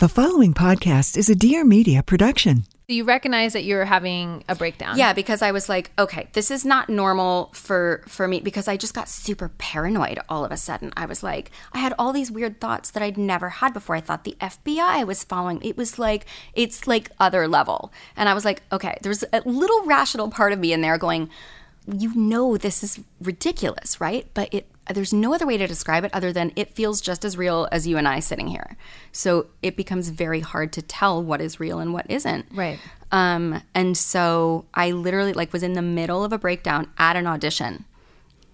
The 0.00 0.08
following 0.08 0.54
podcast 0.54 1.18
is 1.18 1.28
a 1.28 1.34
Dear 1.34 1.62
Media 1.62 2.02
production. 2.02 2.64
You 2.88 3.04
recognize 3.04 3.52
that 3.52 3.64
you're 3.64 3.84
having 3.84 4.42
a 4.48 4.54
breakdown. 4.54 4.96
Yeah, 4.96 5.12
because 5.12 5.42
I 5.42 5.52
was 5.52 5.68
like, 5.68 5.90
okay, 5.98 6.30
this 6.32 6.50
is 6.50 6.64
not 6.64 6.88
normal 6.88 7.50
for 7.52 8.02
for 8.08 8.26
me 8.26 8.40
because 8.40 8.66
I 8.66 8.78
just 8.78 8.94
got 8.94 9.10
super 9.10 9.50
paranoid 9.58 10.18
all 10.26 10.42
of 10.42 10.52
a 10.52 10.56
sudden. 10.56 10.90
I 10.96 11.04
was 11.04 11.22
like, 11.22 11.50
I 11.74 11.80
had 11.80 11.92
all 11.98 12.14
these 12.14 12.30
weird 12.30 12.62
thoughts 12.62 12.90
that 12.92 13.02
I'd 13.02 13.18
never 13.18 13.50
had 13.50 13.74
before. 13.74 13.94
I 13.94 14.00
thought 14.00 14.24
the 14.24 14.38
FBI 14.40 15.06
was 15.06 15.22
following. 15.22 15.60
It 15.60 15.76
was 15.76 15.98
like 15.98 16.24
it's 16.54 16.86
like 16.86 17.10
other 17.20 17.46
level. 17.46 17.92
And 18.16 18.30
I 18.30 18.32
was 18.32 18.46
like, 18.46 18.62
okay, 18.72 18.96
there's 19.02 19.22
a 19.34 19.42
little 19.44 19.84
rational 19.84 20.30
part 20.30 20.54
of 20.54 20.58
me 20.58 20.72
in 20.72 20.80
there 20.80 20.96
going, 20.96 21.28
you 21.86 22.14
know 22.14 22.56
this 22.56 22.82
is 22.82 23.00
ridiculous, 23.20 24.00
right? 24.00 24.26
But 24.32 24.48
it 24.54 24.66
there's 24.88 25.12
no 25.12 25.34
other 25.34 25.46
way 25.46 25.56
to 25.56 25.66
describe 25.66 26.04
it 26.04 26.10
other 26.12 26.32
than 26.32 26.52
it 26.56 26.74
feels 26.74 27.00
just 27.00 27.24
as 27.24 27.36
real 27.36 27.68
as 27.70 27.86
you 27.86 27.96
and 27.96 28.08
I 28.08 28.20
sitting 28.20 28.48
here. 28.48 28.76
So 29.12 29.46
it 29.62 29.76
becomes 29.76 30.08
very 30.08 30.40
hard 30.40 30.72
to 30.74 30.82
tell 30.82 31.22
what 31.22 31.40
is 31.40 31.60
real 31.60 31.78
and 31.78 31.92
what 31.92 32.10
isn't. 32.10 32.46
Right. 32.52 32.78
Um, 33.12 33.62
and 33.74 33.96
so 33.96 34.66
I 34.74 34.90
literally 34.92 35.32
like 35.32 35.52
was 35.52 35.62
in 35.62 35.74
the 35.74 35.82
middle 35.82 36.24
of 36.24 36.32
a 36.32 36.38
breakdown 36.38 36.90
at 36.98 37.16
an 37.16 37.26
audition, 37.26 37.84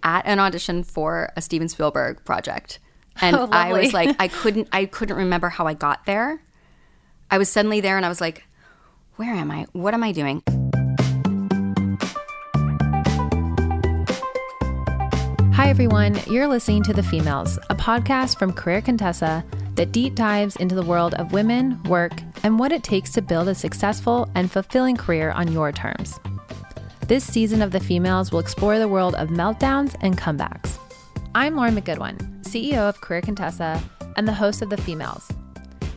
at 0.02 0.26
an 0.26 0.38
audition 0.38 0.82
for 0.82 1.32
a 1.36 1.42
Steven 1.42 1.68
Spielberg 1.68 2.24
project, 2.24 2.78
and 3.20 3.36
Oh, 3.40 3.48
I 3.50 3.72
was 3.72 3.92
like, 3.92 4.14
I 4.18 4.28
couldn't, 4.42 4.68
I 4.72 4.86
couldn't 4.86 5.16
remember 5.16 5.48
how 5.48 5.66
I 5.66 5.74
got 5.74 6.06
there. 6.06 6.42
I 7.30 7.38
was 7.38 7.48
suddenly 7.48 7.80
there, 7.80 7.96
and 7.96 8.06
I 8.06 8.08
was 8.08 8.20
like, 8.20 8.44
where 9.16 9.34
am 9.34 9.50
I? 9.50 9.66
What 9.72 9.94
am 9.94 10.02
I 10.02 10.12
doing? 10.12 10.42
Hi, 15.56 15.70
everyone. 15.70 16.20
You're 16.26 16.48
listening 16.48 16.82
to 16.82 16.92
The 16.92 17.02
Females, 17.02 17.58
a 17.70 17.74
podcast 17.74 18.38
from 18.38 18.52
Career 18.52 18.82
Contessa 18.82 19.42
that 19.76 19.90
deep 19.90 20.14
dives 20.14 20.56
into 20.56 20.74
the 20.74 20.82
world 20.82 21.14
of 21.14 21.32
women, 21.32 21.82
work, 21.84 22.12
and 22.42 22.58
what 22.58 22.72
it 22.72 22.82
takes 22.82 23.10
to 23.12 23.22
build 23.22 23.48
a 23.48 23.54
successful 23.54 24.30
and 24.34 24.52
fulfilling 24.52 24.98
career 24.98 25.30
on 25.30 25.50
your 25.50 25.72
terms. 25.72 26.20
This 27.08 27.24
season 27.24 27.62
of 27.62 27.70
The 27.70 27.80
Females 27.80 28.30
will 28.30 28.38
explore 28.38 28.78
the 28.78 28.86
world 28.86 29.14
of 29.14 29.30
meltdowns 29.30 29.96
and 30.02 30.18
comebacks. 30.18 30.76
I'm 31.34 31.56
Lauren 31.56 31.74
McGoodwin, 31.74 32.42
CEO 32.42 32.80
of 32.80 33.00
Career 33.00 33.22
Contessa 33.22 33.82
and 34.18 34.28
the 34.28 34.34
host 34.34 34.60
of 34.60 34.68
The 34.68 34.76
Females. 34.76 35.26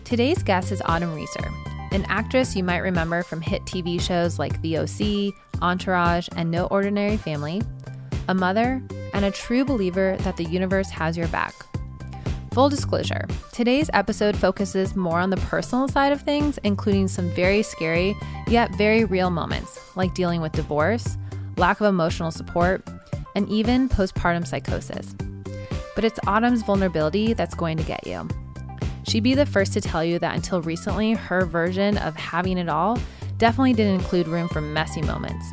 Today's 0.05 0.41
guest 0.41 0.71
is 0.71 0.81
Autumn 0.85 1.13
Reeser, 1.13 1.51
an 1.91 2.05
actress 2.07 2.55
you 2.55 2.63
might 2.63 2.77
remember 2.77 3.23
from 3.23 3.41
hit 3.41 3.63
TV 3.63 3.99
shows 3.99 4.39
like 4.39 4.61
The 4.61 4.77
OC, 4.77 5.33
Entourage, 5.61 6.29
and 6.37 6.49
No 6.49 6.67
Ordinary 6.67 7.17
Family, 7.17 7.61
a 8.29 8.33
mother, 8.35 8.81
and 9.13 9.25
a 9.25 9.31
true 9.31 9.65
believer 9.65 10.15
that 10.19 10.37
the 10.37 10.43
universe 10.45 10.89
has 10.91 11.17
your 11.17 11.27
back. 11.29 11.53
Full 12.53 12.69
disclosure 12.69 13.27
today's 13.51 13.89
episode 13.93 14.37
focuses 14.37 14.95
more 14.95 15.19
on 15.19 15.31
the 15.31 15.37
personal 15.37 15.87
side 15.87 16.11
of 16.11 16.21
things, 16.21 16.59
including 16.63 17.07
some 17.07 17.29
very 17.31 17.63
scary 17.63 18.15
yet 18.47 18.73
very 18.75 19.03
real 19.03 19.31
moments, 19.31 19.79
like 19.95 20.13
dealing 20.13 20.41
with 20.41 20.51
divorce, 20.51 21.17
lack 21.57 21.81
of 21.81 21.87
emotional 21.87 22.31
support, 22.31 22.87
and 23.35 23.49
even 23.49 23.89
postpartum 23.89 24.45
psychosis. 24.45 25.15
But 25.95 26.05
it's 26.05 26.19
Autumn's 26.27 26.61
vulnerability 26.61 27.33
that's 27.33 27.55
going 27.55 27.77
to 27.77 27.83
get 27.83 28.05
you. 28.05 28.27
She'd 29.07 29.23
be 29.23 29.33
the 29.33 29.45
first 29.45 29.73
to 29.73 29.81
tell 29.81 30.03
you 30.03 30.19
that 30.19 30.35
until 30.35 30.61
recently, 30.61 31.13
her 31.13 31.45
version 31.45 31.97
of 31.97 32.15
having 32.15 32.59
it 32.59 32.69
all 32.69 32.99
definitely 33.37 33.73
didn't 33.73 33.95
include 33.95 34.27
room 34.27 34.47
for 34.49 34.61
messy 34.61 35.01
moments. 35.01 35.51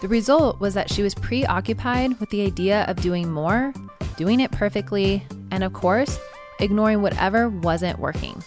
The 0.00 0.08
result 0.08 0.60
was 0.60 0.72
that 0.74 0.90
she 0.90 1.02
was 1.02 1.14
preoccupied 1.14 2.18
with 2.20 2.30
the 2.30 2.40
idea 2.40 2.84
of 2.84 2.96
doing 3.02 3.30
more, 3.30 3.74
doing 4.16 4.40
it 4.40 4.50
perfectly, 4.50 5.22
and 5.50 5.62
of 5.62 5.74
course, 5.74 6.18
ignoring 6.58 7.02
whatever 7.02 7.50
wasn't 7.50 7.98
working. 7.98 8.42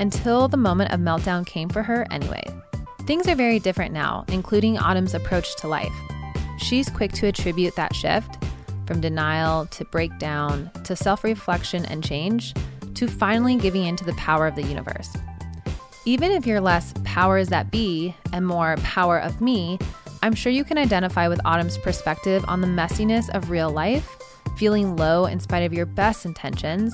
Until 0.00 0.48
the 0.48 0.56
moment 0.56 0.92
of 0.92 1.00
meltdown 1.00 1.44
came 1.44 1.68
for 1.68 1.82
her 1.82 2.06
anyway. 2.10 2.42
Things 3.06 3.28
are 3.28 3.34
very 3.34 3.58
different 3.58 3.92
now, 3.92 4.24
including 4.28 4.78
Autumn's 4.78 5.14
approach 5.14 5.54
to 5.56 5.68
life. 5.68 5.92
She's 6.58 6.88
quick 6.88 7.12
to 7.12 7.26
attribute 7.26 7.76
that 7.76 7.94
shift 7.94 8.42
from 8.86 9.02
denial 9.02 9.66
to 9.66 9.84
breakdown 9.84 10.70
to 10.84 10.96
self 10.96 11.24
reflection 11.24 11.84
and 11.84 12.02
change 12.02 12.54
to 12.94 13.06
finally 13.06 13.56
giving 13.56 13.84
in 13.84 13.96
to 13.96 14.04
the 14.04 14.14
power 14.14 14.46
of 14.46 14.56
the 14.56 14.62
universe. 14.62 15.14
Even 16.06 16.32
if 16.32 16.46
you're 16.46 16.60
less 16.60 16.94
powers 17.04 17.48
that 17.48 17.70
be 17.70 18.14
and 18.32 18.46
more 18.46 18.76
power 18.78 19.18
of 19.18 19.40
me, 19.40 19.78
I'm 20.26 20.34
sure 20.34 20.50
you 20.50 20.64
can 20.64 20.76
identify 20.76 21.28
with 21.28 21.40
Autumn's 21.44 21.78
perspective 21.78 22.44
on 22.48 22.60
the 22.60 22.66
messiness 22.66 23.32
of 23.32 23.48
real 23.48 23.70
life, 23.70 24.16
feeling 24.56 24.96
low 24.96 25.26
in 25.26 25.38
spite 25.38 25.62
of 25.62 25.72
your 25.72 25.86
best 25.86 26.26
intentions, 26.26 26.92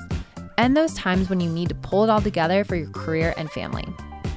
and 0.58 0.76
those 0.76 0.92
times 0.92 1.30
when 1.30 1.40
you 1.40 1.48
need 1.48 1.70
to 1.70 1.74
pull 1.74 2.04
it 2.04 2.10
all 2.10 2.20
together 2.20 2.62
for 2.62 2.76
your 2.76 2.90
career 2.90 3.32
and 3.38 3.50
family. 3.50 3.86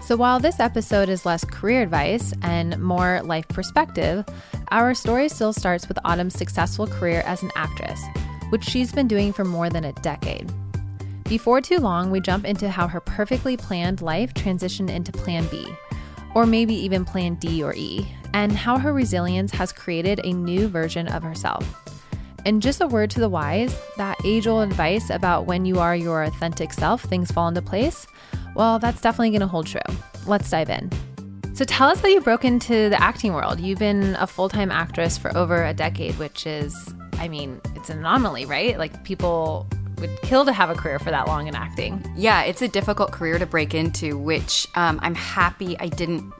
So, 0.01 0.15
while 0.15 0.39
this 0.39 0.61
episode 0.61 1.09
is 1.09 1.25
less 1.25 1.43
career 1.43 1.81
advice 1.81 2.33
and 2.41 2.81
more 2.81 3.21
life 3.21 3.45
perspective, 3.49 4.23
our 4.71 4.93
story 4.93 5.27
still 5.27 5.51
starts 5.51 5.89
with 5.89 5.99
Autumn's 6.05 6.35
successful 6.35 6.87
career 6.87 7.21
as 7.25 7.43
an 7.43 7.51
actress, 7.57 8.01
which 8.47 8.63
she's 8.63 8.93
been 8.93 9.09
doing 9.09 9.33
for 9.33 9.43
more 9.43 9.69
than 9.69 9.83
a 9.83 9.91
decade. 9.91 10.49
Before 11.25 11.59
too 11.59 11.79
long, 11.79 12.11
we 12.11 12.21
jump 12.21 12.45
into 12.45 12.69
how 12.69 12.87
her 12.87 13.01
perfectly 13.01 13.57
planned 13.57 14.01
life 14.01 14.33
transitioned 14.33 14.89
into 14.89 15.11
Plan 15.11 15.45
B, 15.47 15.67
or 16.33 16.45
maybe 16.45 16.75
even 16.75 17.03
Plan 17.03 17.35
D 17.35 17.61
or 17.61 17.73
E, 17.75 18.07
and 18.35 18.51
how 18.51 18.77
her 18.77 18.91
resilience 18.91 19.49
has 19.49 19.71
created 19.71 20.19
a 20.25 20.33
new 20.33 20.67
version 20.67 21.07
of 21.07 21.23
herself. 21.23 21.65
And 22.45 22.61
just 22.61 22.81
a 22.81 22.85
word 22.85 23.09
to 23.11 23.21
the 23.21 23.29
wise 23.29 23.73
that 23.95 24.17
age 24.25 24.45
old 24.45 24.69
advice 24.69 25.09
about 25.09 25.45
when 25.45 25.65
you 25.65 25.79
are 25.79 25.95
your 25.95 26.21
authentic 26.23 26.73
self, 26.73 27.01
things 27.01 27.31
fall 27.31 27.47
into 27.47 27.61
place, 27.61 28.05
well, 28.53 28.77
that's 28.77 28.99
definitely 28.99 29.29
going 29.29 29.39
to 29.39 29.47
hold 29.47 29.67
true. 29.67 29.79
Let's 30.27 30.49
dive 30.49 30.69
in. 30.69 30.91
So 31.53 31.63
tell 31.63 31.87
us 31.87 32.01
how 32.01 32.09
you 32.09 32.19
broke 32.19 32.43
into 32.43 32.89
the 32.89 33.01
acting 33.01 33.31
world. 33.31 33.61
You've 33.61 33.79
been 33.79 34.17
a 34.19 34.27
full 34.27 34.49
time 34.49 34.69
actress 34.69 35.17
for 35.17 35.35
over 35.35 35.63
a 35.63 35.73
decade, 35.73 36.19
which 36.19 36.45
is, 36.45 36.93
I 37.13 37.29
mean, 37.29 37.61
it's 37.73 37.89
an 37.89 37.99
anomaly, 37.99 38.45
right? 38.45 38.77
Like 38.77 39.05
people 39.05 39.65
would 39.99 40.11
kill 40.23 40.43
to 40.43 40.51
have 40.51 40.69
a 40.69 40.75
career 40.75 40.99
for 40.99 41.09
that 41.09 41.29
long 41.29 41.47
in 41.47 41.55
acting. 41.55 42.05
Yeah, 42.17 42.41
it's 42.41 42.61
a 42.61 42.67
difficult 42.67 43.13
career 43.13 43.39
to 43.39 43.45
break 43.45 43.73
into, 43.73 44.17
which 44.17 44.67
um, 44.75 44.99
I'm 45.01 45.15
happy 45.15 45.79
I 45.79 45.87
didn't 45.87 46.33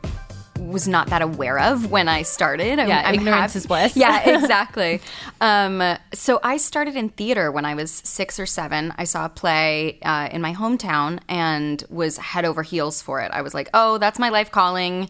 was 0.60 0.88
not 0.88 1.08
that 1.08 1.22
aware 1.22 1.60
of 1.60 1.92
when 1.92 2.08
I 2.08 2.22
started. 2.22 2.80
I'm, 2.80 2.88
Yeah, 2.88 3.04
I'm 3.06 3.16
ignorance 3.16 3.54
happy- 3.54 3.58
is 3.58 3.68
bliss. 3.68 3.96
Yeah, 3.98 4.22
exactly. 4.38 5.02
um, 5.42 5.98
so 6.14 6.40
I 6.44 6.58
started 6.58 6.96
in 6.96 7.10
theater 7.10 7.52
when 7.52 7.66
I 7.66 7.76
was 7.76 7.92
six 7.92 8.40
or 8.40 8.46
seven. 8.46 8.94
I 8.98 9.04
saw 9.04 9.26
a 9.26 9.30
play 9.30 10.00
uh, 10.04 10.30
in 10.32 10.42
my 10.42 10.54
hometown 10.54 11.20
and 11.28 11.84
was 11.90 12.18
head 12.18 12.46
over 12.46 12.64
heels 12.64 13.02
for 13.02 13.22
it. 13.22 13.32
I 13.32 13.42
was 13.42 13.54
like, 13.54 13.70
oh, 13.74 13.98
that's 13.98 14.18
my 14.20 14.30
life 14.30 14.52
calling. 14.52 15.10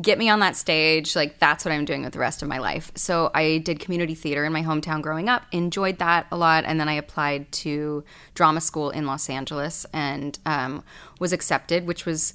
Get 0.00 0.18
me 0.18 0.28
on 0.28 0.38
that 0.40 0.54
stage. 0.56 1.16
Like, 1.16 1.38
that's 1.38 1.64
what 1.64 1.72
I'm 1.72 1.84
doing 1.84 2.02
with 2.04 2.12
the 2.12 2.18
rest 2.20 2.42
of 2.42 2.48
my 2.48 2.58
life. 2.58 2.92
So 2.94 3.30
I 3.34 3.58
did 3.58 3.80
community 3.80 4.14
theater 4.14 4.44
in 4.44 4.52
my 4.52 4.62
hometown 4.62 5.02
growing 5.02 5.28
up, 5.28 5.42
enjoyed 5.52 5.98
that 5.98 6.26
a 6.30 6.36
lot. 6.36 6.64
And 6.64 6.78
then 6.78 6.88
I 6.88 6.92
applied 6.94 7.50
to 7.52 8.04
drama 8.34 8.60
school 8.60 8.90
in 8.90 9.06
Los 9.06 9.28
Angeles 9.28 9.86
and 9.92 10.38
um, 10.46 10.84
was 11.18 11.32
accepted, 11.32 11.86
which 11.86 12.06
was 12.06 12.34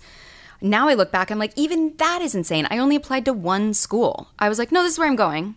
now 0.62 0.88
I 0.88 0.94
look 0.94 1.12
back, 1.12 1.30
I'm 1.32 1.40
like, 1.40 1.54
even 1.56 1.94
that 1.98 2.22
is 2.22 2.36
insane. 2.36 2.68
I 2.72 2.78
only 2.78 2.96
applied 2.96 3.26
to 3.26 3.34
one 3.34 3.74
school. 3.74 4.30
I 4.40 4.50
was 4.50 4.58
like, 4.60 4.72
no, 4.72 4.84
this 4.84 4.94
is 4.94 5.00
where 5.00 5.08
I'm 5.08 5.16
going. 5.16 5.56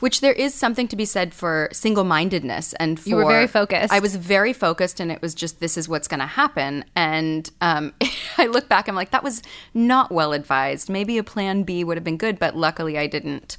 which 0.00 0.20
there 0.20 0.32
is 0.32 0.54
something 0.54 0.86
to 0.88 0.94
be 0.96 1.04
said 1.04 1.34
for 1.34 1.68
single-mindedness 1.72 2.72
and 2.74 3.00
for 3.00 3.08
You 3.08 3.16
were 3.16 3.26
very 3.26 3.48
focused. 3.48 3.92
I 3.92 3.98
was 3.98 4.14
very 4.14 4.52
focused, 4.52 5.00
and 5.00 5.10
it 5.10 5.20
was 5.20 5.34
just 5.34 5.58
this 5.58 5.76
is 5.76 5.88
what's 5.88 6.06
going 6.06 6.20
to 6.20 6.26
happen. 6.26 6.84
And 6.94 7.50
um, 7.60 7.92
I 8.38 8.46
look 8.46 8.68
back, 8.68 8.88
I'm 8.88 8.94
like, 8.94 9.10
that 9.10 9.24
was 9.24 9.42
not 9.74 10.12
well 10.12 10.32
advised. 10.32 10.88
Maybe 10.88 11.18
a 11.18 11.24
plan 11.24 11.64
B 11.64 11.82
would 11.82 11.96
have 11.96 12.04
been 12.04 12.16
good, 12.16 12.38
but 12.38 12.56
luckily 12.56 12.96
I 12.96 13.06
didn't 13.08 13.58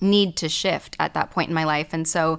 need 0.00 0.36
to 0.36 0.48
shift 0.48 0.94
at 1.00 1.14
that 1.14 1.30
point 1.30 1.48
in 1.48 1.54
my 1.54 1.64
life, 1.64 1.88
and 1.92 2.06
so 2.06 2.38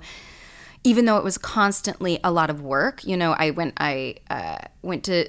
even 0.83 1.05
though 1.05 1.17
it 1.17 1.23
was 1.25 1.37
constantly 1.37 2.19
a 2.23 2.31
lot 2.31 2.49
of 2.49 2.61
work, 2.61 3.03
you 3.03 3.17
know, 3.17 3.33
I 3.33 3.49
went 3.49 3.73
I 3.77 4.15
uh, 4.29 4.59
went 4.81 5.03
to 5.05 5.27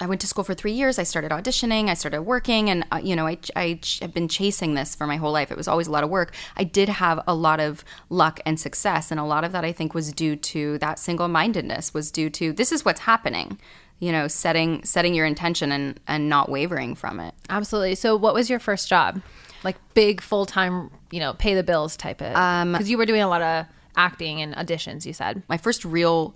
I 0.00 0.06
went 0.06 0.20
to 0.22 0.26
school 0.26 0.44
for 0.44 0.54
three 0.54 0.72
years. 0.72 0.98
I 0.98 1.02
started 1.02 1.30
auditioning. 1.30 1.88
I 1.88 1.94
started 1.94 2.22
working, 2.22 2.70
and 2.70 2.84
uh, 2.92 3.00
you 3.02 3.16
know, 3.16 3.26
I 3.26 3.38
I 3.54 3.80
have 4.00 4.12
been 4.12 4.28
chasing 4.28 4.74
this 4.74 4.94
for 4.94 5.06
my 5.06 5.16
whole 5.16 5.32
life. 5.32 5.50
It 5.50 5.56
was 5.56 5.68
always 5.68 5.86
a 5.86 5.90
lot 5.90 6.04
of 6.04 6.10
work. 6.10 6.34
I 6.56 6.64
did 6.64 6.88
have 6.88 7.22
a 7.26 7.34
lot 7.34 7.60
of 7.60 7.84
luck 8.08 8.40
and 8.46 8.58
success, 8.58 9.10
and 9.10 9.20
a 9.20 9.24
lot 9.24 9.44
of 9.44 9.52
that 9.52 9.64
I 9.64 9.72
think 9.72 9.94
was 9.94 10.12
due 10.12 10.36
to 10.36 10.78
that 10.78 10.98
single 10.98 11.28
mindedness. 11.28 11.94
Was 11.94 12.10
due 12.10 12.30
to 12.30 12.52
this 12.52 12.72
is 12.72 12.84
what's 12.84 13.00
happening. 13.00 13.58
You 13.98 14.12
know, 14.12 14.28
setting 14.28 14.84
setting 14.84 15.14
your 15.14 15.26
intention 15.26 15.72
and 15.72 16.00
and 16.06 16.28
not 16.28 16.48
wavering 16.48 16.94
from 16.94 17.20
it. 17.20 17.34
Absolutely. 17.48 17.94
So, 17.94 18.16
what 18.16 18.34
was 18.34 18.50
your 18.50 18.58
first 18.58 18.88
job? 18.88 19.22
Like 19.64 19.76
big 19.94 20.20
full 20.20 20.46
time, 20.46 20.90
you 21.10 21.18
know, 21.18 21.32
pay 21.34 21.54
the 21.54 21.62
bills 21.62 21.96
type 21.96 22.20
of. 22.20 22.32
Because 22.72 22.90
you 22.90 22.98
were 22.98 23.06
doing 23.06 23.22
a 23.22 23.28
lot 23.28 23.42
of 23.42 23.66
acting 23.96 24.42
and 24.42 24.54
auditions. 24.54 25.06
You 25.06 25.12
said. 25.12 25.42
my 25.48 25.56
first 25.56 25.84
real 25.84 26.34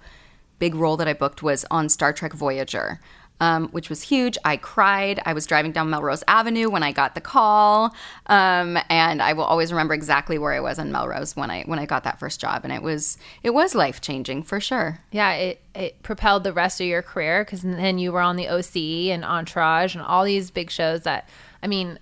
big 0.61 0.75
role 0.77 0.97
that 0.99 1.09
I 1.09 1.15
booked 1.15 1.43
was 1.43 1.65
on 1.71 1.89
Star 1.89 2.13
Trek 2.13 2.33
Voyager, 2.33 3.01
um, 3.41 3.69
which 3.69 3.89
was 3.89 4.03
huge. 4.03 4.37
I 4.45 4.57
cried. 4.57 5.21
I 5.25 5.33
was 5.33 5.47
driving 5.47 5.73
down 5.73 5.91
Melrose 5.91 6.23
Avenue 6.29 6.69
when 6.71 6.83
I 6.83 6.93
got 6.93 7.15
the 7.15 7.21
call, 7.21 7.95
um, 8.27 8.79
and 8.89 9.23
I 9.23 9.33
will 9.33 9.45
always 9.45 9.73
remember 9.73 9.95
exactly 9.95 10.39
where 10.39 10.53
I 10.53 10.61
was 10.61 10.79
on 10.79 10.93
Melrose 10.93 11.35
when 11.35 11.51
I 11.51 11.63
when 11.65 11.79
I 11.79 11.87
got 11.87 12.05
that 12.05 12.21
first 12.21 12.41
job, 12.41 12.65
and 12.65 12.73
it 12.73 12.83
was 12.83 13.19
it 13.43 13.51
was 13.51 13.75
life 13.75 14.01
changing 14.01 14.43
for 14.43 14.61
sure. 14.61 15.01
Yeah, 15.11 15.33
it, 15.33 15.63
it 15.75 16.03
propelled 16.03 16.45
the 16.45 16.53
rest 16.53 16.81
of 16.81 16.87
your 16.87 17.03
career 17.03 17.45
because 17.45 17.63
then 17.63 17.99
you 17.99 18.13
were 18.13 18.21
on 18.21 18.37
the 18.37 18.49
OC 18.49 19.11
and 19.13 19.25
Entourage 19.25 19.95
and 19.95 20.05
all 20.05 20.25
these 20.25 20.51
big 20.51 20.71
shows 20.71 21.03
that, 21.03 21.29
I 21.63 21.67
mean, 21.67 21.99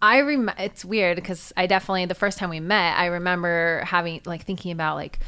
I 0.00 0.20
rem. 0.20 0.50
It's 0.58 0.84
weird 0.84 1.16
because 1.16 1.52
I 1.56 1.66
definitely 1.66 2.06
the 2.06 2.14
first 2.14 2.38
time 2.38 2.50
we 2.50 2.60
met, 2.60 2.98
I 2.98 3.06
remember 3.06 3.82
having 3.86 4.20
like 4.24 4.44
thinking 4.44 4.72
about 4.72 4.96
like, 4.96 5.18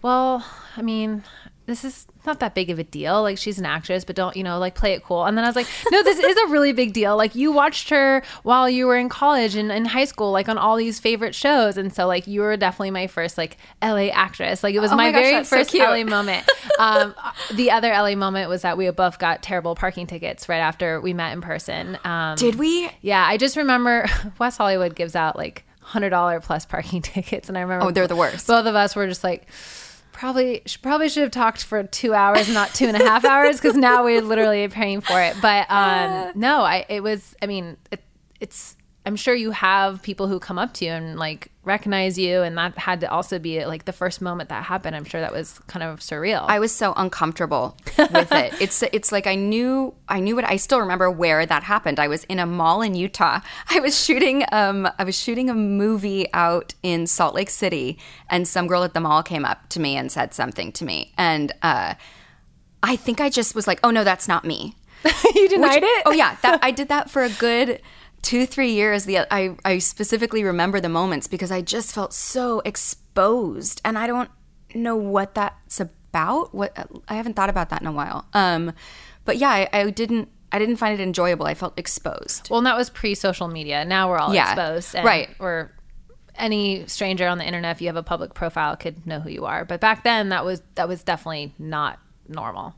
well, 0.00 0.44
I 0.76 0.82
mean, 0.82 1.22
this 1.66 1.84
is 1.84 2.06
not 2.26 2.40
that 2.40 2.54
big 2.54 2.70
of 2.70 2.78
a 2.78 2.84
deal. 2.84 3.22
Like 3.22 3.38
she's 3.38 3.58
an 3.58 3.66
actress, 3.66 4.04
but 4.04 4.16
don't 4.16 4.36
you 4.36 4.42
know 4.42 4.58
like 4.58 4.74
play 4.74 4.92
it 4.94 5.02
cool. 5.04 5.24
And 5.24 5.36
then 5.38 5.44
I 5.44 5.48
was 5.48 5.56
like, 5.56 5.66
no, 5.90 6.02
this 6.02 6.18
is 6.18 6.36
a 6.36 6.46
really 6.48 6.72
big 6.72 6.92
deal. 6.92 7.16
Like 7.16 7.34
you 7.34 7.52
watched 7.52 7.90
her 7.90 8.22
while 8.42 8.68
you 8.68 8.86
were 8.86 8.96
in 8.96 9.08
college 9.08 9.54
and 9.54 9.70
in 9.70 9.84
high 9.84 10.04
school, 10.04 10.32
like 10.32 10.48
on 10.48 10.58
all 10.58 10.76
these 10.76 10.98
favorite 11.00 11.34
shows, 11.34 11.76
and 11.76 11.92
so 11.94 12.06
like 12.06 12.26
you 12.26 12.40
were 12.40 12.56
definitely 12.56 12.90
my 12.90 13.06
first 13.06 13.38
like 13.38 13.56
LA 13.82 14.08
actress. 14.08 14.62
Like 14.62 14.74
it 14.74 14.80
was 14.80 14.92
Oh 14.92 14.96
my, 14.96 15.10
my 15.10 15.12
gosh, 15.12 15.22
very 15.22 15.44
so 15.44 15.56
first 15.56 15.70
cute. 15.70 15.82
LA 15.82 16.04
moment. 16.04 16.48
Um, 16.78 17.14
the 17.54 17.70
other 17.70 17.90
LA 17.90 18.14
moment 18.14 18.48
was 18.48 18.62
that 18.62 18.76
we 18.76 18.90
both 18.90 19.18
got 19.18 19.42
terrible 19.42 19.74
parking 19.74 20.06
tickets 20.06 20.48
right 20.48 20.58
after 20.58 21.00
we 21.00 21.12
met 21.14 21.32
in 21.32 21.40
person. 21.40 21.98
Um, 22.04 22.36
Did 22.36 22.56
we? 22.56 22.90
yeah, 23.00 23.24
I 23.26 23.36
just 23.36 23.56
remember 23.56 24.06
West 24.38 24.58
Hollywood 24.58 24.94
gives 24.94 25.14
out 25.16 25.36
like 25.36 25.64
hundred 25.80 26.10
dollar 26.10 26.40
plus 26.40 26.64
parking 26.64 27.02
tickets, 27.02 27.48
and 27.48 27.56
I 27.56 27.60
remember 27.62 27.86
Oh, 27.86 27.90
they're 27.90 28.06
the 28.08 28.16
worst. 28.16 28.46
Both 28.46 28.66
of 28.66 28.74
us 28.74 28.94
were 28.96 29.06
just 29.06 29.22
like. 29.24 29.46
Probably 30.22 30.62
sh- 30.66 30.76
probably 30.80 31.08
should 31.08 31.24
have 31.24 31.32
talked 31.32 31.64
for 31.64 31.82
two 31.82 32.14
hours, 32.14 32.48
not 32.48 32.72
two 32.72 32.86
and 32.86 32.96
a 32.96 33.04
half 33.04 33.24
hours, 33.24 33.56
because 33.56 33.76
now 33.76 34.04
we're 34.04 34.22
literally 34.22 34.68
paying 34.68 35.00
for 35.00 35.20
it. 35.20 35.34
But 35.42 35.68
um, 35.68 36.30
no, 36.36 36.60
I 36.60 36.86
it 36.88 37.02
was. 37.02 37.34
I 37.42 37.46
mean, 37.46 37.76
it, 37.90 38.00
it's. 38.38 38.76
I'm 39.04 39.16
sure 39.16 39.34
you 39.34 39.50
have 39.50 40.00
people 40.00 40.28
who 40.28 40.38
come 40.38 40.60
up 40.60 40.74
to 40.74 40.84
you 40.84 40.92
and 40.92 41.18
like 41.18 41.50
recognize 41.64 42.18
you, 42.18 42.42
and 42.42 42.58
that 42.58 42.76
had 42.76 43.00
to 43.00 43.10
also 43.10 43.38
be 43.38 43.64
like 43.64 43.84
the 43.84 43.92
first 43.92 44.20
moment 44.20 44.48
that 44.48 44.64
happened. 44.64 44.96
I'm 44.96 45.04
sure 45.04 45.20
that 45.20 45.32
was 45.32 45.60
kind 45.68 45.82
of 45.82 46.00
surreal. 46.00 46.44
I 46.48 46.58
was 46.58 46.74
so 46.74 46.92
uncomfortable 46.96 47.76
with 47.98 48.32
it. 48.32 48.54
It's 48.60 48.82
it's 48.82 49.12
like 49.12 49.26
I 49.26 49.34
knew 49.36 49.94
I 50.08 50.20
knew 50.20 50.34
what 50.34 50.44
I 50.44 50.56
still 50.56 50.80
remember 50.80 51.10
where 51.10 51.46
that 51.46 51.62
happened. 51.62 52.00
I 52.00 52.08
was 52.08 52.24
in 52.24 52.38
a 52.38 52.46
mall 52.46 52.82
in 52.82 52.94
Utah. 52.94 53.40
I 53.70 53.80
was 53.80 54.02
shooting 54.02 54.44
um 54.50 54.88
I 54.98 55.04
was 55.04 55.18
shooting 55.18 55.48
a 55.48 55.54
movie 55.54 56.26
out 56.32 56.74
in 56.82 57.06
Salt 57.06 57.34
Lake 57.34 57.50
City 57.50 57.98
and 58.28 58.46
some 58.48 58.66
girl 58.66 58.82
at 58.82 58.94
the 58.94 59.00
mall 59.00 59.22
came 59.22 59.44
up 59.44 59.68
to 59.70 59.80
me 59.80 59.96
and 59.96 60.10
said 60.10 60.34
something 60.34 60.72
to 60.72 60.84
me 60.84 61.12
and 61.16 61.52
uh 61.62 61.94
I 62.82 62.96
think 62.96 63.20
I 63.20 63.30
just 63.30 63.54
was 63.54 63.68
like, 63.68 63.78
"Oh 63.84 63.90
no, 63.92 64.02
that's 64.02 64.26
not 64.26 64.44
me." 64.44 64.74
you 65.34 65.48
denied 65.48 65.82
Which- 65.82 65.90
it. 65.90 66.02
Oh 66.06 66.10
yeah, 66.12 66.36
that 66.42 66.58
I 66.64 66.72
did 66.72 66.88
that 66.88 67.08
for 67.10 67.22
a 67.22 67.28
good 67.28 67.80
two 68.22 68.46
three 68.46 68.72
years. 68.72 69.04
The 69.04 69.18
I 69.32 69.56
I 69.64 69.78
specifically 69.78 70.42
remember 70.44 70.80
the 70.80 70.88
moments 70.88 71.26
because 71.26 71.50
I 71.50 71.60
just 71.60 71.92
felt 71.94 72.12
so 72.14 72.60
exposed, 72.64 73.80
and 73.84 73.98
I 73.98 74.06
don't 74.06 74.30
know 74.74 74.96
what 74.96 75.34
that's 75.34 75.80
about. 75.80 76.54
What 76.54 76.76
I 77.08 77.14
haven't 77.14 77.34
thought 77.34 77.50
about 77.50 77.70
that 77.70 77.80
in 77.80 77.86
a 77.86 77.92
while. 77.92 78.26
Um, 78.32 78.72
but 79.24 79.36
yeah, 79.38 79.50
I, 79.50 79.68
I 79.72 79.90
didn't. 79.90 80.28
I 80.54 80.58
didn't 80.58 80.76
find 80.76 80.98
it 80.98 81.02
enjoyable. 81.02 81.46
I 81.46 81.54
felt 81.54 81.78
exposed. 81.78 82.50
Well, 82.50 82.58
and 82.58 82.66
that 82.66 82.76
was 82.76 82.90
pre 82.90 83.14
social 83.14 83.48
media. 83.48 83.84
Now 83.84 84.08
we're 84.10 84.18
all 84.18 84.34
Yeah, 84.34 84.52
exposed. 84.52 84.94
And 84.94 85.04
right. 85.04 85.30
Or 85.38 85.72
any 86.36 86.86
stranger 86.86 87.26
on 87.26 87.38
the 87.38 87.46
internet, 87.46 87.76
if 87.76 87.80
you 87.82 87.88
have 87.88 87.96
a 87.96 88.02
public 88.02 88.34
profile, 88.34 88.76
could 88.76 89.06
know 89.06 89.20
who 89.20 89.30
you 89.30 89.44
are. 89.46 89.64
But 89.64 89.80
back 89.80 90.04
then, 90.04 90.28
that 90.28 90.44
was 90.44 90.60
that 90.74 90.88
was 90.88 91.02
definitely 91.02 91.54
not 91.58 91.98
normal. 92.28 92.74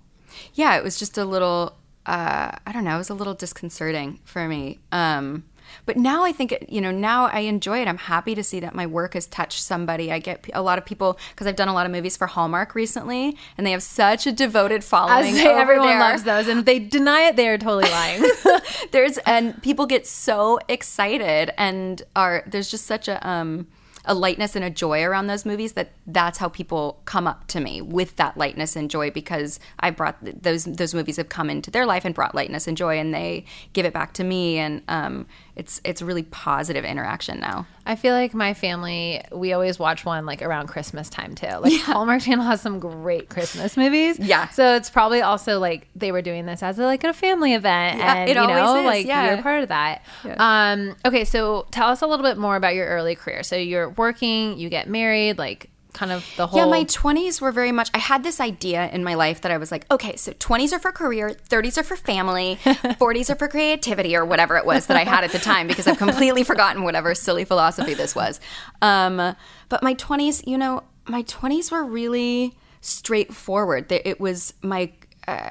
yeah, 0.54 0.76
it 0.76 0.84
was 0.84 0.98
just 0.98 1.18
a 1.18 1.24
little. 1.24 1.76
Uh, 2.06 2.52
I 2.66 2.72
don't 2.72 2.84
know. 2.84 2.94
It 2.94 2.98
was 2.98 3.10
a 3.10 3.14
little 3.14 3.34
disconcerting 3.34 4.20
for 4.24 4.46
me. 4.46 4.78
Um, 4.92 5.44
but 5.86 5.96
now 5.96 6.24
I 6.24 6.32
think 6.32 6.54
you 6.68 6.80
know. 6.80 6.90
Now 6.90 7.26
I 7.26 7.40
enjoy 7.40 7.80
it. 7.80 7.88
I'm 7.88 7.98
happy 7.98 8.34
to 8.34 8.44
see 8.44 8.60
that 8.60 8.74
my 8.74 8.86
work 8.86 9.14
has 9.14 9.26
touched 9.26 9.62
somebody. 9.62 10.12
I 10.12 10.18
get 10.18 10.48
a 10.52 10.62
lot 10.62 10.78
of 10.78 10.84
people 10.84 11.18
because 11.30 11.46
I've 11.46 11.56
done 11.56 11.68
a 11.68 11.74
lot 11.74 11.86
of 11.86 11.92
movies 11.92 12.16
for 12.16 12.26
Hallmark 12.26 12.74
recently, 12.74 13.36
and 13.56 13.66
they 13.66 13.72
have 13.72 13.82
such 13.82 14.26
a 14.26 14.32
devoted 14.32 14.78
I 14.78 14.80
following. 14.80 15.34
say 15.34 15.46
everyone 15.46 15.88
there. 15.88 16.00
loves 16.00 16.24
those, 16.24 16.48
and 16.48 16.60
if 16.60 16.64
they 16.64 16.78
deny 16.78 17.22
it, 17.22 17.36
they 17.36 17.48
are 17.48 17.58
totally 17.58 17.90
lying. 17.90 18.22
there's 18.92 19.18
and 19.18 19.60
people 19.62 19.86
get 19.86 20.06
so 20.06 20.58
excited 20.68 21.52
and 21.58 22.02
are 22.14 22.44
there's 22.46 22.70
just 22.70 22.86
such 22.86 23.08
a 23.08 23.26
um 23.26 23.66
a 24.04 24.14
lightness 24.14 24.54
and 24.54 24.64
a 24.64 24.70
joy 24.70 25.02
around 25.02 25.26
those 25.26 25.44
movies 25.44 25.72
that 25.72 25.92
that's 26.06 26.38
how 26.38 26.48
people 26.48 27.00
come 27.04 27.26
up 27.26 27.46
to 27.48 27.60
me 27.60 27.80
with 27.80 28.16
that 28.16 28.36
lightness 28.36 28.76
and 28.76 28.90
joy 28.90 29.10
because 29.10 29.58
I 29.80 29.90
brought 29.90 30.16
those 30.22 30.64
those 30.64 30.94
movies 30.94 31.16
have 31.16 31.28
come 31.28 31.48
into 31.48 31.70
their 31.70 31.86
life 31.86 32.04
and 32.04 32.14
brought 32.14 32.34
lightness 32.34 32.66
and 32.66 32.76
joy 32.76 32.98
and 32.98 33.14
they 33.14 33.44
give 33.72 33.86
it 33.86 33.92
back 33.92 34.12
to 34.14 34.24
me 34.24 34.58
and 34.58 34.82
um 34.88 35.26
it's 35.56 35.80
it's 35.84 36.02
really 36.02 36.24
positive 36.24 36.84
interaction 36.84 37.38
now. 37.38 37.66
I 37.86 37.96
feel 37.96 38.14
like 38.14 38.34
my 38.34 38.54
family, 38.54 39.22
we 39.30 39.52
always 39.52 39.78
watch 39.78 40.04
one 40.04 40.26
like 40.26 40.42
around 40.42 40.68
Christmas 40.68 41.08
time 41.08 41.34
too. 41.34 41.46
Like 41.46 41.80
Hallmark 41.82 42.22
Channel 42.22 42.44
has 42.44 42.60
some 42.60 42.80
great 42.80 43.28
Christmas 43.28 43.76
movies. 43.76 44.18
Yeah. 44.18 44.48
So 44.48 44.74
it's 44.74 44.90
probably 44.90 45.22
also 45.22 45.60
like 45.60 45.88
they 45.94 46.10
were 46.10 46.22
doing 46.22 46.46
this 46.46 46.62
as 46.62 46.78
a, 46.78 46.84
like 46.84 47.04
a 47.04 47.12
family 47.12 47.54
event. 47.54 47.98
Yeah, 47.98 48.14
and 48.14 48.30
it 48.30 48.36
you 48.36 48.46
know, 48.46 48.78
is, 48.78 48.84
like 48.84 49.06
yeah. 49.06 49.34
you're 49.34 49.42
part 49.42 49.62
of 49.62 49.68
that. 49.68 50.02
Um, 50.38 50.96
okay, 51.04 51.24
so 51.24 51.66
tell 51.70 51.88
us 51.88 52.02
a 52.02 52.06
little 52.06 52.24
bit 52.24 52.38
more 52.38 52.56
about 52.56 52.74
your 52.74 52.86
early 52.86 53.14
career. 53.14 53.42
So 53.42 53.56
you're 53.56 53.90
working, 53.90 54.58
you 54.58 54.68
get 54.68 54.88
married, 54.88 55.38
like 55.38 55.70
kind 55.94 56.12
of 56.12 56.28
the 56.36 56.46
whole 56.46 56.58
Yeah, 56.58 56.66
my 56.66 56.84
20s 56.84 57.40
were 57.40 57.52
very 57.52 57.72
much, 57.72 57.90
I 57.94 57.98
had 57.98 58.22
this 58.22 58.40
idea 58.40 58.90
in 58.90 59.02
my 59.02 59.14
life 59.14 59.40
that 59.40 59.52
I 59.52 59.56
was 59.56 59.72
like, 59.72 59.90
okay, 59.90 60.16
so 60.16 60.32
20s 60.32 60.72
are 60.72 60.78
for 60.78 60.92
career, 60.92 61.30
30s 61.48 61.78
are 61.78 61.82
for 61.82 61.96
family, 61.96 62.58
40s 62.64 63.30
are 63.30 63.36
for 63.36 63.48
creativity, 63.48 64.14
or 64.14 64.24
whatever 64.24 64.56
it 64.56 64.66
was 64.66 64.86
that 64.86 64.96
I 64.96 65.04
had 65.04 65.24
at 65.24 65.32
the 65.32 65.38
time, 65.38 65.66
because 65.66 65.86
I've 65.86 65.98
completely 65.98 66.44
forgotten 66.52 66.82
whatever 66.82 67.14
silly 67.14 67.44
philosophy 67.44 67.94
this 67.94 68.14
was. 68.14 68.40
Um, 68.82 69.34
but 69.68 69.82
my 69.82 69.94
20s, 69.94 70.46
you 70.46 70.58
know, 70.58 70.82
my 71.06 71.22
20s 71.22 71.72
were 71.72 71.84
really 71.84 72.54
straightforward. 72.80 73.90
It 73.90 74.20
was 74.20 74.52
my. 74.62 74.92
Uh, 75.26 75.50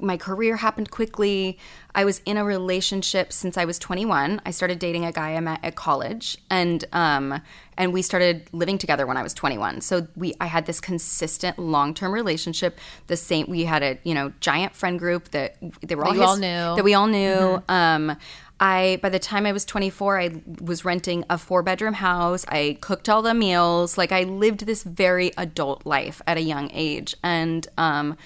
my 0.00 0.16
career 0.16 0.56
happened 0.56 0.90
quickly. 0.90 1.58
I 1.94 2.04
was 2.04 2.20
in 2.24 2.36
a 2.36 2.44
relationship 2.44 3.32
since 3.32 3.56
I 3.56 3.64
was 3.64 3.78
21. 3.78 4.40
I 4.44 4.50
started 4.50 4.78
dating 4.78 5.04
a 5.04 5.12
guy 5.12 5.34
I 5.34 5.40
met 5.40 5.60
at 5.62 5.74
college, 5.74 6.38
and 6.48 6.84
um, 6.92 7.40
and 7.76 7.92
we 7.92 8.02
started 8.02 8.48
living 8.52 8.78
together 8.78 9.06
when 9.06 9.16
I 9.16 9.22
was 9.22 9.34
21. 9.34 9.80
So 9.80 10.06
we, 10.16 10.34
I 10.40 10.46
had 10.46 10.66
this 10.66 10.80
consistent 10.80 11.58
long 11.58 11.94
term 11.94 12.12
relationship. 12.12 12.78
The 13.06 13.16
same, 13.16 13.46
we 13.48 13.64
had 13.64 13.82
a 13.82 13.98
you 14.04 14.14
know 14.14 14.32
giant 14.40 14.74
friend 14.74 14.98
group 14.98 15.30
that 15.30 15.56
they 15.82 15.94
were 15.94 16.04
all 16.04 16.14
you 16.14 16.22
all 16.22 16.36
knew. 16.36 16.76
that 16.76 16.84
we 16.84 16.94
all 16.94 17.06
knew. 17.06 17.62
Um, 17.68 18.16
I 18.60 18.98
by 19.02 19.08
the 19.08 19.18
time 19.18 19.46
I 19.46 19.52
was 19.52 19.64
24, 19.64 20.20
I 20.20 20.42
was 20.60 20.84
renting 20.84 21.24
a 21.30 21.38
four 21.38 21.62
bedroom 21.62 21.94
house. 21.94 22.44
I 22.48 22.76
cooked 22.80 23.08
all 23.08 23.22
the 23.22 23.34
meals. 23.34 23.96
Like 23.96 24.12
I 24.12 24.24
lived 24.24 24.66
this 24.66 24.82
very 24.82 25.32
adult 25.38 25.86
life 25.86 26.20
at 26.26 26.36
a 26.36 26.42
young 26.42 26.70
age, 26.72 27.16
and 27.22 27.66
um, 27.78 28.16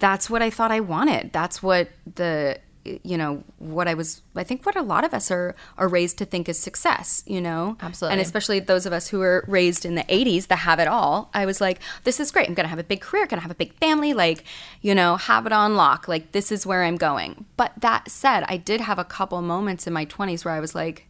that's 0.00 0.28
what 0.28 0.42
I 0.42 0.50
thought 0.50 0.72
I 0.72 0.80
wanted. 0.80 1.32
That's 1.32 1.62
what 1.62 1.88
the 2.16 2.58
you 3.04 3.18
know 3.18 3.44
what 3.58 3.86
I 3.88 3.94
was. 3.94 4.22
I 4.34 4.42
think 4.42 4.64
what 4.64 4.74
a 4.74 4.82
lot 4.82 5.04
of 5.04 5.12
us 5.12 5.30
are 5.30 5.54
are 5.76 5.86
raised 5.86 6.16
to 6.18 6.24
think 6.24 6.48
is 6.48 6.58
success. 6.58 7.22
You 7.26 7.40
know, 7.40 7.76
Absolutely. 7.80 8.14
and 8.14 8.20
especially 8.22 8.58
those 8.58 8.86
of 8.86 8.92
us 8.92 9.08
who 9.08 9.18
were 9.18 9.44
raised 9.46 9.84
in 9.84 9.94
the 9.94 10.04
80s 10.04 10.46
that 10.48 10.60
have 10.60 10.80
it 10.80 10.88
all. 10.88 11.30
I 11.34 11.44
was 11.46 11.60
like, 11.60 11.78
this 12.04 12.18
is 12.18 12.30
great. 12.30 12.48
I'm 12.48 12.54
gonna 12.54 12.68
have 12.68 12.78
a 12.78 12.84
big 12.84 13.02
career. 13.02 13.26
Gonna 13.26 13.42
have 13.42 13.50
a 13.50 13.54
big 13.54 13.74
family. 13.74 14.14
Like, 14.14 14.44
you 14.80 14.94
know, 14.94 15.16
have 15.16 15.46
it 15.46 15.52
on 15.52 15.76
lock. 15.76 16.08
Like 16.08 16.32
this 16.32 16.50
is 16.50 16.66
where 16.66 16.82
I'm 16.82 16.96
going. 16.96 17.44
But 17.56 17.72
that 17.78 18.10
said, 18.10 18.44
I 18.48 18.56
did 18.56 18.80
have 18.80 18.98
a 18.98 19.04
couple 19.04 19.40
moments 19.42 19.86
in 19.86 19.92
my 19.92 20.06
20s 20.06 20.44
where 20.44 20.54
I 20.54 20.60
was 20.60 20.74
like, 20.74 21.06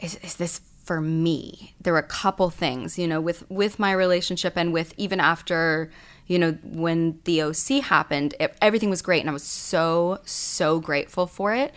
is, 0.00 0.16
is 0.16 0.34
this 0.34 0.60
for 0.86 1.00
me. 1.00 1.74
There 1.80 1.92
were 1.92 1.98
a 1.98 2.02
couple 2.02 2.48
things, 2.50 2.98
you 2.98 3.08
know, 3.08 3.20
with 3.20 3.48
with 3.50 3.78
my 3.78 3.92
relationship 3.92 4.54
and 4.56 4.72
with 4.72 4.94
even 4.96 5.20
after, 5.20 5.90
you 6.26 6.38
know, 6.38 6.52
when 6.62 7.20
the 7.24 7.42
OC 7.42 7.82
happened, 7.84 8.34
it, 8.40 8.56
everything 8.60 8.90
was 8.90 9.02
great 9.02 9.20
and 9.20 9.30
I 9.30 9.32
was 9.32 9.44
so 9.44 10.20
so 10.24 10.80
grateful 10.80 11.26
for 11.26 11.54
it. 11.54 11.72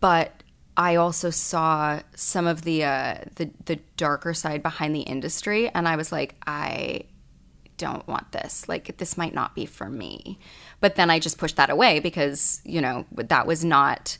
But 0.00 0.42
I 0.76 0.96
also 0.96 1.30
saw 1.30 2.00
some 2.14 2.46
of 2.46 2.62
the 2.62 2.84
uh, 2.84 3.18
the 3.36 3.50
the 3.66 3.76
darker 3.96 4.34
side 4.34 4.62
behind 4.62 4.94
the 4.94 5.00
industry, 5.00 5.68
and 5.68 5.86
I 5.86 5.96
was 5.96 6.10
like, 6.10 6.34
I 6.46 7.02
don't 7.76 8.06
want 8.06 8.32
this. 8.32 8.68
Like, 8.68 8.96
this 8.98 9.16
might 9.16 9.34
not 9.34 9.54
be 9.54 9.66
for 9.66 9.90
me. 9.90 10.38
But 10.80 10.94
then 10.94 11.10
I 11.10 11.18
just 11.18 11.38
pushed 11.38 11.56
that 11.56 11.70
away 11.70 12.00
because 12.00 12.60
you 12.64 12.80
know 12.80 13.06
that 13.12 13.46
was 13.46 13.64
not. 13.64 14.18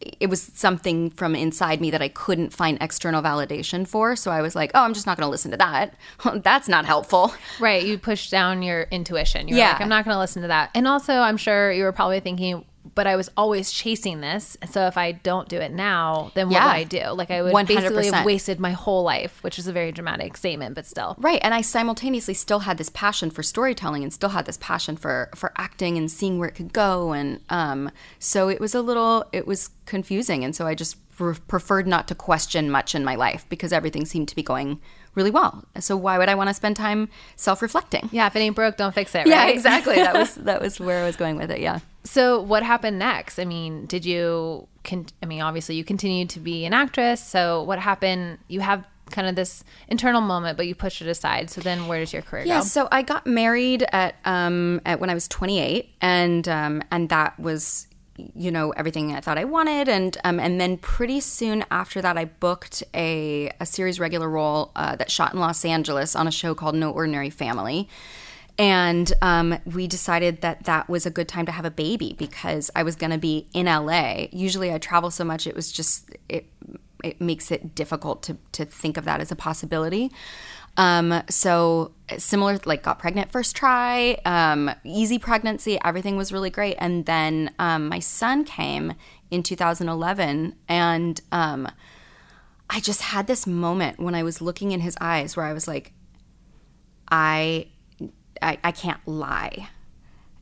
It 0.00 0.28
was 0.30 0.40
something 0.54 1.10
from 1.10 1.34
inside 1.34 1.80
me 1.80 1.90
that 1.90 2.00
I 2.00 2.08
couldn't 2.08 2.52
find 2.52 2.78
external 2.80 3.20
validation 3.20 3.86
for. 3.86 4.14
So 4.14 4.30
I 4.30 4.42
was 4.42 4.54
like, 4.54 4.70
oh, 4.74 4.82
I'm 4.82 4.94
just 4.94 5.06
not 5.06 5.16
going 5.16 5.26
to 5.26 5.30
listen 5.30 5.50
to 5.50 5.56
that. 5.56 5.94
That's 6.44 6.68
not 6.68 6.84
helpful. 6.84 7.32
Right. 7.58 7.84
You 7.84 7.98
pushed 7.98 8.30
down 8.30 8.62
your 8.62 8.82
intuition. 8.92 9.48
You're 9.48 9.58
Yeah. 9.58 9.72
like, 9.72 9.80
I'm 9.80 9.88
not 9.88 10.04
going 10.04 10.14
to 10.14 10.20
listen 10.20 10.42
to 10.42 10.48
that. 10.48 10.70
And 10.74 10.86
also, 10.86 11.14
I'm 11.14 11.36
sure 11.36 11.72
you 11.72 11.82
were 11.82 11.92
probably 11.92 12.20
thinking, 12.20 12.64
but 12.98 13.06
I 13.06 13.14
was 13.14 13.30
always 13.36 13.70
chasing 13.70 14.20
this. 14.22 14.56
So 14.68 14.88
if 14.88 14.98
I 14.98 15.12
don't 15.12 15.48
do 15.48 15.58
it 15.58 15.70
now, 15.70 16.32
then 16.34 16.48
what 16.48 16.54
Yeah. 16.54 16.66
would 16.66 16.72
I 16.74 16.82
do? 16.82 17.04
Like 17.12 17.30
I 17.30 17.42
would 17.42 17.52
basically 17.68 18.10
have 18.10 18.26
wasted 18.26 18.58
my 18.58 18.72
whole 18.72 19.04
life, 19.04 19.38
which 19.44 19.56
is 19.56 19.68
a 19.68 19.72
very 19.72 19.92
dramatic 19.92 20.36
statement, 20.36 20.74
but 20.74 20.84
still. 20.84 21.14
Right, 21.16 21.38
and 21.44 21.54
I 21.54 21.60
simultaneously 21.60 22.34
still 22.34 22.58
had 22.60 22.76
this 22.76 22.88
passion 22.88 23.30
for 23.30 23.44
storytelling 23.44 24.02
and 24.02 24.12
still 24.12 24.30
had 24.30 24.46
this 24.46 24.58
passion 24.60 24.96
for 24.96 25.30
for 25.36 25.52
acting 25.56 25.96
and 25.96 26.10
seeing 26.10 26.40
where 26.40 26.48
it 26.48 26.56
could 26.56 26.72
go, 26.72 27.12
and 27.12 27.38
um, 27.50 27.92
so 28.18 28.48
it 28.48 28.58
was 28.60 28.74
a 28.74 28.82
little 28.82 29.24
it 29.32 29.46
was 29.46 29.70
confusing, 29.86 30.42
and 30.42 30.56
so 30.56 30.66
I 30.66 30.74
just 30.74 30.96
pre- 31.16 31.34
preferred 31.46 31.86
not 31.86 32.08
to 32.08 32.16
question 32.16 32.68
much 32.68 32.96
in 32.96 33.04
my 33.04 33.14
life 33.14 33.46
because 33.48 33.72
everything 33.72 34.06
seemed 34.06 34.26
to 34.30 34.34
be 34.34 34.42
going 34.42 34.80
really 35.14 35.30
well. 35.30 35.64
So 35.78 35.96
why 35.96 36.18
would 36.18 36.28
I 36.28 36.34
want 36.34 36.48
to 36.50 36.54
spend 36.54 36.74
time 36.76 37.08
self 37.36 37.62
reflecting? 37.62 38.08
Yeah, 38.12 38.26
if 38.26 38.34
it 38.34 38.40
ain't 38.40 38.56
broke, 38.56 38.76
don't 38.76 38.94
fix 38.94 39.14
it. 39.14 39.26
Yeah, 39.28 39.46
exactly. 39.46 39.96
That 39.96 40.14
was 40.14 40.34
that 40.48 40.60
was 40.60 40.80
where 40.80 41.02
I 41.04 41.06
was 41.06 41.16
going 41.16 41.36
with 41.36 41.50
it. 41.50 41.60
Yeah. 41.60 41.78
So 42.08 42.40
what 42.40 42.62
happened 42.62 42.98
next? 42.98 43.38
I 43.38 43.44
mean, 43.44 43.86
did 43.86 44.04
you? 44.06 44.66
Con- 44.82 45.06
I 45.22 45.26
mean, 45.26 45.42
obviously 45.42 45.74
you 45.74 45.84
continued 45.84 46.30
to 46.30 46.40
be 46.40 46.64
an 46.64 46.72
actress. 46.72 47.22
So 47.22 47.62
what 47.64 47.78
happened? 47.78 48.38
You 48.48 48.60
have 48.60 48.86
kind 49.10 49.28
of 49.28 49.36
this 49.36 49.62
internal 49.88 50.20
moment, 50.20 50.56
but 50.56 50.66
you 50.66 50.74
pushed 50.74 51.02
it 51.02 51.08
aside. 51.08 51.50
So 51.50 51.60
then, 51.60 51.86
where 51.86 52.00
does 52.00 52.12
your 52.12 52.22
career 52.22 52.44
Yeah, 52.44 52.54
go? 52.54 52.58
Yeah, 52.58 52.60
so 52.62 52.88
I 52.90 53.02
got 53.02 53.26
married 53.26 53.84
at 53.92 54.16
um 54.24 54.80
at 54.86 55.00
when 55.00 55.10
I 55.10 55.14
was 55.14 55.28
28 55.28 55.90
and 56.00 56.48
um 56.48 56.82
and 56.90 57.08
that 57.10 57.38
was 57.38 57.86
you 58.34 58.50
know 58.50 58.70
everything 58.72 59.14
I 59.14 59.20
thought 59.20 59.38
I 59.38 59.44
wanted 59.44 59.88
and 59.88 60.16
um 60.24 60.40
and 60.40 60.60
then 60.60 60.76
pretty 60.76 61.20
soon 61.20 61.64
after 61.70 62.02
that 62.02 62.18
I 62.18 62.24
booked 62.24 62.82
a 62.94 63.50
a 63.60 63.66
series 63.66 64.00
regular 64.00 64.28
role 64.28 64.72
uh, 64.74 64.96
that 64.96 65.10
shot 65.10 65.34
in 65.34 65.40
Los 65.40 65.64
Angeles 65.64 66.16
on 66.16 66.26
a 66.26 66.32
show 66.32 66.54
called 66.54 66.74
No 66.74 66.90
Ordinary 66.90 67.30
Family. 67.30 67.88
And 68.58 69.12
um, 69.22 69.58
we 69.64 69.86
decided 69.86 70.40
that 70.40 70.64
that 70.64 70.88
was 70.88 71.06
a 71.06 71.10
good 71.10 71.28
time 71.28 71.46
to 71.46 71.52
have 71.52 71.64
a 71.64 71.70
baby 71.70 72.16
because 72.18 72.70
I 72.74 72.82
was 72.82 72.96
going 72.96 73.12
to 73.12 73.18
be 73.18 73.46
in 73.54 73.66
LA. 73.66 74.26
Usually 74.32 74.72
I 74.72 74.78
travel 74.78 75.10
so 75.10 75.24
much, 75.24 75.46
it 75.46 75.54
was 75.54 75.70
just, 75.70 76.10
it, 76.28 76.46
it 77.04 77.20
makes 77.20 77.52
it 77.52 77.76
difficult 77.76 78.22
to, 78.24 78.36
to 78.52 78.64
think 78.64 78.96
of 78.96 79.04
that 79.04 79.20
as 79.20 79.30
a 79.30 79.36
possibility. 79.36 80.10
Um, 80.76 81.22
so 81.28 81.92
similar, 82.16 82.58
like 82.64 82.82
got 82.82 82.98
pregnant 82.98 83.30
first 83.30 83.54
try, 83.54 84.18
um, 84.24 84.70
easy 84.84 85.18
pregnancy, 85.18 85.78
everything 85.84 86.16
was 86.16 86.32
really 86.32 86.50
great. 86.50 86.76
And 86.78 87.06
then 87.06 87.52
um, 87.58 87.88
my 87.88 88.00
son 88.00 88.44
came 88.44 88.94
in 89.30 89.42
2011 89.42 90.54
and 90.68 91.20
um, 91.30 91.68
I 92.70 92.80
just 92.80 93.02
had 93.02 93.26
this 93.26 93.46
moment 93.46 94.00
when 94.00 94.14
I 94.14 94.22
was 94.22 94.40
looking 94.40 94.72
in 94.72 94.80
his 94.80 94.96
eyes 95.00 95.36
where 95.36 95.46
I 95.46 95.52
was 95.52 95.66
like, 95.66 95.92
I, 97.10 97.68
I, 98.42 98.58
I 98.62 98.72
can't 98.72 99.00
lie. 99.06 99.68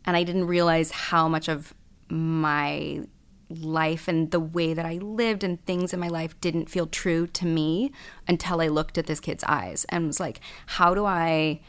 And 0.05 0.17
I 0.17 0.23
didn't 0.23 0.47
realize 0.47 0.91
how 0.91 1.29
much 1.29 1.49
of 1.49 1.75
my 2.09 3.03
life 3.49 4.09
and 4.09 4.31
the 4.31 4.41
way 4.41 4.75
that 4.75 4.87
I 4.87 4.95
lived 4.95 5.45
and 5.45 5.65
things 5.65 5.93
in 5.93 6.01
my 6.01 6.09
life 6.09 6.41
didn't 6.41 6.71
feel 6.71 6.87
true 6.87 7.27
to 7.29 7.47
me 7.47 7.93
until 8.27 8.61
I 8.61 8.69
looked 8.69 8.99
at 8.99 9.07
this 9.07 9.21
kid's 9.21 9.45
eyes 9.45 9.87
and 9.89 10.07
was 10.07 10.21
like, 10.21 10.41
how 10.67 10.95
do 10.95 11.05
I 11.05 11.61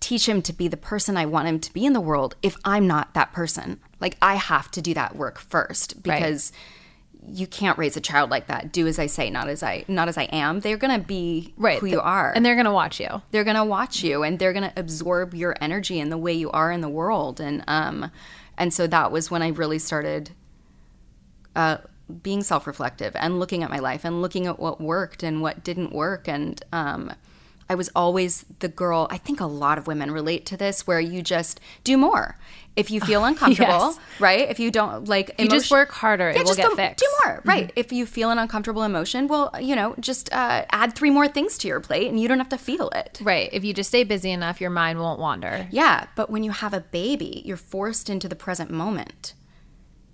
teach 0.00 0.28
him 0.28 0.42
to 0.42 0.52
be 0.52 0.66
the 0.66 0.76
person 0.76 1.16
I 1.16 1.26
want 1.26 1.46
him 1.48 1.60
to 1.60 1.72
be 1.72 1.86
in 1.86 1.92
the 1.92 2.00
world 2.00 2.34
if 2.42 2.56
I'm 2.64 2.86
not 2.86 3.14
that 3.14 3.32
person? 3.32 3.80
Like, 4.00 4.16
I 4.20 4.34
have 4.34 4.70
to 4.72 4.82
do 4.82 4.94
that 4.94 5.14
work 5.14 5.38
first 5.38 6.02
because 6.02 6.52
you 7.28 7.46
can't 7.46 7.78
raise 7.78 7.96
a 7.96 8.00
child 8.00 8.30
like 8.30 8.46
that. 8.48 8.72
Do 8.72 8.86
as 8.86 8.98
I 8.98 9.06
say, 9.06 9.30
not 9.30 9.48
as 9.48 9.62
I 9.62 9.84
not 9.88 10.08
as 10.08 10.18
I 10.18 10.24
am. 10.24 10.60
They're 10.60 10.76
gonna 10.76 10.98
be 10.98 11.54
right. 11.56 11.78
who 11.78 11.86
you 11.86 12.00
are 12.00 12.32
and 12.34 12.44
they're 12.44 12.56
gonna 12.56 12.72
watch 12.72 13.00
you. 13.00 13.22
they're 13.30 13.44
gonna 13.44 13.64
watch 13.64 14.02
you 14.02 14.22
and 14.22 14.38
they're 14.38 14.52
gonna 14.52 14.72
absorb 14.76 15.34
your 15.34 15.56
energy 15.60 16.00
and 16.00 16.10
the 16.10 16.18
way 16.18 16.32
you 16.32 16.50
are 16.50 16.72
in 16.72 16.80
the 16.80 16.88
world 16.88 17.40
and 17.40 17.62
um 17.68 18.10
and 18.58 18.74
so 18.74 18.86
that 18.86 19.12
was 19.12 19.30
when 19.30 19.42
I 19.42 19.48
really 19.48 19.78
started 19.78 20.30
uh 21.54 21.78
being 22.22 22.42
self-reflective 22.42 23.14
and 23.16 23.38
looking 23.38 23.62
at 23.62 23.70
my 23.70 23.78
life 23.78 24.04
and 24.04 24.20
looking 24.20 24.46
at 24.46 24.58
what 24.58 24.80
worked 24.80 25.22
and 25.22 25.40
what 25.40 25.64
didn't 25.64 25.92
work 25.92 26.28
and 26.28 26.62
um 26.72 27.12
I 27.68 27.74
was 27.74 27.90
always 27.96 28.44
the 28.58 28.68
girl. 28.68 29.06
I 29.10 29.16
think 29.16 29.40
a 29.40 29.46
lot 29.46 29.78
of 29.78 29.86
women 29.86 30.10
relate 30.10 30.44
to 30.46 30.58
this 30.58 30.86
where 30.86 31.00
you 31.00 31.22
just 31.22 31.58
do 31.84 31.96
more. 31.96 32.36
If 32.74 32.90
you 32.90 33.00
feel 33.00 33.24
uncomfortable, 33.30 33.68
Yes. 33.94 33.98
right? 34.18 34.48
If 34.48 34.58
you 34.58 34.70
don't 34.70 35.06
like 35.06 35.34
You 35.38 35.46
just 35.48 35.70
work 35.70 35.90
harder, 35.90 36.30
it 36.30 36.38
will 36.38 36.44
just 36.46 36.56
get 36.56 36.70
do, 36.70 36.76
fixed. 36.76 37.04
Do 37.04 37.10
more, 37.24 37.42
right? 37.44 37.70
If 37.76 37.92
you 37.92 38.06
feel 38.06 38.30
an 38.30 38.38
uncomfortable 38.38 38.82
emotion, 38.82 39.28
well, 39.28 39.50
you 39.60 39.76
know, 39.76 39.94
just 40.00 40.32
uh, 40.32 40.64
add 40.70 40.94
three 40.94 41.10
more 41.10 41.28
things 41.28 41.58
to 41.58 41.68
your 41.68 41.80
plate, 41.80 42.08
and 42.08 42.18
you 42.18 42.28
don't 42.28 42.38
have 42.38 42.48
to 42.48 42.56
feel 42.58 42.88
it. 42.90 43.20
Right. 43.22 43.50
If 43.52 43.62
you 43.64 43.74
just 43.74 43.88
stay 43.90 44.04
busy 44.04 44.30
enough, 44.30 44.60
your 44.60 44.70
mind 44.70 44.98
won't 45.00 45.20
wander. 45.20 45.66
Yeah, 45.70 46.06
but 46.16 46.30
when 46.30 46.44
you 46.44 46.50
have 46.52 46.72
a 46.72 46.80
baby, 46.80 47.42
you're 47.44 47.56
forced 47.58 48.08
into 48.08 48.26
the 48.26 48.36
present 48.36 48.70
moment. 48.70 49.34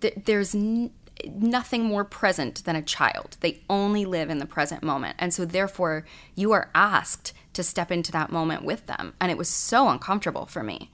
Th- 0.00 0.15
There's 0.25 0.53
n- 0.55 0.91
nothing 1.29 1.85
more 1.85 2.05
present 2.05 2.65
than 2.65 2.75
a 2.75 2.83
child. 2.83 3.37
They 3.41 3.61
only 3.71 4.05
live 4.05 4.31
in 4.31 4.38
the 4.38 4.47
present 4.47 4.83
moment. 4.83 5.15
And 5.21 5.33
so, 5.33 5.45
therefore, 5.45 6.05
you 6.35 6.50
are 6.53 6.71
asked 6.75 7.33
to 7.53 7.62
step 7.62 7.93
into 7.93 8.11
that 8.12 8.33
moment 8.33 8.65
with 8.65 8.87
them. 8.87 9.15
And 9.21 9.31
it 9.31 9.38
was 9.38 9.49
so 9.49 9.88
uncomfortable 9.88 10.47
for 10.47 10.62
me 10.65 10.91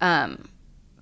um, 0.00 0.48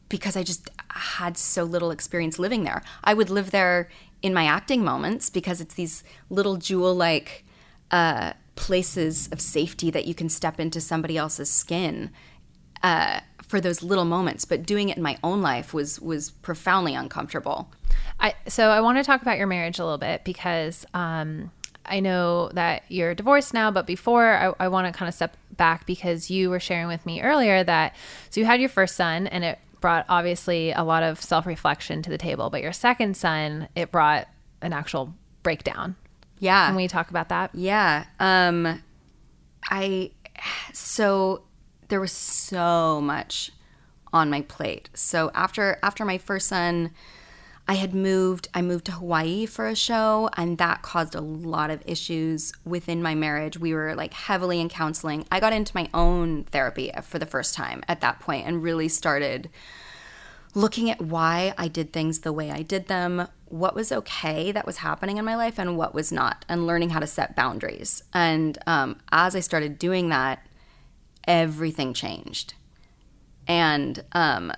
because 0.08 0.36
I 0.36 0.42
just 0.42 0.70
had 0.90 1.36
so 1.36 1.64
little 1.64 1.90
experience 1.90 2.38
living 2.38 2.64
there. 2.64 2.82
I 3.02 3.14
would 3.14 3.30
live 3.30 3.50
there 3.50 3.88
in 4.22 4.32
my 4.32 4.46
acting 4.46 4.84
moments 4.84 5.30
because 5.30 5.60
it's 5.60 5.74
these 5.74 6.04
little 6.30 6.56
jewel 6.56 6.94
like 6.94 7.44
uh, 7.90 8.32
places 8.54 9.28
of 9.32 9.40
safety 9.40 9.90
that 9.90 10.06
you 10.06 10.14
can 10.14 10.28
step 10.28 10.58
into 10.58 10.80
somebody 10.80 11.16
else's 11.16 11.50
skin 11.50 12.10
uh, 12.82 13.20
for 13.42 13.60
those 13.60 13.82
little 13.82 14.04
moments. 14.04 14.44
But 14.44 14.64
doing 14.64 14.88
it 14.88 14.96
in 14.96 15.02
my 15.02 15.18
own 15.22 15.42
life 15.42 15.74
was 15.74 16.00
was 16.00 16.30
profoundly 16.30 16.94
uncomfortable. 16.94 17.70
I, 18.18 18.34
so 18.48 18.70
I 18.70 18.80
want 18.80 18.98
to 18.98 19.04
talk 19.04 19.22
about 19.22 19.38
your 19.38 19.46
marriage 19.46 19.78
a 19.78 19.84
little 19.84 19.98
bit 19.98 20.24
because 20.24 20.86
um, 20.94 21.50
I 21.84 22.00
know 22.00 22.48
that 22.50 22.82
you're 22.88 23.14
divorced 23.14 23.54
now, 23.54 23.70
but 23.70 23.86
before 23.86 24.34
I, 24.34 24.64
I 24.64 24.68
want 24.68 24.92
to 24.92 24.98
kind 24.98 25.08
of 25.08 25.14
step 25.14 25.36
back 25.56 25.86
because 25.86 26.30
you 26.30 26.50
were 26.50 26.60
sharing 26.60 26.88
with 26.88 27.04
me 27.06 27.22
earlier 27.22 27.62
that 27.64 27.94
so 28.30 28.40
you 28.40 28.46
had 28.46 28.60
your 28.60 28.68
first 28.68 28.96
son 28.96 29.26
and 29.26 29.44
it 29.44 29.58
brought 29.80 30.06
obviously 30.08 30.72
a 30.72 30.82
lot 30.82 31.02
of 31.02 31.20
self 31.22 31.46
reflection 31.46 32.02
to 32.02 32.10
the 32.10 32.18
table, 32.18 32.50
but 32.50 32.62
your 32.62 32.72
second 32.72 33.16
son 33.16 33.68
it 33.74 33.90
brought 33.90 34.28
an 34.62 34.72
actual 34.72 35.14
breakdown. 35.42 35.96
Yeah. 36.38 36.66
Can 36.66 36.76
we 36.76 36.88
talk 36.88 37.10
about 37.10 37.28
that? 37.28 37.54
Yeah. 37.54 38.06
Um 38.20 38.82
I 39.70 40.12
so 40.72 41.42
there 41.88 42.00
was 42.00 42.12
so 42.12 43.00
much 43.00 43.52
on 44.12 44.30
my 44.30 44.42
plate. 44.42 44.90
So 44.94 45.30
after 45.34 45.78
after 45.82 46.04
my 46.04 46.18
first 46.18 46.48
son 46.48 46.90
I 47.68 47.74
had 47.74 47.94
moved 47.94 48.48
I 48.54 48.62
moved 48.62 48.84
to 48.86 48.92
Hawaii 48.92 49.44
for 49.46 49.66
a 49.66 49.74
show 49.74 50.30
and 50.36 50.56
that 50.58 50.82
caused 50.82 51.14
a 51.14 51.20
lot 51.20 51.70
of 51.70 51.82
issues 51.84 52.52
within 52.64 53.02
my 53.02 53.14
marriage. 53.14 53.58
We 53.58 53.74
were 53.74 53.94
like 53.94 54.14
heavily 54.14 54.60
in 54.60 54.68
counseling. 54.68 55.26
I 55.32 55.40
got 55.40 55.52
into 55.52 55.74
my 55.74 55.88
own 55.92 56.44
therapy 56.44 56.92
for 57.02 57.18
the 57.18 57.26
first 57.26 57.54
time 57.54 57.82
at 57.88 58.00
that 58.02 58.20
point 58.20 58.46
and 58.46 58.62
really 58.62 58.88
started 58.88 59.50
looking 60.56 60.90
at 60.90 61.02
why 61.02 61.52
I 61.58 61.68
did 61.68 61.92
things 61.92 62.20
the 62.20 62.32
way 62.32 62.50
I 62.50 62.62
did 62.62 62.86
them, 62.86 63.28
what 63.44 63.74
was 63.74 63.92
okay 63.92 64.52
that 64.52 64.64
was 64.64 64.78
happening 64.78 65.18
in 65.18 65.24
my 65.24 65.36
life, 65.36 65.58
and 65.58 65.76
what 65.76 65.94
was 65.94 66.10
not, 66.10 66.46
and 66.48 66.66
learning 66.66 66.90
how 66.90 66.98
to 66.98 67.06
set 67.06 67.36
boundaries. 67.36 68.02
And 68.14 68.56
um, 68.66 68.98
as 69.12 69.36
I 69.36 69.40
started 69.40 69.78
doing 69.78 70.08
that, 70.08 70.46
everything 71.28 71.92
changed, 71.92 72.54
and 73.46 74.02
um, 74.12 74.50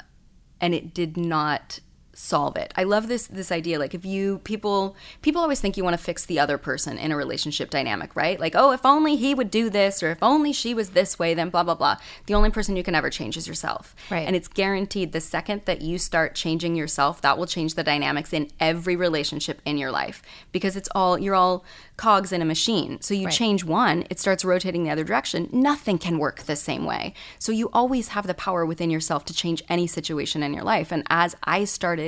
and 0.60 0.72
it 0.72 0.94
did 0.94 1.16
not 1.16 1.80
solve 2.18 2.56
it. 2.56 2.74
I 2.76 2.82
love 2.82 3.06
this 3.06 3.28
this 3.28 3.52
idea 3.52 3.78
like 3.78 3.94
if 3.94 4.04
you 4.04 4.38
people 4.38 4.96
people 5.22 5.40
always 5.40 5.60
think 5.60 5.76
you 5.76 5.84
want 5.84 5.96
to 5.96 6.02
fix 6.02 6.26
the 6.26 6.40
other 6.40 6.58
person 6.58 6.98
in 6.98 7.12
a 7.12 7.16
relationship 7.16 7.70
dynamic, 7.70 8.16
right? 8.16 8.40
Like, 8.40 8.54
oh, 8.56 8.72
if 8.72 8.84
only 8.84 9.14
he 9.14 9.34
would 9.36 9.52
do 9.52 9.70
this 9.70 10.02
or 10.02 10.10
if 10.10 10.18
only 10.20 10.52
she 10.52 10.74
was 10.74 10.90
this 10.90 11.16
way, 11.18 11.32
then 11.32 11.48
blah 11.48 11.62
blah 11.62 11.76
blah. 11.76 11.96
The 12.26 12.34
only 12.34 12.50
person 12.50 12.74
you 12.76 12.82
can 12.82 12.96
ever 12.96 13.08
change 13.08 13.36
is 13.36 13.46
yourself. 13.46 13.94
Right. 14.10 14.26
And 14.26 14.34
it's 14.34 14.48
guaranteed 14.48 15.12
the 15.12 15.20
second 15.20 15.62
that 15.66 15.80
you 15.80 15.96
start 15.96 16.34
changing 16.34 16.74
yourself, 16.74 17.20
that 17.22 17.38
will 17.38 17.46
change 17.46 17.74
the 17.74 17.84
dynamics 17.84 18.32
in 18.32 18.50
every 18.58 18.96
relationship 18.96 19.62
in 19.64 19.78
your 19.78 19.92
life 19.92 20.20
because 20.50 20.74
it's 20.74 20.88
all 20.96 21.18
you're 21.18 21.36
all 21.36 21.64
cogs 21.96 22.32
in 22.32 22.42
a 22.42 22.44
machine. 22.44 23.00
So 23.00 23.14
you 23.14 23.26
Right. 23.26 23.34
change 23.34 23.64
one, 23.64 24.04
it 24.10 24.18
starts 24.18 24.44
rotating 24.44 24.82
the 24.84 24.90
other 24.90 25.04
direction. 25.04 25.48
Nothing 25.52 25.98
can 25.98 26.18
work 26.18 26.40
the 26.42 26.56
same 26.56 26.84
way. 26.84 27.14
So 27.38 27.52
you 27.52 27.70
always 27.72 28.08
have 28.08 28.26
the 28.26 28.34
power 28.34 28.64
within 28.66 28.90
yourself 28.90 29.24
to 29.26 29.34
change 29.34 29.62
any 29.68 29.86
situation 29.86 30.42
in 30.42 30.52
your 30.54 30.64
life. 30.64 30.90
And 30.92 31.02
as 31.10 31.36
I 31.44 31.64
started 31.64 32.07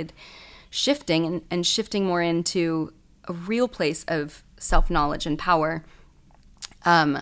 shifting 0.70 1.26
and, 1.26 1.42
and 1.50 1.66
shifting 1.66 2.06
more 2.06 2.22
into 2.22 2.92
a 3.28 3.32
real 3.32 3.68
place 3.68 4.04
of 4.08 4.42
self 4.58 4.90
knowledge 4.90 5.26
and 5.26 5.38
power, 5.38 5.84
um, 6.84 7.20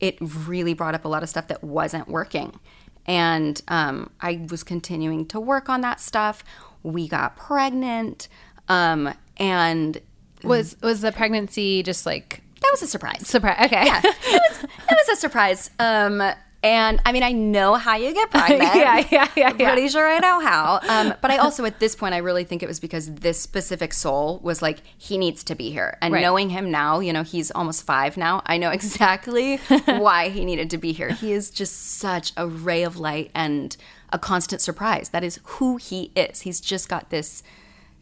it 0.00 0.16
really 0.20 0.74
brought 0.74 0.94
up 0.94 1.04
a 1.04 1.08
lot 1.08 1.22
of 1.22 1.28
stuff 1.28 1.48
that 1.48 1.62
wasn't 1.64 2.08
working. 2.08 2.58
And 3.06 3.60
um, 3.68 4.10
I 4.20 4.46
was 4.50 4.62
continuing 4.62 5.26
to 5.26 5.40
work 5.40 5.68
on 5.68 5.80
that 5.80 6.00
stuff. 6.00 6.44
We 6.82 7.08
got 7.08 7.36
pregnant. 7.36 8.28
Um, 8.68 9.14
and 9.38 10.00
Was 10.44 10.76
was 10.82 11.00
the 11.00 11.10
pregnancy 11.12 11.82
just 11.82 12.04
like 12.04 12.42
that 12.60 12.68
was 12.72 12.82
a 12.82 12.86
surprise. 12.86 13.26
surprise? 13.26 13.56
Okay. 13.66 13.86
yeah, 13.86 14.00
it 14.04 14.42
was 14.50 14.64
it 14.64 14.70
was 14.90 15.08
a 15.12 15.16
surprise. 15.16 15.70
Um, 15.78 16.22
and 16.62 17.00
I 17.06 17.12
mean, 17.12 17.22
I 17.22 17.32
know 17.32 17.74
how 17.74 17.96
you 17.96 18.12
get 18.12 18.30
pregnant. 18.32 18.62
Yeah, 18.74 19.04
yeah, 19.10 19.28
yeah, 19.36 19.48
I'm 19.50 19.60
yeah. 19.60 19.72
Pretty 19.72 19.88
sure 19.88 20.06
I 20.08 20.18
know 20.18 20.40
how. 20.40 20.80
Um, 20.88 21.14
but 21.22 21.30
I 21.30 21.36
also, 21.36 21.64
at 21.64 21.78
this 21.78 21.94
point, 21.94 22.14
I 22.14 22.18
really 22.18 22.42
think 22.44 22.62
it 22.62 22.66
was 22.68 22.80
because 22.80 23.14
this 23.14 23.40
specific 23.40 23.92
soul 23.94 24.40
was 24.42 24.60
like, 24.60 24.78
he 24.96 25.18
needs 25.18 25.44
to 25.44 25.54
be 25.54 25.70
here. 25.70 25.96
And 26.02 26.12
Right. 26.14 26.20
knowing 26.20 26.50
him 26.50 26.70
now, 26.70 26.98
you 27.00 27.12
know, 27.12 27.22
he's 27.22 27.50
almost 27.52 27.84
five 27.84 28.16
now. 28.16 28.42
I 28.46 28.58
know 28.58 28.70
exactly 28.78 29.56
why 29.86 30.30
he 30.30 30.44
needed 30.44 30.68
to 30.70 30.78
be 30.78 30.92
here. 30.92 31.10
He 31.10 31.32
is 31.32 31.50
just 31.50 31.74
such 31.98 32.32
a 32.36 32.46
ray 32.46 32.82
of 32.82 32.96
light 32.96 33.30
and 33.34 33.76
a 34.12 34.18
constant 34.18 34.60
surprise. 34.60 35.10
That 35.10 35.22
is 35.22 35.38
who 35.44 35.76
he 35.76 36.10
is. 36.16 36.40
He's 36.40 36.60
just 36.60 36.88
got 36.88 37.10
this 37.10 37.42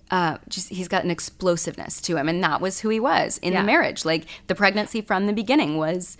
uh, 0.09 0.39
just 0.49 0.69
he's 0.69 0.87
got 0.87 1.03
an 1.03 1.11
explosiveness 1.11 2.01
to 2.01 2.17
him, 2.17 2.29
and 2.29 2.41
that 2.45 2.61
was 2.61 2.79
who 2.79 2.89
he 2.91 3.01
was 3.01 3.39
in 3.39 3.53
Yeah. 3.53 3.63
the 3.63 3.67
marriage. 3.67 4.05
Like 4.05 4.25
the 4.47 4.55
pregnancy 4.55 5.01
from 5.01 5.27
the 5.27 5.33
beginning 5.33 5.79
was 5.79 6.17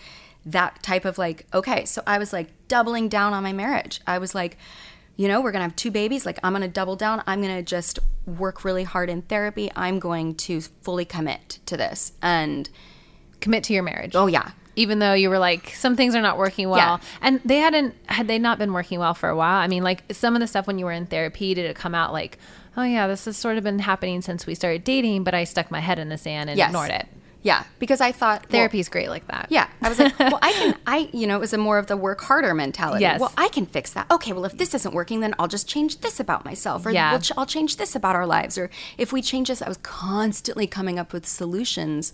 that 0.47 0.83
type 0.83 1.05
of 1.05 1.19
like 1.19 1.47
okay. 1.53 1.85
So 1.85 2.03
I 2.07 2.19
was 2.19 2.33
like 2.33 2.49
doubling 2.69 3.09
down 3.09 3.33
on 3.33 3.43
my 3.43 3.53
marriage. 3.53 4.01
I 4.07 4.19
was 4.19 4.35
like, 4.35 4.57
you 5.17 5.29
know, 5.29 5.41
we're 5.41 5.53
gonna 5.53 5.65
have 5.65 5.77
two 5.77 5.91
babies. 5.91 6.25
Like 6.25 6.39
I'm 6.43 6.53
gonna 6.53 6.69
double 6.69 6.97
down. 6.97 7.23
I'm 7.27 7.41
gonna 7.43 7.63
just 7.63 7.99
work 8.27 8.65
really 8.65 8.85
hard 8.85 9.09
in 9.11 9.23
therapy. 9.23 9.71
I'm 9.77 9.99
going 9.99 10.35
to 10.37 10.61
fully 10.61 11.05
commit 11.05 11.59
to 11.67 11.77
this. 11.77 12.13
And 12.23 12.69
Commit 13.41 13.65
to 13.65 13.73
your 13.75 13.83
marriage. 13.83 14.17
oh 14.17 14.27
yeah, 14.27 14.51
even 14.77 14.99
though 14.99 15.13
you 15.13 15.29
were 15.31 15.39
like 15.39 15.71
some 15.77 15.95
things 15.95 16.15
are 16.15 16.23
not 16.23 16.39
working 16.39 16.69
well 16.71 16.79
Yeah. 16.79 16.99
and 17.21 17.41
they 17.45 17.59
hadn't 17.59 17.95
had 18.07 18.29
they 18.29 18.39
not 18.39 18.59
been 18.59 18.73
working 18.73 18.99
well 18.99 19.13
for 19.15 19.29
a 19.29 19.37
while 19.37 19.59
i 19.61 19.67
mean 19.69 19.83
like 19.85 20.03
some 20.13 20.35
of 20.35 20.41
the 20.41 20.47
stuff 20.47 20.67
when 20.67 20.79
you 20.79 20.85
were 20.87 20.93
in 20.93 21.07
therapy 21.07 21.53
did 21.55 21.67
it 21.67 21.77
come 21.77 21.95
out 21.95 22.13
like 22.15 22.39
oh 22.79 22.83
yeah 22.83 23.07
this 23.07 23.27
has 23.27 23.37
sort 23.37 23.59
of 23.59 23.63
been 23.65 23.79
happening 23.79 24.23
since 24.23 24.47
we 24.47 24.55
started 24.55 24.85
dating 24.85 25.23
but 25.23 25.35
i 25.35 25.45
stuck 25.45 25.71
my 25.71 25.81
head 25.81 25.99
in 25.99 26.09
the 26.09 26.19
sand 26.19 26.49
and 26.51 26.57
yes, 26.59 26.69
ignored 26.71 26.91
it 26.91 27.07
Yeah, 27.47 27.63
because 27.79 28.01
I 28.01 28.11
thought 28.13 28.41
well, 28.43 28.51
therapy's 28.59 28.89
great 28.89 29.09
like 29.09 29.27
that 29.29 29.47
Yeah, 29.51 29.69
I 29.81 29.89
was 29.89 29.99
like, 30.01 30.19
well, 30.19 30.39
I 30.43 30.53
can, 30.53 30.75
I, 30.87 31.09
you 31.13 31.27
know, 31.29 31.37
it 31.37 31.41
was 31.41 31.53
a 31.53 31.59
more 31.59 31.79
of 31.79 31.87
the 31.87 31.97
work 31.97 32.21
harder 32.23 32.53
mentality. 32.55 33.03
Yes. 33.03 33.21
Well, 33.21 33.33
I 33.37 33.49
can 33.49 33.67
fix 33.67 33.93
that. 33.93 34.11
Okay, 34.11 34.33
well, 34.33 34.45
if 34.45 34.59
this 34.59 34.75
isn't 34.75 34.93
working, 34.95 35.21
then 35.21 35.33
I'll 35.39 35.47
just 35.49 35.69
change 35.69 36.01
this 36.01 36.19
about 36.19 36.45
myself, 36.45 36.85
or 36.85 36.91
Yeah. 36.91 37.13
we'll 37.13 37.21
ch- 37.21 37.33
I'll 37.39 37.47
change 37.47 37.77
this 37.77 37.95
about 37.95 38.17
our 38.17 38.27
lives, 38.27 38.59
or 38.59 38.69
if 38.99 39.13
we 39.13 39.23
change 39.23 39.49
this, 39.49 39.63
I 39.63 39.69
was 39.69 39.79
constantly 39.83 40.67
coming 40.67 40.99
up 40.99 41.13
with 41.13 41.25
solutions. 41.27 42.13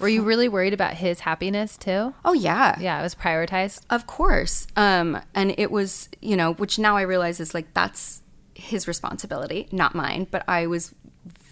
were 0.00 0.08
you 0.08 0.22
really 0.22 0.48
worried 0.48 0.74
about 0.74 0.94
his 0.94 1.20
happiness 1.20 1.76
too 1.76 2.12
Oh 2.24 2.32
yeah, 2.32 2.76
yeah 2.80 2.98
it 2.98 3.02
was 3.02 3.14
prioritized 3.14 3.82
Of 3.90 4.08
course. 4.08 4.66
Um, 4.76 5.20
and 5.36 5.54
it 5.56 5.70
was, 5.70 6.08
you 6.20 6.36
know, 6.36 6.54
which 6.54 6.80
now 6.80 6.96
I 6.96 7.02
realize 7.02 7.38
is 7.38 7.54
like 7.54 7.72
that's 7.74 8.22
his 8.56 8.88
responsibility, 8.88 9.68
not 9.70 9.94
mine. 9.94 10.26
But 10.30 10.42
I 10.48 10.66
was 10.66 10.92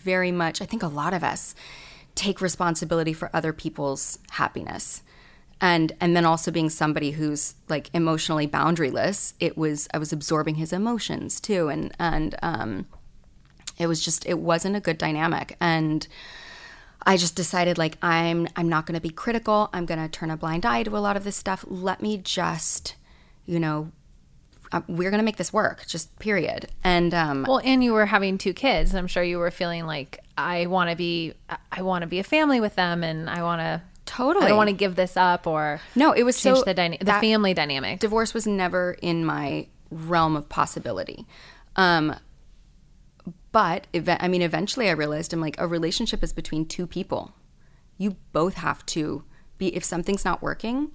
very 0.05 0.33
much, 0.33 0.61
I 0.61 0.67
think 0.67 0.83
a 0.83 0.89
lot 0.89 1.15
of 1.15 1.23
us 1.23 1.55
take 2.15 2.41
responsibility 2.41 3.13
for 3.13 3.31
other 3.33 3.53
people's 3.53 4.19
happiness. 4.31 5.03
And 5.61 5.93
and 6.01 6.17
then 6.17 6.25
also 6.25 6.51
being 6.51 6.71
somebody 6.71 7.13
who's 7.13 7.55
like 7.69 7.89
emotionally 7.95 8.49
boundaryless, 8.49 9.35
it 9.39 9.57
was 9.57 9.89
I 9.95 9.99
was 9.99 10.13
absorbing 10.13 10.57
his 10.57 10.73
emotions 10.73 11.41
too. 11.41 11.69
And 11.69 11.95
and 11.99 12.35
um 12.43 12.87
it 13.79 13.87
was 13.87 14.05
just 14.05 14.27
it 14.27 14.39
wasn't 14.39 14.77
a 14.77 14.81
good 14.81 14.99
dynamic. 14.99 15.57
And 15.61 16.07
I 17.05 17.17
just 17.17 17.37
decided 17.37 17.79
like 17.79 17.97
I'm 18.03 18.49
I'm 18.57 18.69
not 18.69 18.87
going 18.87 18.95
to 18.95 19.01
be 19.01 19.11
critical. 19.11 19.71
I'm 19.73 19.87
going 19.87 20.01
to 20.01 20.09
turn 20.09 20.31
a 20.31 20.37
blind 20.37 20.67
eye 20.67 20.83
to 20.83 20.97
a 20.97 20.99
lot 20.99 21.17
of 21.17 21.25
this 21.25 21.37
stuff. 21.37 21.65
Let 21.69 22.03
me 22.03 22.19
just, 22.19 22.97
you 23.47 23.59
know, 23.59 23.93
uh, 24.73 24.81
we're 24.89 25.11
going 25.11 25.19
to 25.21 25.25
make 25.25 25.37
this 25.37 25.53
work. 25.53 25.87
Just 25.87 26.19
period. 26.19 26.69
And 26.83 27.15
um 27.15 27.45
well 27.47 27.61
and 27.65 27.85
you 27.85 27.93
were 27.93 28.07
having 28.07 28.37
two 28.37 28.53
kids 28.53 28.95
i'm 28.95 29.07
sure 29.07 29.23
you 29.23 29.39
were 29.39 29.51
feeling 29.51 29.87
like 29.87 30.22
i 30.37 30.67
want 30.67 30.91
to 30.91 30.97
be 30.97 31.35
i 31.71 31.83
want 31.83 32.03
to 32.03 32.07
be 32.07 32.19
a 32.19 32.25
family 32.25 32.61
with 32.61 32.75
them 32.75 33.03
and 33.05 33.29
i 33.29 33.43
want 33.43 33.61
to 33.61 33.83
Totally. 34.05 34.45
i 34.45 34.49
don't 34.49 34.59
want 34.59 34.69
to 34.69 34.75
give 34.75 34.95
this 34.95 35.17
up 35.17 35.47
or 35.47 35.81
no, 35.95 36.13
it 36.13 36.23
was 36.23 36.41
change 36.41 36.59
so 36.59 36.65
the 36.65 36.75
dyna- 36.75 36.99
the 37.01 37.13
family 37.15 37.55
dynamic 37.55 38.01
divorce 38.01 38.35
was 38.35 38.47
never 38.47 38.97
in 39.01 39.25
my 39.25 39.69
realm 39.93 40.37
of 40.37 40.49
possibility. 40.49 41.27
Um, 41.77 42.17
but 43.53 43.87
ev- 43.95 44.17
I 44.19 44.29
mean, 44.29 44.43
eventually 44.43 44.89
I 44.89 44.93
realized 44.93 45.33
I'm 45.33 45.41
like, 45.41 45.61
a 45.61 45.67
relationship 45.67 46.23
is 46.23 46.33
between 46.33 46.67
two 46.67 46.87
people. 46.87 47.35
You 47.99 48.17
both 48.33 48.55
have 48.55 48.85
to 48.87 49.25
be, 49.59 49.75
if 49.77 49.85
something's 49.85 50.25
not 50.25 50.43
working, 50.43 50.91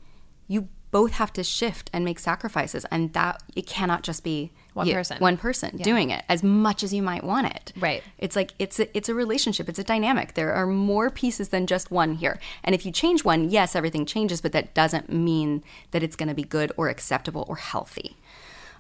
you 0.47 0.67
both 0.91 1.12
have 1.13 1.34
to 1.34 1.43
shift 1.43 1.89
and 1.93 2.06
make 2.06 2.17
sacrifices. 2.19 2.86
And 2.91 3.13
that, 3.13 3.41
it 3.56 3.67
cannot 3.67 4.04
just 4.04 4.23
be 4.23 4.52
One 4.73 4.88
you- 4.88 4.93
person. 4.93 5.17
one 5.19 5.38
person 5.38 5.78
doing 5.78 6.10
it 6.12 6.23
as 6.30 6.43
much 6.43 6.84
as 6.84 6.93
you 6.93 7.02
might 7.02 7.23
want 7.23 7.47
it. 7.47 7.73
Right. 7.78 8.04
It's 8.17 8.36
like 8.36 8.54
it's 8.58 8.80
a, 8.80 8.97
it's 8.97 9.10
a 9.10 9.13
relationship. 9.13 9.67
It's 9.67 9.80
a 9.80 9.84
dynamic. 9.84 10.34
There 10.36 10.54
are 10.54 10.65
more 10.65 11.10
pieces 11.10 11.50
than 11.50 11.67
just 11.67 11.91
one 11.91 12.15
here. 12.15 12.39
And 12.63 12.73
if 12.73 12.86
you 12.86 12.91
change 12.91 13.23
one, 13.26 13.50
yes, 13.50 13.76
everything 13.76 14.06
changes, 14.06 14.39
but 14.41 14.52
that 14.54 14.73
doesn't 14.73 15.10
mean 15.12 15.63
that 15.91 16.04
it's 16.04 16.15
going 16.15 16.30
to 16.30 16.36
be 16.36 16.43
good 16.43 16.71
or 16.78 16.88
acceptable 16.89 17.45
or 17.50 17.58
healthy. 17.58 18.15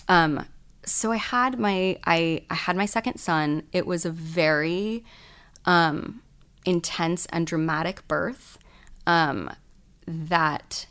Um, 0.07 0.45
so 0.85 1.11
I 1.11 1.17
had 1.17 1.59
my 1.59 1.99
I 2.05 2.43
I 2.49 2.55
had 2.55 2.77
my 2.77 2.85
second 2.85 3.17
son. 3.17 3.63
It 3.73 3.85
was 3.85 4.05
a 4.05 4.09
very 4.11 5.03
um, 5.65 6.21
intense 6.65 7.25
and 7.27 7.45
dramatic 7.45 8.07
birth. 8.07 8.57
Um, 9.05 9.49
that 10.07 10.85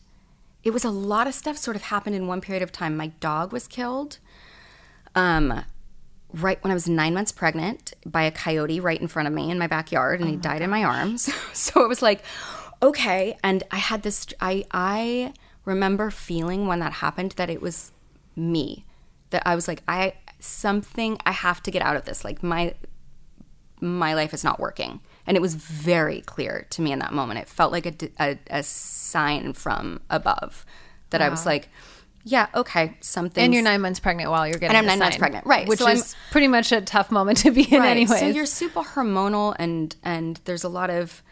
it 0.67 0.73
was 0.73 0.85
a 0.85 0.91
lot 0.91 1.29
of 1.29 1.35
stuff 1.35 1.57
sort 1.57 1.77
of 1.77 1.83
happened 1.83 2.17
in 2.17 2.27
one 2.27 2.41
period 2.41 2.61
of 2.61 2.73
time. 2.73 2.97
My 2.97 3.13
dog 3.21 3.53
was 3.53 3.69
killed 3.69 4.19
um, 5.15 5.63
right 6.33 6.63
when 6.65 6.73
I 6.73 6.75
was 6.75 6.89
nine 6.89 7.15
months 7.15 7.31
pregnant 7.31 7.95
by 8.05 8.25
a 8.25 8.33
coyote 8.33 8.81
right 8.81 9.01
in 9.01 9.07
front 9.07 9.29
of 9.29 9.33
me 9.33 9.49
in 9.49 9.61
my 9.61 9.69
backyard, 9.69 10.21
and 10.21 10.29
he 10.29 10.35
died 10.35 10.63
in 10.63 10.69
my 10.69 10.83
arms. 10.83 11.33
so 11.53 11.85
it 11.85 11.89
was 11.89 12.03
like, 12.03 12.25
okay. 12.83 13.39
And 13.45 13.63
I 13.71 13.77
had 13.77 14.03
this. 14.03 14.27
I 14.41 14.65
I 14.73 15.35
remember 15.65 16.11
feeling 16.11 16.67
when 16.67 16.81
that 16.81 16.95
happened 16.95 17.35
that 17.37 17.49
it 17.49 17.63
was 17.63 17.93
me. 18.35 18.85
That 19.31 19.45
I 19.47 19.55
was 19.55 19.69
like, 19.69 19.85
I 19.87 20.15
something 20.41 21.17
I 21.25 21.31
have 21.31 21.63
to 21.63 21.71
get 21.71 21.81
out 21.81 21.95
of 21.95 22.07
this. 22.07 22.25
Like 22.25 22.43
my 22.43 22.75
my 23.81 24.15
life 24.15 24.35
is 24.35 24.43
not 24.43 24.59
working. 24.59 24.99
And 25.27 25.37
it 25.37 25.41
was 25.41 25.55
very 25.55 26.21
clear 26.21 26.67
to 26.71 26.83
me 26.83 26.93
in 26.93 27.01
that 27.01 27.13
moment. 27.13 27.41
It 27.41 27.49
felt 27.49 27.73
like 27.73 27.87
a 28.21 28.39
a 28.51 28.63
sign 28.63 29.53
from 29.55 30.01
above 30.09 30.65
that 31.11 31.21
I 31.23 31.29
was 31.29 31.45
like, 31.47 31.69
yeah, 32.25 32.49
okay, 32.55 32.97
something. 33.01 33.45
and 33.45 33.55
you're 33.55 33.63
nine 33.63 33.81
months 33.81 34.01
pregnant 34.01 34.31
while 34.31 34.47
you're 34.49 34.59
getting 34.59 34.77
And 34.77 34.79
I'm 34.79 34.87
nine 34.87 34.99
months 34.99 35.17
pregnant, 35.17 35.47
right. 35.47 35.69
Which 35.69 35.79
So 35.79 35.87
I'm- 35.87 35.97
is 35.97 36.17
pretty 36.33 36.49
much 36.49 36.73
a 36.73 36.81
tough 36.81 37.11
moment 37.13 37.39
to 37.39 37.51
be 37.53 37.63
in, 37.63 37.83
anyway. 37.83 38.19
So 38.19 38.27
you're 38.27 38.47
super 38.47 38.83
hormonal, 38.83 39.55
and 39.59 39.95
and 40.03 40.41
there's 40.45 40.65
a 40.65 40.69
lot 40.69 40.91
of, 40.91 41.23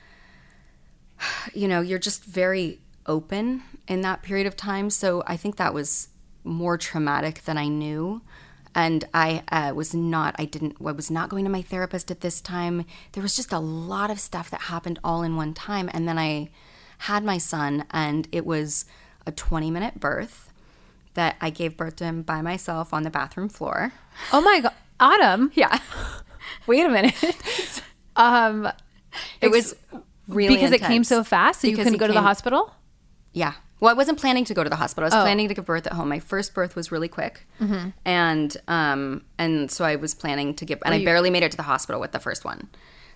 you 1.53 1.69
know, 1.69 1.81
you're 1.81 1.99
just 1.99 2.25
very 2.25 2.81
open 3.07 3.63
in 3.89 4.01
that 4.03 4.23
period 4.23 4.47
of 4.47 4.57
time. 4.57 4.91
So 4.91 5.23
I 5.27 5.37
think 5.37 5.57
that 5.57 5.75
was 5.75 6.09
more 6.45 6.77
traumatic 6.79 7.43
than 7.45 7.59
I 7.59 7.69
knew. 7.69 8.23
And 8.75 9.05
I 9.15 9.43
uh, 9.53 9.73
was 9.75 9.95
not, 9.95 10.35
I 10.39 10.47
didn't, 10.47 10.77
I 10.85 10.93
was 10.93 11.11
not 11.11 11.29
going 11.29 11.45
to 11.45 11.51
my 11.51 11.63
therapist 11.63 12.11
at 12.11 12.21
this 12.21 12.41
time. 12.41 12.85
There 13.13 13.23
was 13.23 13.37
just 13.37 13.53
a 13.53 13.59
lot 13.59 14.11
of 14.11 14.19
stuff 14.19 14.51
that 14.51 14.63
happened 14.63 14.99
all 15.05 15.23
in 15.23 15.37
one 15.37 15.55
time. 15.55 15.89
And 15.93 16.09
then 16.09 16.19
I 16.19 16.51
had 16.99 17.25
my 17.25 17.39
son, 17.39 17.85
and 17.91 18.27
it 18.33 18.45
was 18.47 18.85
a 19.27 19.33
20 19.33 19.71
minute 19.71 20.01
birth 20.01 20.51
that 21.15 21.37
I 21.41 21.51
gave 21.51 21.77
birth 21.77 21.97
to 21.97 22.05
him 22.05 22.23
by 22.23 22.43
myself 22.43 22.93
on 22.93 23.05
the 23.05 23.11
bathroom 23.11 23.49
floor. 23.49 23.93
oh 24.33 24.41
my 24.41 24.61
god, 24.61 24.73
Autumn. 24.99 25.53
Yeah. 25.55 25.79
Wait 26.67 26.85
a 26.85 26.89
minute. 26.89 27.15
um, 28.17 28.69
It 29.41 29.51
was 29.51 29.77
really 30.29 30.57
because 30.57 30.73
it 30.73 30.83
came 30.83 31.05
so 31.05 31.23
fast, 31.23 31.61
so 31.61 31.69
you 31.69 31.77
couldn't 31.77 31.99
go 31.99 32.07
to 32.07 32.13
the 32.13 32.23
hospital. 32.23 32.73
Yeah, 33.33 33.55
Well, 33.81 33.91
I 33.91 33.95
wasn't 33.95 34.19
planning 34.19 34.45
to 34.47 34.55
go 34.55 34.65
to 34.65 34.71
the 34.71 34.77
hospital. 34.77 35.05
I 35.05 35.09
was 35.09 35.15
Oh. 35.15 35.23
planning 35.25 35.49
to 35.49 35.55
give 35.55 35.65
birth 35.67 35.87
at 35.87 35.93
home. 35.95 36.09
My 36.09 36.21
first 36.21 36.55
birth 36.55 36.75
was 36.77 36.91
really 36.93 37.09
quick, 37.09 37.47
and 38.05 38.57
um, 38.69 39.23
and 39.39 39.71
so 39.71 39.85
I 39.85 39.97
was 39.97 40.15
planning 40.15 40.55
to 40.55 40.65
give, 40.65 40.81
and 40.85 40.95
I 40.95 40.99
you- 40.99 41.05
barely 41.05 41.31
made 41.31 41.43
it 41.43 41.51
to 41.51 41.57
the 41.57 41.65
hospital 41.65 42.01
with 42.01 42.13
the 42.13 42.21
first 42.21 42.45
one. 42.45 42.69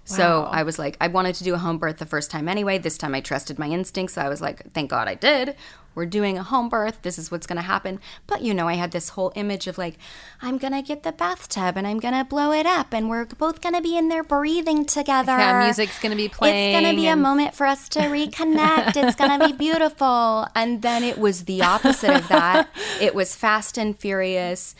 So 0.09 0.45
I 0.51 0.63
was 0.63 0.79
like, 0.79 0.97
I 1.01 1.09
wanted 1.09 1.35
to 1.37 1.45
do 1.45 1.55
a 1.55 1.59
home 1.59 1.77
birth 1.77 1.99
the 1.99 2.07
first 2.07 2.31
time 2.31 2.49
anyway. 2.49 2.79
This 2.79 2.97
time 2.97 3.15
I 3.15 3.21
trusted 3.21 3.59
my 3.59 3.69
instincts. 3.69 4.17
I 4.17 4.29
was 4.29 4.41
like, 4.41 4.73
thank 4.73 4.89
God 4.91 5.07
I 5.07 5.15
did. 5.15 5.55
We're 5.95 6.07
doing 6.07 6.39
a 6.39 6.43
home 6.45 6.69
birth. 6.69 7.03
This 7.03 7.19
is 7.19 7.31
what's 7.31 7.47
going 7.47 7.57
to 7.57 7.63
happen. 7.63 8.01
But 8.27 8.41
you 8.41 8.55
know, 8.55 8.69
I 8.69 8.75
had 8.75 8.93
this 8.93 9.11
whole 9.11 9.33
image 9.35 9.67
of 9.67 9.77
like, 9.77 9.99
I'm 10.41 10.57
going 10.57 10.73
to 10.73 10.81
get 10.81 11.03
the 11.03 11.13
bathtub 11.13 11.77
and 11.77 11.87
I'm 11.87 11.99
going 11.99 12.15
to 12.15 12.25
blow 12.25 12.53
it 12.53 12.67
up 12.67 12.95
and 12.95 13.11
we're 13.11 13.27
both 13.27 13.61
going 13.61 13.75
to 13.75 13.83
be 13.83 13.99
in 13.99 14.09
there 14.09 14.23
breathing 14.23 14.87
together. 14.87 15.37
Yeah, 15.37 15.65
music's 15.65 15.99
gonna 15.99 16.17
be 16.17 16.29
playing. 16.29 16.75
It's 16.75 16.81
going 16.81 16.95
to 16.95 17.01
be 17.01 17.09
a 17.09 17.17
moment 17.17 17.55
for 17.55 17.67
us 17.67 17.89
to 17.91 18.01
reconnect. 18.01 18.97
it's 18.97 19.17
going 19.17 19.39
to 19.41 19.47
be 19.49 19.53
beautiful. 19.53 20.47
And 20.55 20.83
then 20.83 21.03
it 21.03 21.19
was 21.19 21.45
the 21.45 21.63
opposite 21.63 22.15
of 22.15 22.29
that. 22.29 22.69
It 23.01 23.15
was 23.15 23.35
fast 23.37 23.77
and 23.77 23.99
furious. 23.99 24.75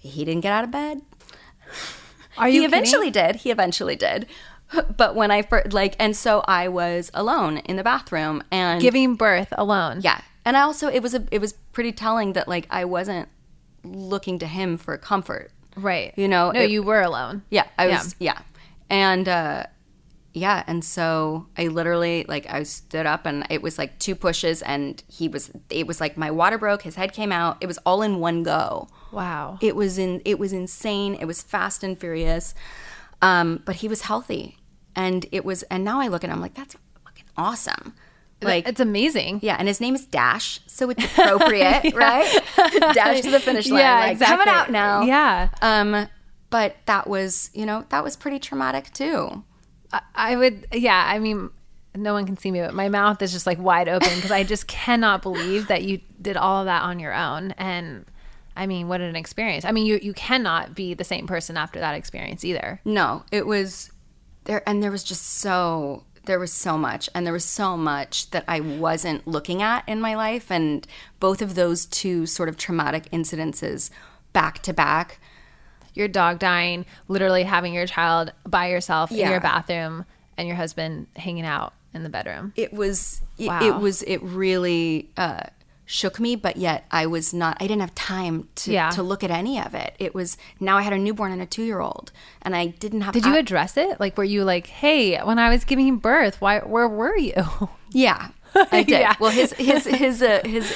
He 0.00 0.24
didn't 0.24 0.40
get 0.42 0.52
out 0.52 0.64
of 0.64 0.70
bed 0.70 1.02
Are 2.38 2.48
you 2.48 2.60
he 2.60 2.66
eventually 2.66 3.10
did. 3.10 3.36
He 3.36 3.50
eventually 3.50 3.94
did. 3.96 4.26
But 4.96 5.14
when 5.14 5.30
I 5.30 5.42
first, 5.42 5.72
like, 5.72 5.96
and 5.98 6.16
so 6.16 6.42
I 6.46 6.68
was 6.68 7.10
alone 7.14 7.58
in 7.58 7.76
the 7.76 7.82
bathroom 7.84 8.42
and 8.50 8.80
giving 8.80 9.14
birth 9.16 9.52
alone? 9.56 10.00
yeah. 10.02 10.20
And 10.44 10.56
I 10.56 10.62
also, 10.62 10.88
it 10.88 11.02
was 11.02 11.14
a, 11.14 11.24
it 11.30 11.40
was 11.40 11.52
pretty 11.72 11.92
telling 11.92 12.32
that 12.32 12.48
like 12.48 12.66
I 12.70 12.84
wasn't 12.84 13.28
looking 13.84 14.38
to 14.40 14.46
him 14.46 14.76
for 14.76 14.96
comfort. 14.98 15.52
Right. 15.76 16.12
You 16.16 16.28
know, 16.28 16.50
No, 16.50 16.60
it- 16.60 16.70
you 16.70 16.82
were 16.82 17.00
alone. 17.00 17.42
Yeah, 17.50 17.66
I 17.78 17.86
Yeah. 17.88 17.98
was. 18.02 18.16
Yeah, 18.18 18.38
and 18.90 19.28
uh, 19.28 19.64
yeah, 20.34 20.64
and 20.66 20.84
so 20.84 21.46
I 21.56 21.68
literally 21.68 22.24
like 22.28 22.46
I 22.52 22.62
stood 22.64 23.06
up 23.06 23.24
and 23.26 23.46
it 23.50 23.62
was 23.62 23.78
like 23.78 23.98
two 23.98 24.14
pushes, 24.14 24.62
and 24.62 25.02
he 25.08 25.28
was. 25.28 25.50
It 25.70 25.86
was 25.86 26.00
like 26.00 26.16
my 26.16 26.30
water 26.30 26.58
broke. 26.58 26.82
His 26.82 26.96
head 26.96 27.12
came 27.12 27.30
out. 27.32 27.58
It 27.60 27.66
was 27.66 27.78
all 27.86 28.02
in 28.02 28.18
one 28.18 28.42
go. 28.42 28.88
Wow. 29.12 29.58
It 29.60 29.76
was 29.76 29.96
in. 29.98 30.20
It 30.24 30.38
was 30.38 30.52
insane. 30.52 31.14
It 31.14 31.26
was 31.26 31.40
fast 31.42 31.84
and 31.84 31.98
furious. 31.98 32.54
Um, 33.22 33.62
but 33.64 33.76
he 33.76 33.86
was 33.88 34.02
healthy, 34.02 34.56
and 34.94 35.26
it 35.32 35.44
was. 35.44 35.62
And 35.64 35.84
now 35.84 36.00
I 36.00 36.08
look 36.08 36.24
at 36.24 36.30
him 36.30 36.40
like 36.40 36.54
that's 36.54 36.76
fucking 37.04 37.26
awesome. 37.36 37.94
Like 38.40 38.68
it's 38.68 38.80
amazing. 38.80 39.40
yeah, 39.42 39.56
and 39.58 39.68
his 39.68 39.80
name 39.80 39.94
is 39.94 40.04
Dash, 40.04 40.60
so 40.66 40.90
it's 40.90 41.04
appropriate, 41.04 41.92
right? 41.94 42.26
Dash 42.92 43.20
to 43.20 43.30
the 43.30 43.40
finish 43.40 43.68
line. 43.68 43.80
Yeah, 43.80 44.00
like, 44.00 44.12
exactly. 44.12 44.36
Coming 44.36 44.48
out 44.48 44.70
now. 44.70 45.02
Yeah. 45.02 45.48
Um, 45.62 46.08
but 46.50 46.76
that 46.86 47.06
was, 47.06 47.50
you 47.54 47.64
know, 47.64 47.86
that 47.90 48.04
was 48.04 48.16
pretty 48.16 48.38
traumatic 48.38 48.92
too. 48.92 49.44
I 50.14 50.36
would, 50.36 50.66
yeah. 50.72 51.04
I 51.06 51.18
mean, 51.18 51.50
no 51.94 52.14
one 52.14 52.26
can 52.26 52.36
see 52.36 52.50
me, 52.50 52.60
but 52.60 52.74
my 52.74 52.88
mouth 52.88 53.20
is 53.22 53.32
just 53.32 53.46
like 53.46 53.58
wide 53.58 53.88
open 53.88 54.14
because 54.16 54.30
I 54.30 54.44
just 54.44 54.66
cannot 54.66 55.22
believe 55.22 55.68
that 55.68 55.82
you 55.82 56.00
did 56.20 56.36
all 56.36 56.60
of 56.60 56.66
that 56.66 56.82
on 56.82 56.98
your 56.98 57.14
own. 57.14 57.52
And 57.52 58.06
I 58.56 58.66
mean, 58.66 58.88
what 58.88 59.00
an 59.00 59.16
experience. 59.16 59.64
I 59.64 59.72
mean, 59.72 59.86
you 59.86 59.98
you 60.02 60.12
cannot 60.14 60.74
be 60.74 60.94
the 60.94 61.04
same 61.04 61.26
person 61.26 61.56
after 61.56 61.78
that 61.80 61.94
experience 61.94 62.44
either. 62.44 62.80
No, 62.84 63.24
it 63.30 63.46
was 63.46 63.91
there, 64.44 64.66
and 64.68 64.82
there 64.82 64.90
was 64.90 65.04
just 65.04 65.24
so 65.24 66.04
there 66.24 66.38
was 66.38 66.52
so 66.52 66.78
much, 66.78 67.08
and 67.14 67.26
there 67.26 67.32
was 67.32 67.44
so 67.44 67.76
much 67.76 68.30
that 68.30 68.44
I 68.46 68.60
wasn't 68.60 69.26
looking 69.26 69.60
at 69.60 69.88
in 69.88 70.00
my 70.00 70.14
life, 70.14 70.50
and 70.50 70.86
both 71.20 71.42
of 71.42 71.54
those 71.54 71.86
two 71.86 72.26
sort 72.26 72.48
of 72.48 72.56
traumatic 72.56 73.10
incidences 73.10 73.90
back 74.32 74.60
to 74.62 74.72
back. 74.72 75.20
Your 75.94 76.08
dog 76.08 76.38
dying, 76.38 76.86
literally 77.08 77.42
having 77.42 77.74
your 77.74 77.86
child 77.86 78.32
by 78.46 78.70
yourself 78.70 79.10
in 79.10 79.28
your 79.30 79.40
bathroom, 79.40 80.04
and 80.36 80.48
your 80.48 80.56
husband 80.56 81.06
hanging 81.16 81.44
out 81.44 81.74
in 81.92 82.02
the 82.02 82.08
bedroom. 82.08 82.52
It 82.56 82.72
was 82.72 83.20
it, 83.38 83.50
it 83.62 83.76
was 83.76 84.02
it 84.02 84.22
really 84.22 85.10
uh, 85.16 85.44
shook 85.92 86.18
me, 86.18 86.34
but 86.36 86.56
yet 86.56 86.86
I 86.90 87.06
was 87.06 87.34
not. 87.34 87.56
I 87.60 87.66
didn't 87.66 87.82
have 87.82 87.94
time 87.94 88.48
to 88.56 88.72
Yeah. 88.72 88.90
to 88.90 89.02
look 89.02 89.22
at 89.22 89.30
any 89.30 89.60
of 89.60 89.74
it. 89.74 89.94
It 89.98 90.14
was 90.14 90.36
now 90.58 90.78
I 90.78 90.82
had 90.82 90.92
a 90.94 90.98
newborn 90.98 91.32
and 91.32 91.42
a 91.42 91.46
two 91.46 91.62
year 91.64 91.80
old, 91.80 92.10
and 92.40 92.56
I 92.56 92.66
didn't 92.66 93.02
have. 93.02 93.12
Did 93.14 93.26
you 93.26 93.34
I- 93.34 93.38
address 93.38 93.76
it? 93.76 94.00
Like, 94.00 94.16
were 94.16 94.24
you 94.24 94.42
like, 94.44 94.66
"Hey, 94.68 95.18
when 95.20 95.38
I 95.38 95.50
was 95.50 95.64
giving 95.64 95.98
birth, 95.98 96.40
why? 96.40 96.60
Where 96.60 96.88
were 96.88 97.16
you?" 97.16 97.34
Yeah, 97.94 98.28
I 98.54 98.82
did. 98.88 99.00
Yeah. 99.00 99.14
Well, 99.20 99.30
his 99.30 99.52
his 99.52 99.84
his 99.84 100.22
uh, 100.22 100.40
his 100.46 100.72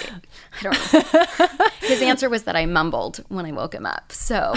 I 0.61 0.63
don't 0.65 0.93
know. 0.93 1.67
his 1.81 2.03
answer 2.03 2.29
was 2.29 2.43
that 2.43 2.55
I 2.57 2.67
mumbled 2.67 3.25
when 3.29 3.47
I 3.47 3.53
woke 3.53 3.75
him 3.75 3.87
up. 3.87 4.13
So 4.13 4.53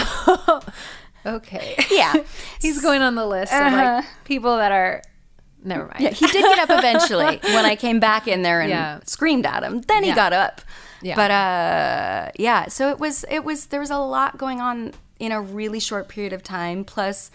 okay, 1.26 1.74
yeah, 1.90 2.14
he's 2.60 2.82
going 2.82 3.02
on 3.02 3.14
the 3.14 3.26
list 3.26 3.52
of 3.52 3.72
like 3.72 4.04
people 4.24 4.56
that 4.58 4.72
are. 4.72 5.02
Never 5.62 5.84
mind. 5.86 6.00
Yeah, 6.00 6.10
he 6.10 6.26
did 6.26 6.42
get 6.42 6.58
up 6.70 6.78
eventually 6.78 7.38
when 7.54 7.64
I 7.64 7.76
came 7.76 8.00
back 8.00 8.26
in 8.28 8.42
there 8.42 8.60
and 8.60 8.70
Yeah. 8.70 9.00
screamed 9.04 9.46
at 9.46 9.62
him. 9.62 9.82
Then 9.82 10.02
he 10.02 10.08
Yeah. 10.10 10.14
got 10.14 10.32
up. 10.32 10.60
Yeah. 11.02 11.16
But 11.16 11.30
uh, 11.30 12.30
yeah, 12.38 12.68
so 12.68 12.90
it 12.90 12.98
was 12.98 13.24
it 13.30 13.44
was 13.44 13.66
there 13.66 13.80
was 13.80 13.90
a 13.90 13.98
lot 13.98 14.36
going 14.38 14.60
on 14.60 14.92
in 15.18 15.32
a 15.32 15.40
really 15.40 15.80
short 15.80 16.08
period 16.08 16.32
of 16.32 16.42
time. 16.42 16.84
Plus, 16.84 17.30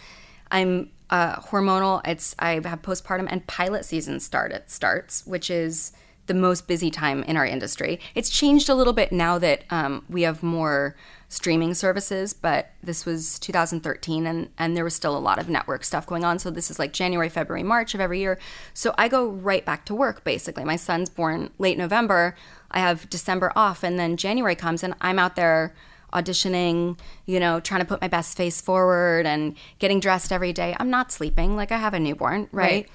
I'm 0.51 0.89
uh, 1.09 1.37
hormonal. 1.37 2.01
It's 2.07 2.35
I 2.39 2.53
have 2.63 2.81
postpartum 2.81 3.27
and 3.29 3.45
pilot 3.47 3.85
season 3.85 4.19
started 4.19 4.63
starts, 4.67 5.25
which 5.25 5.49
is 5.49 5.91
the 6.27 6.33
most 6.33 6.67
busy 6.67 6.89
time 6.89 7.21
in 7.23 7.37
our 7.37 7.45
industry. 7.45 7.99
It's 8.15 8.29
changed 8.31 8.69
a 8.69 8.75
little 8.75 8.93
bit 8.93 9.11
now 9.11 9.37
that 9.39 9.63
um, 9.69 10.03
we 10.09 10.23
have 10.23 10.41
more 10.41 10.95
streaming 11.35 11.73
services, 11.73 12.33
but 12.33 12.71
this 12.81 13.05
was 13.05 13.37
2013 13.39 14.25
and, 14.25 14.49
and 14.57 14.75
there 14.75 14.83
was 14.85 14.95
still 14.95 15.17
a 15.17 15.19
lot 15.19 15.37
of 15.37 15.49
network 15.49 15.83
stuff 15.83 16.07
going 16.07 16.23
on. 16.23 16.39
So 16.39 16.49
this 16.49 16.71
is 16.71 16.79
like 16.79 16.93
January, 16.93 17.29
February, 17.29 17.63
March 17.63 17.93
of 17.93 17.99
every 17.99 18.19
year. 18.19 18.39
So 18.73 18.95
I 18.97 19.09
go 19.09 19.27
right 19.27 19.65
back 19.65 19.85
to 19.85 19.95
work 19.95 20.23
basically. 20.23 20.63
My 20.63 20.77
son's 20.77 21.09
born 21.09 21.51
late 21.59 21.77
November. 21.77 22.35
I 22.71 22.79
have 22.79 23.09
December 23.09 23.51
off 23.55 23.83
and 23.83 23.99
then 23.99 24.15
January 24.15 24.55
comes 24.55 24.81
and 24.81 24.93
I'm 25.01 25.19
out 25.19 25.35
there 25.35 25.75
auditioning, 26.13 26.97
you 27.25 27.39
know, 27.39 27.59
trying 27.59 27.81
to 27.81 27.85
put 27.85 27.99
my 27.99 28.07
best 28.07 28.37
face 28.37 28.61
forward 28.61 29.25
and 29.25 29.55
getting 29.79 29.99
dressed 29.99 30.31
every 30.31 30.53
day. 30.53 30.73
I'm 30.79 30.89
not 30.89 31.11
sleeping. 31.11 31.57
Like 31.57 31.73
I 31.73 31.77
have 31.77 31.93
a 31.93 31.99
newborn, 31.99 32.47
right? 32.53 32.71
Right. 32.71 32.89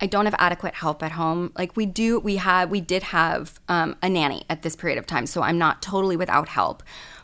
I 0.00 0.06
don't 0.06 0.24
have 0.24 0.34
adequate 0.38 0.74
help 0.74 1.02
at 1.02 1.12
home. 1.12 1.52
Like 1.56 1.76
we 1.76 1.86
do, 1.86 2.18
we 2.18 2.36
had, 2.36 2.70
we 2.70 2.80
did 2.80 3.04
have 3.04 3.60
um, 3.68 3.96
a 4.02 4.08
nanny 4.08 4.44
at 4.48 4.62
this 4.62 4.74
period 4.74 4.98
of 4.98 5.06
time, 5.06 5.26
so 5.26 5.42
I'm 5.42 5.58
not 5.58 5.82
totally 5.82 6.16
without 6.16 6.48
help. 6.48 6.82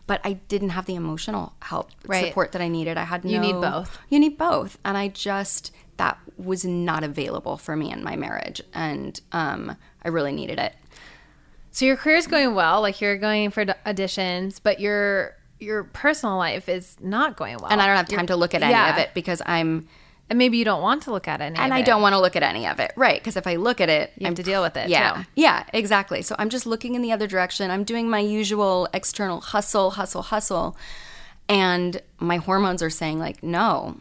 But 0.08 0.20
I 0.24 0.32
didn't 0.32 0.70
have 0.70 0.86
the 0.86 0.96
emotional 0.96 1.52
help 1.62 1.90
Right. 2.06 2.26
support 2.26 2.50
that 2.52 2.60
I 2.60 2.66
needed. 2.66 2.98
I 2.98 3.04
had 3.04 3.24
no. 3.24 3.30
You 3.30 3.38
need 3.38 3.60
both. 3.60 3.98
You 4.08 4.18
need 4.18 4.36
both, 4.36 4.78
and 4.84 4.96
I 4.98 5.06
just 5.06 5.70
that 5.98 6.18
was 6.36 6.64
not 6.64 7.04
available 7.04 7.56
for 7.56 7.76
me 7.76 7.92
in 7.92 8.02
my 8.02 8.16
marriage, 8.16 8.60
and 8.74 9.20
um, 9.30 9.76
I 10.04 10.08
really 10.08 10.32
needed 10.32 10.58
it. 10.58 10.74
So 11.70 11.84
your 11.84 11.96
career's 11.96 12.26
going 12.26 12.54
well, 12.54 12.80
like 12.80 13.00
you're 13.00 13.18
going 13.18 13.50
for 13.50 13.64
auditions, 13.64 14.58
but 14.60 14.80
your 14.80 15.36
your 15.60 15.84
personal 15.84 16.36
life 16.36 16.68
is 16.68 16.96
not 17.00 17.36
going 17.36 17.58
well. 17.58 17.70
And 17.70 17.80
I 17.80 17.86
don't 17.86 17.96
have 17.96 18.08
time 18.08 18.26
to 18.28 18.36
look 18.36 18.54
at 18.54 18.62
any 18.62 18.72
yeah. 18.72 18.92
of 18.92 18.98
it 18.98 19.10
because 19.14 19.42
I'm, 19.44 19.88
And 20.30 20.38
maybe 20.38 20.58
you 20.58 20.64
don't 20.64 20.82
want 20.82 21.02
to 21.04 21.10
look 21.10 21.26
at 21.26 21.40
any 21.40 21.56
and 21.58 21.72
I 21.72 21.80
don't 21.80 22.02
want 22.02 22.12
to 22.12 22.20
look 22.20 22.36
at 22.36 22.42
any 22.42 22.66
of 22.66 22.78
it, 22.80 22.92
right? 22.96 23.18
Because 23.18 23.36
if 23.36 23.46
I 23.46 23.56
look 23.56 23.80
at 23.80 23.88
it, 23.88 24.12
You 24.18 24.26
have 24.26 24.32
I'm 24.32 24.34
to 24.36 24.42
deal 24.42 24.60
with 24.62 24.76
it, 24.76 24.88
Yeah, 24.90 25.14
too. 25.14 25.24
yeah, 25.36 25.64
exactly. 25.72 26.20
So 26.20 26.36
I'm 26.38 26.50
just 26.50 26.66
looking 26.66 26.94
in 26.94 27.00
the 27.00 27.12
other 27.12 27.26
direction. 27.26 27.70
I'm 27.70 27.82
doing 27.84 28.10
my 28.10 28.18
usual 28.20 28.88
external 28.92 29.40
hustle, 29.40 29.92
hustle, 29.92 30.22
hustle, 30.22 30.76
and 31.48 32.02
my 32.18 32.36
hormones 32.36 32.82
are 32.82 32.90
saying 32.90 33.18
like, 33.18 33.42
no, 33.42 34.00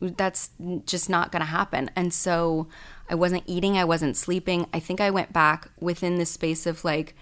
that's 0.00 0.50
just 0.86 1.10
not 1.10 1.30
going 1.30 1.40
to 1.40 1.46
happen. 1.46 1.90
And 1.94 2.12
so 2.12 2.68
I 3.10 3.14
wasn't 3.14 3.42
eating, 3.46 3.76
I 3.76 3.84
wasn't 3.84 4.16
sleeping. 4.16 4.66
I 4.72 4.80
think 4.80 5.00
I 5.00 5.10
went 5.10 5.32
back 5.32 5.68
within 5.78 6.16
the 6.16 6.26
space 6.26 6.66
of 6.66 6.84
like, 6.84 7.14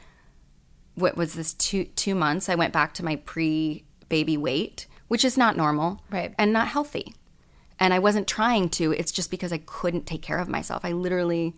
what 0.95 1.17
was 1.17 1.35
this 1.35 1.53
two 1.55 1.87
two 1.97 2.15
months? 2.15 2.49
I 2.49 2.55
went 2.55 2.73
back 2.73 2.95
to 2.95 3.05
my 3.05 3.17
pre 3.17 3.85
baby 4.09 4.37
weight, 4.37 4.87
which 5.09 5.25
is 5.25 5.37
not 5.37 5.57
normal, 5.57 6.01
Right. 6.09 6.33
and 6.39 6.53
not 6.53 6.69
healthy. 6.69 7.17
And 7.79 7.93
I 7.93 7.99
wasn't 7.99 8.29
trying 8.29 8.69
to. 8.71 8.93
It's 8.93 9.13
just 9.13 9.31
because 9.31 9.53
I 9.53 9.59
couldn't 9.59 10.07
take 10.07 10.23
care 10.23 10.39
of 10.39 10.49
myself. 10.49 10.85
I 10.85 10.93
literally 10.93 11.55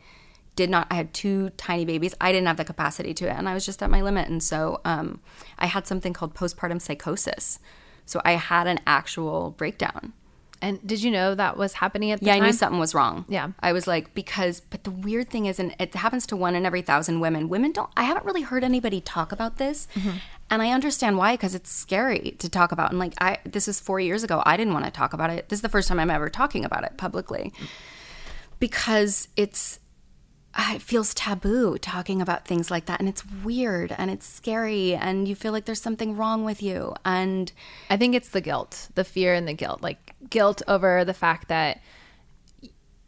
did 0.54 0.70
not. 0.70 0.86
I 0.90 0.94
had 0.94 1.12
two 1.12 1.50
tiny 1.50 1.84
babies. 1.84 2.14
I 2.20 2.32
didn't 2.32 2.46
have 2.46 2.56
the 2.56 2.64
capacity 2.64 3.12
to 3.14 3.26
it, 3.26 3.36
and 3.36 3.48
I 3.48 3.54
was 3.54 3.66
just 3.66 3.82
at 3.82 3.90
my 3.90 4.00
limit. 4.00 4.28
And 4.28 4.42
so 4.42 4.80
um, 4.84 5.20
I 5.58 5.66
had 5.66 5.86
something 5.86 6.12
called 6.12 6.34
postpartum 6.34 6.80
psychosis. 6.80 7.58
So 8.06 8.22
I 8.24 8.32
had 8.32 8.66
an 8.66 8.80
actual 8.86 9.50
breakdown. 9.50 10.14
And 10.62 10.84
did 10.86 11.02
you 11.02 11.10
know 11.10 11.34
that 11.34 11.58
was 11.58 11.74
happening 11.74 12.12
at 12.12 12.20
the 12.20 12.26
Yeah, 12.26 12.34
time? 12.34 12.44
I 12.44 12.46
knew 12.46 12.52
something 12.52 12.78
was 12.78 12.94
wrong. 12.94 13.26
Yeah. 13.28 13.50
I 13.60 13.74
was 13.74 13.86
like, 13.86 14.14
because, 14.14 14.60
but 14.60 14.84
the 14.84 14.90
weird 14.90 15.28
thing 15.28 15.44
is, 15.44 15.60
and 15.60 15.76
it 15.78 15.94
happens 15.94 16.26
to 16.28 16.36
one 16.36 16.54
in 16.54 16.64
every 16.64 16.80
thousand 16.80 17.20
women. 17.20 17.50
Women 17.50 17.72
don't, 17.72 17.90
I 17.94 18.04
haven't 18.04 18.24
really 18.24 18.40
heard 18.40 18.64
anybody 18.64 19.02
talk 19.02 19.32
about 19.32 19.58
this. 19.58 19.86
Mm-hmm. 19.94 20.16
And 20.48 20.62
I 20.62 20.70
understand 20.70 21.18
why, 21.18 21.34
because 21.34 21.54
it's 21.54 21.70
scary 21.70 22.36
to 22.38 22.48
talk 22.48 22.72
about. 22.72 22.90
And 22.90 22.98
like, 22.98 23.14
I, 23.20 23.38
this 23.44 23.66
is 23.66 23.80
four 23.80 23.98
years 23.98 24.22
ago. 24.22 24.42
I 24.46 24.56
didn't 24.56 24.74
want 24.74 24.84
to 24.84 24.90
talk 24.90 25.12
about 25.12 25.30
it. 25.30 25.48
This 25.48 25.58
is 25.58 25.62
the 25.62 25.68
first 25.68 25.88
time 25.88 25.98
I'm 25.98 26.10
ever 26.10 26.28
talking 26.28 26.64
about 26.64 26.84
it 26.84 26.96
publicly 26.96 27.52
because 28.60 29.28
it's, 29.36 29.80
uh, 30.54 30.72
it 30.76 30.82
feels 30.82 31.12
taboo 31.14 31.78
talking 31.78 32.22
about 32.22 32.46
things 32.46 32.70
like 32.70 32.86
that. 32.86 33.00
And 33.00 33.08
it's 33.08 33.24
weird 33.44 33.94
and 33.98 34.10
it's 34.10 34.26
scary. 34.26 34.94
And 34.94 35.26
you 35.26 35.34
feel 35.34 35.52
like 35.52 35.64
there's 35.64 35.82
something 35.82 36.16
wrong 36.16 36.44
with 36.44 36.62
you. 36.62 36.94
And, 37.04 37.52
I 37.90 37.96
think 37.96 38.14
it's 38.14 38.28
the 38.28 38.40
guilt, 38.40 38.88
the 38.94 39.04
fear 39.04 39.34
and 39.34 39.48
the 39.48 39.52
guilt, 39.52 39.82
like 39.82 40.14
guilt 40.30 40.62
over 40.68 41.04
the 41.04 41.14
fact 41.14 41.48
that 41.48 41.80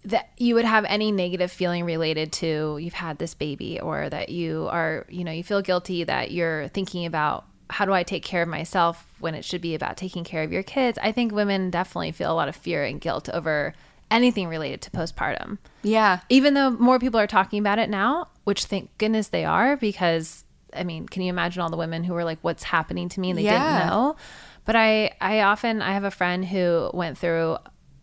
that 0.05 0.31
you 0.39 0.55
would 0.55 0.65
have 0.65 0.85
any 0.87 1.11
negative 1.13 1.51
feeling 1.51 1.85
related 1.85 2.33
to 2.33 2.79
you've 2.81 2.95
had 2.95 3.19
this 3.19 3.35
baby 3.35 3.81
or 3.81 4.09
that 4.09 4.29
you 4.29 4.69
are, 4.71 5.05
you 5.09 5.25
know, 5.25 5.33
you 5.33 5.43
feel 5.45 5.61
guilty 5.63 6.05
that 6.05 6.31
you're 6.31 6.69
thinking 6.69 7.05
about 7.05 7.45
how 7.71 7.85
do 7.85 7.93
I 7.93 8.03
take 8.03 8.23
care 8.25 8.43
of 8.43 8.49
myself 8.49 9.05
when 9.19 9.35
it 9.35 9.45
should 9.45 9.61
be 9.61 9.75
about 9.75 9.97
taking 9.97 10.25
care 10.25 10.43
of 10.43 10.53
your 10.53 10.63
kids. 10.63 10.99
I 11.03 11.13
think 11.13 11.33
women 11.33 11.71
definitely 11.71 12.13
feel 12.13 12.33
a 12.33 12.35
lot 12.35 12.49
of 12.49 12.57
fear 12.57 12.85
and 12.85 13.01
guilt 13.01 13.29
over 13.29 13.75
anything 14.11 14.49
related 14.49 14.81
to 14.83 14.91
postpartum. 14.91 15.59
Yeah. 15.83 16.21
Even 16.31 16.55
though 16.55 16.71
more 16.71 16.99
people 16.99 17.21
are 17.21 17.27
talking 17.27 17.59
about 17.59 17.79
it 17.79 17.91
now, 17.91 18.29
which 18.45 18.65
thank 18.65 18.97
goodness 18.97 19.29
they 19.29 19.45
are 19.45 19.77
because 19.77 20.45
I 20.73 20.85
mean, 20.85 21.07
can 21.09 21.23
you 21.23 21.31
imagine 21.31 21.61
all 21.63 21.71
the 21.71 21.77
women 21.77 22.05
who 22.05 22.15
were 22.15 22.25
like 22.25 22.39
what's 22.43 22.63
happening 22.63 23.09
to 23.11 23.21
me 23.21 23.31
and 23.31 23.39
they 23.39 23.43
Yeah. 23.43 23.53
didn't 23.79 23.87
know? 23.89 24.17
But 24.65 24.77
I 24.77 25.13
I 25.21 25.41
often 25.41 25.83
I 25.83 25.93
have 25.93 26.05
a 26.05 26.11
friend 26.11 26.45
who 26.45 26.91
went 26.95 27.19
through 27.19 27.59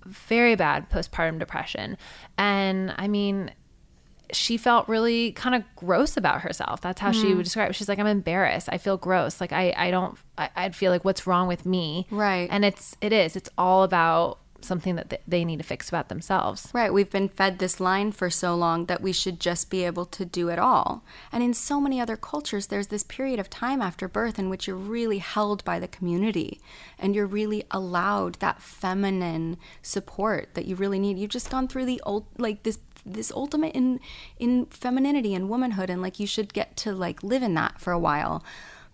very 0.05 0.55
bad 0.55 0.89
postpartum 0.89 1.39
depression 1.39 1.97
and 2.37 2.93
I 2.97 3.07
mean 3.07 3.51
she 4.31 4.57
felt 4.57 4.87
really 4.87 5.31
kind 5.33 5.55
of 5.55 5.63
gross 5.75 6.17
about 6.17 6.41
herself. 6.41 6.81
That's 6.81 6.99
how 6.99 7.11
she 7.11 7.27
mm. 7.27 7.37
would 7.37 7.43
describe 7.43 7.69
it. 7.69 7.75
She's 7.75 7.87
like, 7.87 7.99
I'm 7.99 8.07
embarrassed. 8.07 8.69
I 8.71 8.77
feel 8.77 8.97
gross. 8.97 9.39
Like 9.39 9.53
I, 9.53 9.73
I 9.77 9.91
don't, 9.91 10.17
I, 10.37 10.49
I'd 10.55 10.75
feel 10.75 10.91
like 10.91 11.05
what's 11.05 11.27
wrong 11.27 11.47
with 11.47 11.65
me. 11.65 12.07
Right. 12.09 12.47
And 12.51 12.65
it's, 12.65 12.97
it 13.01 13.13
is, 13.13 13.35
it's 13.35 13.49
all 13.57 13.83
about 13.83 14.39
something 14.65 14.95
that 14.95 15.21
they 15.27 15.45
need 15.45 15.57
to 15.57 15.63
fix 15.63 15.89
about 15.89 16.09
themselves. 16.09 16.69
Right. 16.73 16.93
We've 16.93 17.09
been 17.09 17.29
fed 17.29 17.59
this 17.59 17.79
line 17.79 18.11
for 18.11 18.29
so 18.29 18.55
long 18.55 18.85
that 18.85 19.01
we 19.01 19.11
should 19.11 19.39
just 19.39 19.69
be 19.69 19.83
able 19.83 20.05
to 20.07 20.25
do 20.25 20.49
it 20.49 20.59
all. 20.59 21.03
And 21.31 21.43
in 21.43 21.53
so 21.53 21.79
many 21.79 21.99
other 22.01 22.17
cultures, 22.17 22.67
there's 22.67 22.87
this 22.87 23.03
period 23.03 23.39
of 23.39 23.49
time 23.49 23.81
after 23.81 24.07
birth 24.07 24.39
in 24.39 24.49
which 24.49 24.67
you're 24.67 24.75
really 24.75 25.19
held 25.19 25.63
by 25.63 25.79
the 25.79 25.87
community 25.87 26.59
and 26.99 27.15
you're 27.15 27.25
really 27.25 27.63
allowed 27.71 28.35
that 28.35 28.61
feminine 28.61 29.57
support 29.81 30.53
that 30.53 30.65
you 30.65 30.75
really 30.75 30.99
need. 30.99 31.17
You've 31.17 31.29
just 31.29 31.49
gone 31.49 31.67
through 31.67 31.85
the 31.85 32.01
old, 32.05 32.25
like 32.37 32.63
this 32.63 32.79
this 33.05 33.31
ultimate 33.31 33.75
in 33.75 33.99
in 34.39 34.65
femininity 34.65 35.35
and 35.35 35.47
womanhood 35.47 35.91
and 35.91 36.01
like 36.01 36.19
you 36.19 36.25
should 36.25 36.51
get 36.53 36.75
to 36.75 36.91
like 36.91 37.21
live 37.21 37.43
in 37.43 37.53
that 37.53 37.79
for 37.79 37.93
a 37.93 37.99
while 37.99 38.43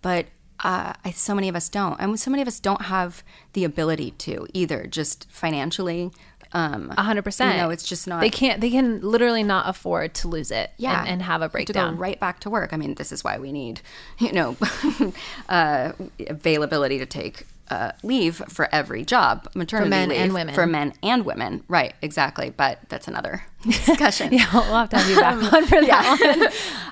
but 0.02 0.26
uh, 0.64 0.94
I, 1.04 1.12
so 1.12 1.34
many 1.36 1.50
of 1.50 1.56
us 1.56 1.70
don't 1.70 2.00
and 2.00 2.20
so 2.20 2.30
many 2.32 2.42
of 2.42 2.48
us 2.48 2.60
don't 2.60 2.84
have 2.84 3.24
the 3.54 3.64
ability 3.64 4.12
to 4.20 4.48
either 4.54 4.86
just 4.88 5.28
financially 5.32 6.12
um 6.54 6.94
A 6.98 7.04
hundred 7.04 7.22
percent. 7.24 7.58
No, 7.58 7.70
it's 7.70 7.86
just 7.88 8.08
not- 8.08 8.20
They 8.20 8.30
can't. 8.30 8.60
They 8.60 8.70
can 8.70 9.00
literally 9.02 9.42
not 9.42 9.70
afford 9.70 10.14
to 10.16 10.28
lose 10.28 10.52
it. 10.52 10.72
yeah 10.78 11.00
And, 11.00 11.08
and 11.10 11.22
have 11.22 11.42
a 11.42 11.46
to 11.48 11.52
breakdown. 11.52 11.96
go 11.96 12.00
right 12.02 12.20
back 12.20 12.42
to 12.42 12.50
work 12.50 12.74
i 12.74 12.78
mean 12.78 12.96
this 12.96 13.12
is 13.14 13.24
why 13.24 13.38
we 13.40 13.52
need 13.54 13.80
you 14.20 14.32
know 14.34 14.58
uh, 15.50 15.94
availability 16.28 16.98
to 17.00 17.06
take 17.06 17.46
uh, 17.70 17.94
leave 18.04 18.36
for 18.50 18.68
every 18.74 19.06
job 19.06 19.48
maternity 19.56 19.86
for 19.86 19.90
men 19.90 20.10
leave 20.10 20.20
and 20.20 20.34
women. 20.34 20.54
for 20.54 20.68
men 20.68 20.94
and 21.02 21.26
women 21.26 21.64
right 21.70 21.94
exactly 22.02 22.50
but 22.50 22.80
that's 22.90 23.08
another 23.08 23.44
discussion 23.64 24.34
Yeah, 24.34 24.46
we'll 24.54 24.64
have 24.76 24.90
to 24.90 24.98
have 24.98 25.10
you 25.10 25.16
back 25.16 25.54
on 25.54 25.66
for 25.68 25.80
that 25.82 26.50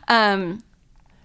one. 0.07 0.17
um 0.17 0.63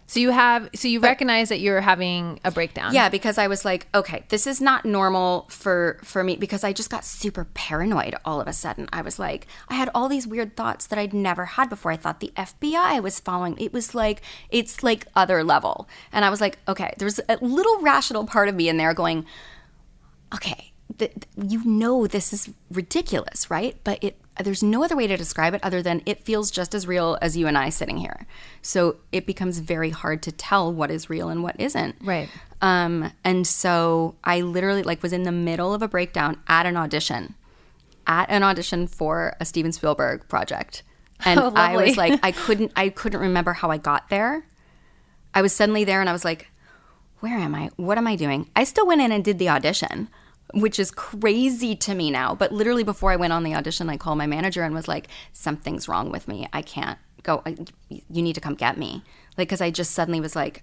So 0.07 0.21
you 0.21 0.31
have. 0.31 0.69
So 0.75 0.87
you 0.87 1.01
recognize 1.01 1.49
that 1.49 1.61
you're 1.61 1.81
having 1.81 2.39
a 2.45 2.51
breakdown. 2.51 2.93
Yeah, 2.95 3.09
because 3.09 3.39
I 3.39 3.47
was 3.47 3.65
like, 3.65 3.87
okay, 3.95 4.25
this 4.29 4.47
is 4.47 4.61
not 4.61 4.85
normal 4.85 5.47
for 5.49 5.99
for 6.05 6.23
me 6.23 6.37
because 6.37 6.63
I 6.63 6.73
just 6.73 6.91
got 6.91 7.05
super 7.05 7.47
paranoid 7.55 8.15
all 8.25 8.41
of 8.41 8.47
a 8.47 8.53
sudden. 8.53 8.89
I 8.93 9.01
was 9.01 9.19
like, 9.19 9.47
I 9.69 9.75
had 9.75 9.91
all 9.95 10.09
these 10.09 10.27
weird 10.27 10.57
thoughts 10.57 10.87
that 10.89 10.99
I'd 10.99 11.15
never 11.15 11.47
had 11.47 11.71
before. 11.71 11.91
I 11.91 11.97
thought 11.97 12.21
the 12.21 12.33
FBI 12.37 13.03
was 13.03 13.19
following. 13.19 13.57
It 13.59 13.73
was 13.73 13.95
like 13.95 14.21
it's 14.51 14.83
like 14.83 15.07
other 15.17 15.43
level. 15.43 15.89
And 16.13 16.25
I 16.25 16.31
was 16.31 16.41
like, 16.41 16.59
okay, 16.69 16.93
there's 16.99 17.19
a 17.29 17.39
little 17.41 17.81
rational 17.81 18.27
part 18.27 18.49
of 18.49 18.55
me 18.55 18.69
in 18.69 18.77
there 18.77 18.93
going, 18.93 19.25
okay, 20.35 20.73
th- 20.99 21.13
th- 21.13 21.51
you 21.51 21.65
know 21.65 22.07
this 22.07 22.33
is 22.33 22.51
ridiculous, 22.71 23.51
right? 23.51 23.77
But 23.85 24.03
it 24.03 24.19
there's 24.43 24.63
no 24.63 24.83
other 24.83 24.97
way 24.97 25.07
to 25.07 25.17
describe 25.17 25.55
it 25.55 25.61
other 25.63 25.83
than 25.83 26.03
it 26.07 26.25
feels 26.25 26.51
just 26.51 26.75
as 26.75 26.87
real 26.87 27.17
as 27.23 27.37
you 27.37 27.47
and 27.47 27.57
I 27.57 27.69
sitting 27.69 27.99
here. 27.99 28.27
So 28.63 28.97
it 29.13 29.27
becomes 29.27 29.61
very 29.61 29.91
hard 29.91 30.23
to 30.23 30.33
tell 30.33 30.73
what 30.73 30.91
is 30.91 31.09
real 31.09 31.29
and 31.29 31.43
what 31.43 31.55
isn't. 31.59 31.97
Right. 32.01 32.29
Um, 32.61 33.13
and 33.23 33.47
so 33.47 34.17
I 34.25 34.41
literally 34.41 34.83
like 34.83 35.03
was 35.03 35.13
in 35.13 35.23
the 35.23 35.33
middle 35.33 35.73
of 35.73 35.83
a 35.83 35.89
breakdown 35.89 36.41
at 36.49 36.67
an 36.67 36.77
audition, 36.77 37.35
at 38.07 38.29
an 38.31 38.43
audition 38.43 38.87
for 38.87 39.37
a 39.39 39.45
Steven 39.45 39.71
Spielberg 39.73 40.29
project, 40.29 40.83
and 41.25 41.39
Oh, 41.39 41.53
I 41.55 41.77
was 41.77 41.97
like, 41.97 42.19
I 42.23 42.33
couldn't, 42.33 42.73
I 42.75 42.89
couldn't 42.89 43.21
remember 43.21 43.53
how 43.53 43.71
I 43.71 43.79
got 43.79 44.09
there. 44.09 44.47
I 45.33 45.43
was 45.43 45.53
suddenly 45.53 45.85
there, 45.85 46.01
and 46.01 46.09
I 46.09 46.13
was 46.13 46.25
like, 46.25 46.49
where 47.21 47.39
am 47.39 47.55
I? 47.55 47.71
What 47.77 47.99
am 47.99 48.07
I 48.07 48.17
doing? 48.17 48.51
I 48.55 48.65
still 48.65 48.87
went 48.87 49.01
in 49.01 49.13
and 49.13 49.25
did 49.25 49.39
the 49.39 49.49
audition, 49.49 50.09
which 50.53 50.79
is 50.79 50.91
crazy 50.91 51.75
to 51.77 51.95
me 51.95 52.11
now. 52.11 52.35
But 52.35 52.53
literally 52.53 52.85
before 52.85 53.11
I 53.11 53.17
went 53.17 53.33
on 53.33 53.43
the 53.45 53.55
audition, 53.55 53.89
I 53.89 53.97
called 53.97 54.19
my 54.19 54.27
manager 54.27 54.63
and 54.63 54.75
was 54.75 54.89
like, 54.89 55.09
something's 55.33 55.89
wrong 55.89 56.11
with 56.11 56.29
me. 56.29 56.49
I 56.53 56.63
can't 56.63 56.99
go. 57.23 57.43
I, 57.47 57.57
you 57.89 58.23
need 58.23 58.35
to 58.35 58.41
come 58.41 58.55
get 58.55 58.77
me. 58.77 59.03
Like, 59.37 59.49
because 59.49 59.61
I 59.61 59.71
just 59.71 59.93
suddenly 59.93 60.21
was 60.21 60.37
like, 60.37 60.63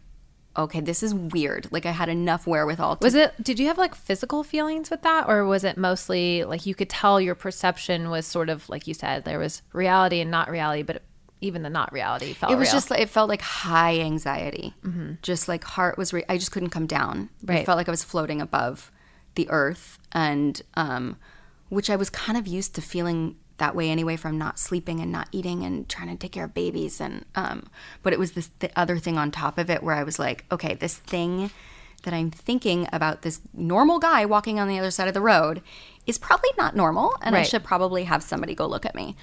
okay, 0.56 0.80
this 0.82 1.02
is 1.02 1.13
weird. 1.13 1.67
Like, 1.72 1.86
I 1.86 1.91
had 1.91 2.10
enough 2.10 2.46
wherewithal. 2.46 2.98
To, 2.98 3.06
Was 3.06 3.15
it? 3.15 3.34
Did 3.41 3.60
you 3.60 3.67
have 3.67 3.78
like 3.78 3.96
physical 3.96 4.44
feelings 4.44 4.89
with 4.89 5.02
that, 5.02 5.28
or 5.28 5.46
was 5.46 5.63
it 5.63 5.78
mostly 5.78 6.44
like 6.44 6.65
you 6.65 6.76
could 6.76 6.89
tell 6.89 7.20
your 7.20 7.36
perception 7.36 8.10
was 8.10 8.26
sort 8.26 8.50
of 8.50 8.70
like 8.70 8.88
you 8.88 8.94
said 8.94 9.26
there 9.26 9.39
was 9.39 9.62
reality 9.74 10.22
and 10.22 10.30
not 10.32 10.50
reality, 10.50 10.84
but 10.84 11.02
even 11.41 11.63
the 11.63 11.70
not 11.70 11.91
reality 11.91 12.34
felt 12.34 12.52
it 12.52 12.56
was 12.56 12.67
real. 12.67 12.74
just 12.74 12.91
like 12.91 13.00
it 13.00 13.10
felt 13.10 13.28
like 13.28 13.41
high 13.41 14.00
anxiety 14.00 14.76
mm-hmm. 14.86 15.13
just 15.24 15.48
like 15.48 15.63
heart 15.63 15.98
was 15.98 16.13
re- 16.13 16.24
i 16.30 16.38
just 16.38 16.52
couldn't 16.52 16.70
come 16.70 16.86
down 16.86 17.30
Right. 17.44 17.62
it 17.62 17.65
felt 17.65 17.78
like 17.78 17.88
i 17.88 17.91
was 17.91 18.04
floating 18.04 18.39
above 18.41 18.91
the 19.36 19.50
earth 19.50 20.00
and 20.12 20.62
um 20.76 21.17
which 21.70 21.89
i 21.89 21.96
was 21.96 22.10
kind 22.10 22.38
of 22.38 22.48
used 22.48 22.76
to 22.76 22.82
feeling 22.82 23.36
that 23.58 23.76
way 23.76 23.89
anyway 23.89 24.15
from 24.15 24.38
not 24.38 24.58
sleeping 24.58 25.00
and 25.00 25.12
not 25.12 25.28
eating 25.32 25.63
and 25.63 25.88
trying 25.88 26.10
to 26.10 26.15
take 26.15 26.32
care 26.32 26.46
of 26.46 26.54
babies 26.54 27.00
and 27.00 27.26
um 27.36 27.67
but 28.04 28.13
it 28.13 28.20
was 28.20 28.32
this 28.32 28.50
the 28.60 28.72
other 28.76 28.98
thing 28.98 29.17
on 29.17 29.32
top 29.32 29.58
of 29.58 29.70
it 29.70 29.84
where 29.84 29.96
i 29.96 30.04
was 30.04 30.17
like 30.20 30.46
okay 30.52 30.74
this 30.76 30.98
thing 30.98 31.52
that 32.04 32.13
i'm 32.13 32.32
thinking 32.32 32.88
about 32.91 33.22
this 33.22 33.41
normal 33.54 34.00
guy 34.00 34.26
walking 34.26 34.60
on 34.60 34.67
the 34.67 34.80
other 34.80 34.91
side 34.91 35.08
of 35.08 35.13
the 35.13 35.22
road 35.22 35.62
is 36.08 36.17
probably 36.17 36.50
not 36.58 36.76
normal 36.76 37.15
and 37.22 37.36
i 37.36 37.44
should 37.44 37.63
probably 37.63 38.06
have 38.06 38.24
somebody 38.24 38.56
go 38.56 38.65
look 38.65 38.86
at 38.86 38.96
me 38.96 39.15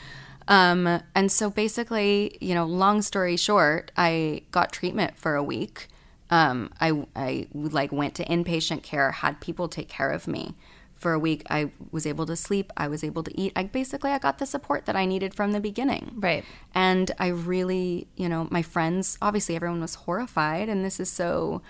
um, 0.49 1.03
and 1.15 1.31
so 1.31 1.51
basically, 1.51 2.37
you 2.41 2.55
know, 2.55 2.65
long 2.65 3.03
story 3.03 3.37
short, 3.37 3.93
I 3.97 4.43
got 4.51 4.73
treatment 4.73 5.17
for 5.17 5.37
a 5.37 5.43
week. 5.43 5.89
Um, 6.31 6.71
I, 6.81 7.07
I 7.17 7.49
like 7.55 7.91
went 7.93 8.15
to 8.17 8.25
inpatient 8.25 8.83
care, 8.83 9.11
had 9.13 9.41
people 9.41 9.69
take 9.69 9.89
care 9.89 10.11
of 10.11 10.29
me 10.29 10.55
for 10.95 11.13
a 11.13 11.19
week. 11.19 11.43
I 11.49 11.71
was 11.91 12.07
able 12.07 12.27
to 12.27 12.37
sleep. 12.37 12.73
I 12.77 12.89
was 12.89 13.03
able 13.03 13.23
to 13.23 13.41
eat. 13.41 13.53
I 13.57 13.65
basically, 13.65 14.11
I 14.11 14.19
got 14.19 14.39
the 14.39 14.47
support 14.47 14.85
that 14.87 14.97
I 14.97 15.07
needed 15.07 15.33
from 15.33 15.53
the 15.53 15.61
beginning. 15.61 16.15
Right. 16.17 16.45
And 16.75 17.11
I 17.19 17.29
really, 17.29 18.09
you 18.17 18.29
know, 18.29 18.49
my 18.51 18.63
friends, 18.63 19.17
obviously 19.23 19.55
everyone 19.57 19.81
was 19.81 19.95
horrified 19.95 20.69
and 20.69 20.85
this 20.85 20.99
is 21.01 21.11
so 21.11 21.63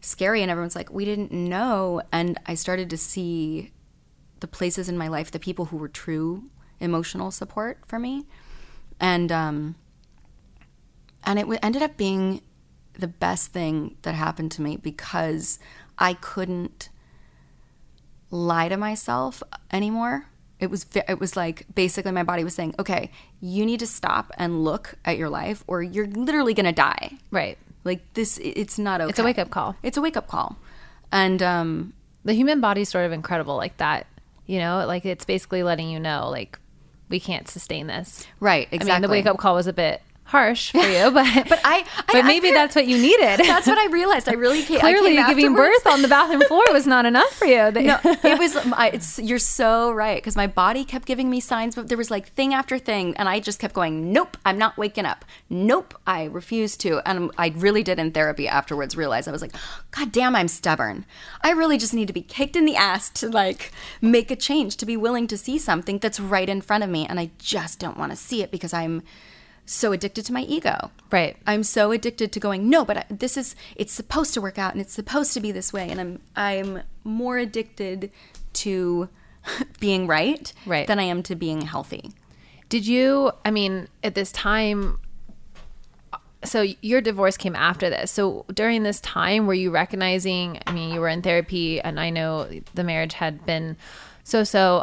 scary. 0.00 0.40
And 0.40 0.50
everyone's 0.50 0.76
like, 0.76 0.90
we 0.90 1.04
didn't 1.04 1.32
know. 1.32 2.00
And 2.12 2.38
I 2.46 2.54
started 2.54 2.88
to 2.90 2.96
see 2.96 3.72
the 4.40 4.46
places 4.46 4.88
in 4.88 4.96
my 4.96 5.08
life, 5.08 5.30
the 5.30 5.38
people 5.38 5.66
who 5.66 5.76
were 5.76 5.88
true 5.88 6.44
emotional 6.80 7.30
support 7.30 7.78
for 7.86 7.98
me, 7.98 8.26
and 9.00 9.32
um, 9.32 9.74
and 11.24 11.38
it 11.38 11.42
w- 11.42 11.58
ended 11.62 11.82
up 11.82 11.96
being 11.96 12.42
the 12.98 13.08
best 13.08 13.52
thing 13.52 13.96
that 14.02 14.14
happened 14.14 14.50
to 14.52 14.62
me 14.62 14.76
because 14.76 15.58
I 15.98 16.14
couldn't 16.14 16.88
lie 18.30 18.68
to 18.68 18.76
myself 18.76 19.42
anymore. 19.72 20.26
It 20.58 20.70
was 20.70 20.86
it 21.08 21.20
was 21.20 21.36
like 21.36 21.66
basically 21.74 22.12
my 22.12 22.22
body 22.22 22.42
was 22.42 22.54
saying, 22.54 22.74
"Okay, 22.78 23.10
you 23.40 23.66
need 23.66 23.80
to 23.80 23.86
stop 23.86 24.32
and 24.38 24.64
look 24.64 24.94
at 25.04 25.18
your 25.18 25.28
life, 25.28 25.62
or 25.66 25.82
you're 25.82 26.06
literally 26.06 26.54
gonna 26.54 26.72
die." 26.72 27.12
right. 27.30 27.58
Like 27.84 28.02
this, 28.14 28.38
it's 28.42 28.80
not 28.80 29.00
okay. 29.00 29.10
It's 29.10 29.18
a 29.20 29.22
wake-up 29.22 29.50
call. 29.50 29.76
It's 29.84 29.96
a 29.96 30.00
wake 30.00 30.16
up 30.16 30.26
call, 30.26 30.56
and 31.12 31.40
um, 31.40 31.92
The 32.24 32.32
human 32.32 32.60
body's 32.60 32.88
sort 32.88 33.06
of 33.06 33.12
incredible 33.12 33.56
like 33.56 33.76
that. 33.76 34.08
You 34.46 34.58
know, 34.58 34.84
like 34.86 35.04
it's 35.04 35.24
basically 35.24 35.62
letting 35.62 35.88
you 35.88 36.00
know 36.00 36.28
like 36.28 36.58
we 37.08 37.20
can't 37.20 37.46
sustain 37.48 37.86
this. 37.86 38.26
right, 38.40 38.66
exactly. 38.72 38.90
I 38.90 38.94
mean, 38.96 39.02
the 39.02 39.08
wake 39.08 39.26
up 39.26 39.38
call 39.38 39.54
was 39.54 39.68
a 39.68 39.72
bit 39.72 40.02
harsh 40.26 40.72
for 40.72 40.78
you, 40.78 41.10
but 41.12 41.48
But 41.48 41.60
I- 41.64 41.84
I- 42.08 42.12
but 42.12 42.24
maybe 42.24 42.48
feel- 42.48 42.54
that's 42.54 42.74
what 42.74 42.86
you 42.86 42.98
needed. 42.98 43.40
That's 43.46 43.66
what 43.66 43.78
I 43.78 43.86
realized. 43.92 44.28
I 44.28 44.32
really 44.32 44.62
came, 44.62 44.78
I 44.78 44.80
Clearly, 44.92 45.16
came 45.16 45.26
giving 45.28 45.44
afterwards. 45.46 45.82
birth 45.84 45.92
on 45.92 46.02
the 46.02 46.08
bathroom 46.08 46.42
floor 46.42 46.64
was 46.72 46.86
not 46.86 47.06
enough 47.06 47.30
for 47.32 47.44
you. 47.46 47.70
No, 47.70 47.98
it 48.04 48.38
was. 48.38 48.56
I, 48.56 48.88
it's 48.94 49.18
you're 49.18 49.38
so 49.38 49.92
right 49.92 50.16
because 50.16 50.36
my 50.36 50.46
body 50.46 50.84
kept 50.84 51.06
giving 51.06 51.30
me 51.30 51.40
signs, 51.40 51.74
but 51.74 51.88
there 51.88 51.96
was 51.98 52.10
like 52.10 52.28
thing 52.28 52.52
after 52.54 52.78
thing, 52.78 53.16
and 53.16 53.28
I 53.28 53.40
just 53.40 53.58
kept 53.60 53.72
going. 53.74 54.12
Nope, 54.12 54.36
I'm 54.44 54.58
not 54.58 54.76
waking 54.76 55.06
up. 55.06 55.24
Nope, 55.48 55.94
I 56.06 56.24
refuse 56.24 56.76
to. 56.78 57.00
And 57.08 57.30
I 57.38 57.48
really 57.56 57.82
did 57.82 57.98
in 57.98 58.10
therapy 58.12 58.48
afterwards 58.48 58.96
realize 58.96 59.28
I 59.28 59.32
was 59.32 59.42
like, 59.42 59.54
God 59.92 60.10
damn, 60.12 60.34
I'm 60.36 60.48
stubborn. 60.48 61.06
I 61.42 61.52
really 61.52 61.78
just 61.78 61.94
need 61.94 62.06
to 62.08 62.12
be 62.12 62.22
kicked 62.22 62.56
in 62.56 62.64
the 62.66 62.76
ass 62.76 63.10
to 63.10 63.28
like 63.28 63.72
make 64.00 64.30
a 64.30 64.36
change, 64.36 64.76
to 64.78 64.86
be 64.86 64.96
willing 64.96 65.26
to 65.28 65.38
see 65.38 65.58
something 65.58 65.98
that's 65.98 66.18
right 66.18 66.48
in 66.48 66.60
front 66.60 66.82
of 66.84 66.90
me, 66.90 67.06
and 67.06 67.20
I 67.20 67.30
just 67.38 67.78
don't 67.78 67.96
want 67.96 68.10
to 68.12 68.16
see 68.16 68.42
it 68.42 68.50
because 68.50 68.72
I'm 68.74 69.02
so 69.66 69.92
addicted 69.92 70.24
to 70.26 70.32
my 70.32 70.42
ego. 70.42 70.90
Right. 71.10 71.36
I'm 71.46 71.62
so 71.64 71.90
addicted 71.90 72.32
to 72.32 72.40
going, 72.40 72.70
no, 72.70 72.84
but 72.84 72.96
I, 72.98 73.04
this 73.10 73.36
is 73.36 73.54
it's 73.74 73.92
supposed 73.92 74.32
to 74.34 74.40
work 74.40 74.58
out 74.58 74.72
and 74.72 74.80
it's 74.80 74.94
supposed 74.94 75.34
to 75.34 75.40
be 75.40 75.52
this 75.52 75.72
way 75.72 75.90
and 75.90 76.00
I'm 76.00 76.20
I'm 76.36 76.82
more 77.04 77.38
addicted 77.38 78.10
to 78.54 79.08
being 79.80 80.06
right, 80.06 80.52
Right. 80.64 80.86
than 80.86 80.98
I 80.98 81.04
am 81.04 81.22
to 81.24 81.34
being 81.34 81.62
healthy. 81.62 82.12
Did 82.68 82.86
you, 82.86 83.30
I 83.44 83.50
mean, 83.52 83.86
at 84.02 84.14
this 84.16 84.32
time, 84.32 84.98
uh, 86.12 86.18
so 86.44 86.66
your 86.82 87.00
divorce 87.00 87.36
came 87.36 87.54
after 87.54 87.88
this. 87.88 88.10
So 88.10 88.44
during 88.52 88.82
this 88.82 89.00
time, 89.00 89.46
were 89.46 89.54
you 89.54 89.70
recognizing, 89.70 90.60
I 90.66 90.72
mean, 90.72 90.92
you 90.92 91.00
were 91.00 91.08
in 91.08 91.22
therapy 91.22 91.80
and 91.80 92.00
I 92.00 92.10
know 92.10 92.48
the 92.74 92.82
marriage 92.84 93.14
had 93.14 93.46
been 93.46 93.76
so 94.24 94.42
so 94.42 94.82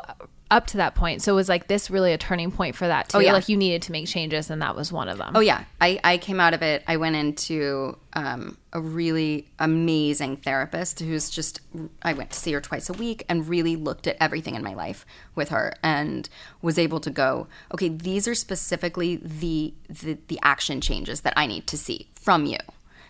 up 0.53 0.67
to 0.67 0.77
that 0.77 0.93
point. 0.93 1.23
So 1.23 1.33
it 1.33 1.35
was 1.35 1.49
like 1.49 1.67
this 1.67 1.89
really 1.89 2.13
a 2.13 2.17
turning 2.17 2.51
point 2.51 2.75
for 2.75 2.87
that 2.87 3.09
too? 3.09 3.17
Oh, 3.17 3.19
yeah. 3.19 3.33
Like 3.33 3.49
you 3.49 3.57
needed 3.57 3.81
to 3.83 3.91
make 3.91 4.07
changes 4.07 4.51
and 4.51 4.61
that 4.61 4.75
was 4.75 4.91
one 4.91 5.09
of 5.09 5.17
them. 5.17 5.31
Oh 5.35 5.39
yeah, 5.39 5.63
I, 5.81 5.99
I 6.03 6.17
came 6.19 6.39
out 6.39 6.53
of 6.53 6.61
it. 6.61 6.83
I 6.87 6.97
went 6.97 7.15
into 7.15 7.97
um, 8.13 8.57
a 8.71 8.79
really 8.79 9.49
amazing 9.57 10.37
therapist 10.37 10.99
who's 10.99 11.31
just. 11.31 11.59
I 12.03 12.13
went 12.13 12.29
to 12.31 12.39
see 12.39 12.53
her 12.53 12.61
twice 12.61 12.87
a 12.87 12.93
week 12.93 13.25
and 13.27 13.49
really 13.49 13.75
looked 13.75 14.05
at 14.05 14.15
everything 14.19 14.53
in 14.53 14.63
my 14.63 14.75
life 14.75 15.07
with 15.33 15.49
her 15.49 15.73
and 15.81 16.29
was 16.61 16.77
able 16.77 16.99
to 16.99 17.09
go. 17.09 17.47
Okay, 17.73 17.89
these 17.89 18.27
are 18.27 18.35
specifically 18.35 19.15
the 19.15 19.73
the, 19.89 20.19
the 20.27 20.39
action 20.43 20.81
changes 20.81 21.21
that 21.21 21.33
I 21.35 21.47
need 21.47 21.65
to 21.67 21.77
see 21.77 22.09
from 22.13 22.45
you. 22.45 22.59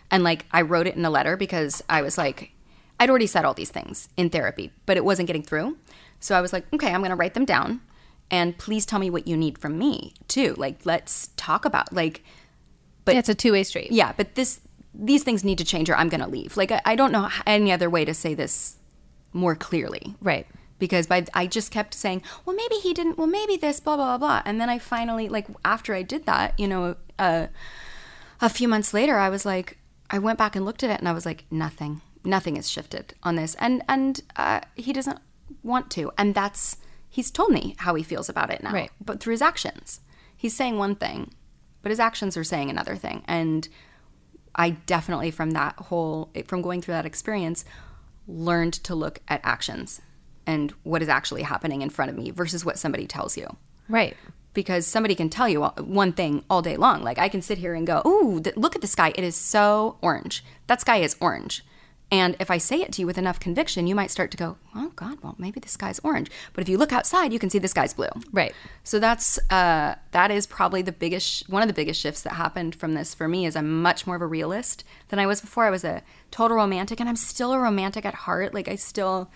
And 0.10 0.23
like 0.23 0.45
I 0.51 0.62
wrote 0.62 0.88
it 0.88 0.95
in 0.95 1.03
a 1.03 1.10
letter 1.10 1.36
because 1.36 1.84
I 1.89 2.01
was 2.01 2.17
like, 2.17 2.51
I'd 2.99 3.10
already 3.10 3.27
said 3.27 3.43
all 3.43 3.53
these 3.53 3.71
things 3.71 4.08
in 4.15 4.29
therapy, 4.29 4.71
but 4.86 4.95
it 4.95 5.03
wasn't 5.03 5.27
getting 5.27 5.43
through. 5.43 5.77
So 6.23 6.36
I 6.36 6.41
was 6.41 6.53
like, 6.53 6.65
okay, 6.73 6.93
I'm 6.93 7.01
going 7.01 7.09
to 7.09 7.15
write 7.15 7.33
them 7.33 7.45
down. 7.45 7.81
And 8.31 8.57
please 8.57 8.86
tell 8.86 8.99
me 8.99 9.09
what 9.09 9.27
you 9.27 9.36
need 9.36 9.57
from 9.57 9.77
me 9.77 10.13
too. 10.27 10.55
Like, 10.57 10.86
let's 10.86 11.29
talk 11.36 11.65
about 11.65 11.91
like, 11.93 12.23
but 13.05 13.15
yeah, 13.15 13.19
it's 13.19 13.29
a 13.29 13.36
two 13.36 13.51
way 13.51 13.63
street. 13.63 13.91
yeah, 13.91 14.13
but 14.15 14.36
this 14.36 14.62
these 14.93 15.23
things 15.23 15.43
need 15.43 15.57
to 15.57 15.65
change 15.65 15.89
or 15.89 15.95
I'm 15.95 16.07
going 16.09 16.21
to 16.21 16.29
leave. 16.29 16.55
Like, 16.55 16.71
I, 16.71 16.81
I 16.86 16.95
don't 16.95 17.12
know 17.12 17.29
any 17.45 17.71
other 17.71 17.89
way 17.89 18.05
to 18.05 18.13
say 18.13 18.33
this 18.33 18.77
more 19.33 19.55
clearly. 19.55 20.15
Right. 20.21 20.47
Because 20.79 21.07
by, 21.07 21.25
I 21.33 21.47
just 21.47 21.71
kept 21.71 21.93
saying, 21.93 22.21
well, 22.45 22.55
maybe 22.55 22.75
he 22.75 22.93
didn't, 22.93 23.17
well, 23.17 23.27
maybe 23.27 23.57
this, 23.57 23.79
blah, 23.79 23.95
blah, 23.95 24.17
blah, 24.17 24.27
blah. 24.27 24.41
And 24.45 24.62
then 24.62 24.69
I 24.69 24.77
finally, 24.77 25.29
like, 25.29 25.47
after 25.65 25.95
I 25.95 26.03
did 26.03 26.25
that, 26.25 26.57
you 26.59 26.67
know, 26.67 26.95
uh, 27.17 27.47
a 28.39 28.49
few 28.49 28.67
months 28.67 28.93
later, 28.93 29.17
I 29.17 29.29
was 29.29 29.45
like, 29.45 29.77
I 30.12 30.19
went 30.19 30.38
back 30.38 30.55
and 30.55 30.63
looked 30.63 30.83
at 30.83 30.91
it 30.91 30.99
and 30.99 31.07
I 31.07 31.13
was 31.13 31.25
like, 31.25 31.45
nothing, 31.49 32.01
nothing 32.23 32.55
has 32.55 32.69
shifted 32.69 33.15
on 33.23 33.36
this. 33.36 33.55
And, 33.55 33.83
and 33.89 34.21
uh, 34.36 34.62
he 34.75 34.93
doesn't 34.93 35.19
want 35.63 35.89
to. 35.91 36.12
And 36.17 36.36
that's, 36.36 36.78
he's 37.10 37.32
told 37.32 37.52
me 37.52 37.76
how 37.80 37.95
he 37.95 38.04
feels 38.04 38.30
about 38.30 38.49
it 38.52 38.62
now, 38.63 38.73
Right. 38.73 38.91
but 39.04 39.19
through 39.19 39.32
his 39.32 39.41
actions. 39.41 40.02
He's 40.36 40.56
saying 40.56 40.78
one 40.78 40.95
thing, 40.95 41.34
but 41.82 41.89
his 41.89 41.99
actions 41.99 42.36
are 42.38 42.43
saying 42.43 42.69
another 42.69 42.95
thing. 42.95 43.23
And 43.28 43.67
I 44.56 44.71
definitely, 44.71 45.32
from 45.32 45.52
that 45.52 45.76
whole, 45.78 46.30
from 46.45 46.62
going 46.62 46.82
through 46.82 46.93
that 46.95 47.06
experience, 47.06 47.65
learned 48.28 48.73
to 48.73 48.95
look 48.95 49.19
at 49.28 49.41
actions 49.43 50.02
and 50.45 50.71
what 50.84 51.02
is 51.02 51.10
actually 51.10 51.43
happening 51.43 51.82
in 51.82 51.89
front 51.89 52.12
of 52.12 52.17
me 52.17 52.30
versus 52.30 52.65
what 52.65 52.78
somebody 52.78 53.08
tells 53.08 53.38
you. 53.38 53.47
Right. 53.89 54.15
Because 54.54 54.86
somebody 54.86 55.15
can 55.15 55.30
tell 55.30 55.49
you 55.49 55.63
one 55.63 56.13
thing 56.13 56.43
all 56.49 56.62
day 56.62 56.78
long. 56.78 57.02
Like 57.04 57.17
I 57.17 57.28
can 57.30 57.41
sit 57.41 57.58
here 57.58 57.73
and 57.73 57.88
go, 57.88 58.02
"Ooh, 58.06 58.39
th- 58.39 58.56
look 58.56 58.76
at 58.76 58.82
the 58.82 58.88
sky! 58.88 59.12
It 59.15 59.23
is 59.23 59.36
so 59.36 59.97
orange. 60.02 60.43
That 60.67 60.82
sky 60.82 60.97
is 60.97 61.15
orange." 61.19 61.65
And 62.13 62.36
if 62.39 62.52
I 62.52 62.60
say 62.60 62.80
it 62.80 62.91
to 62.91 63.02
you 63.02 63.08
with 63.08 63.17
enough 63.17 63.39
conviction, 63.39 63.88
you 63.88 63.95
might 63.95 64.12
start 64.12 64.30
to 64.30 64.38
go, 64.38 64.58
"Oh 64.76 64.91
God, 64.95 65.17
well 65.23 65.34
maybe 65.39 65.60
the 65.60 65.67
sky's 65.67 65.99
orange." 66.04 66.30
But 66.54 66.62
if 66.62 66.69
you 66.69 66.78
look 66.78 66.93
outside, 66.93 67.34
you 67.34 67.39
can 67.39 67.49
see 67.49 67.58
the 67.58 67.67
sky's 67.67 67.95
blue. 67.95 68.12
Right. 68.32 68.54
So 68.84 68.99
that's 68.99 69.39
uh, 69.49 69.95
that 70.12 70.30
is 70.30 70.45
probably 70.45 70.84
the 70.84 70.91
biggest 70.91 71.49
one 71.49 71.63
of 71.63 71.67
the 71.67 71.73
biggest 71.73 71.99
shifts 71.99 72.21
that 72.21 72.34
happened 72.34 72.76
from 72.76 72.93
this 72.93 73.15
for 73.15 73.28
me 73.28 73.47
is 73.47 73.56
I'm 73.56 73.82
much 73.82 74.06
more 74.06 74.15
of 74.15 74.21
a 74.21 74.28
realist 74.28 74.84
than 75.08 75.17
I 75.17 75.26
was 75.26 75.41
before. 75.41 75.65
I 75.65 75.71
was 75.71 75.84
a 75.84 76.04
total 76.30 76.56
romantic, 76.58 76.99
and 76.99 77.10
I'm 77.10 77.15
still 77.15 77.52
a 77.52 77.58
romantic 77.58 78.06
at 78.06 78.13
heart. 78.13 78.54
Like 78.54 78.67
I 78.67 78.76
still, 78.76 79.32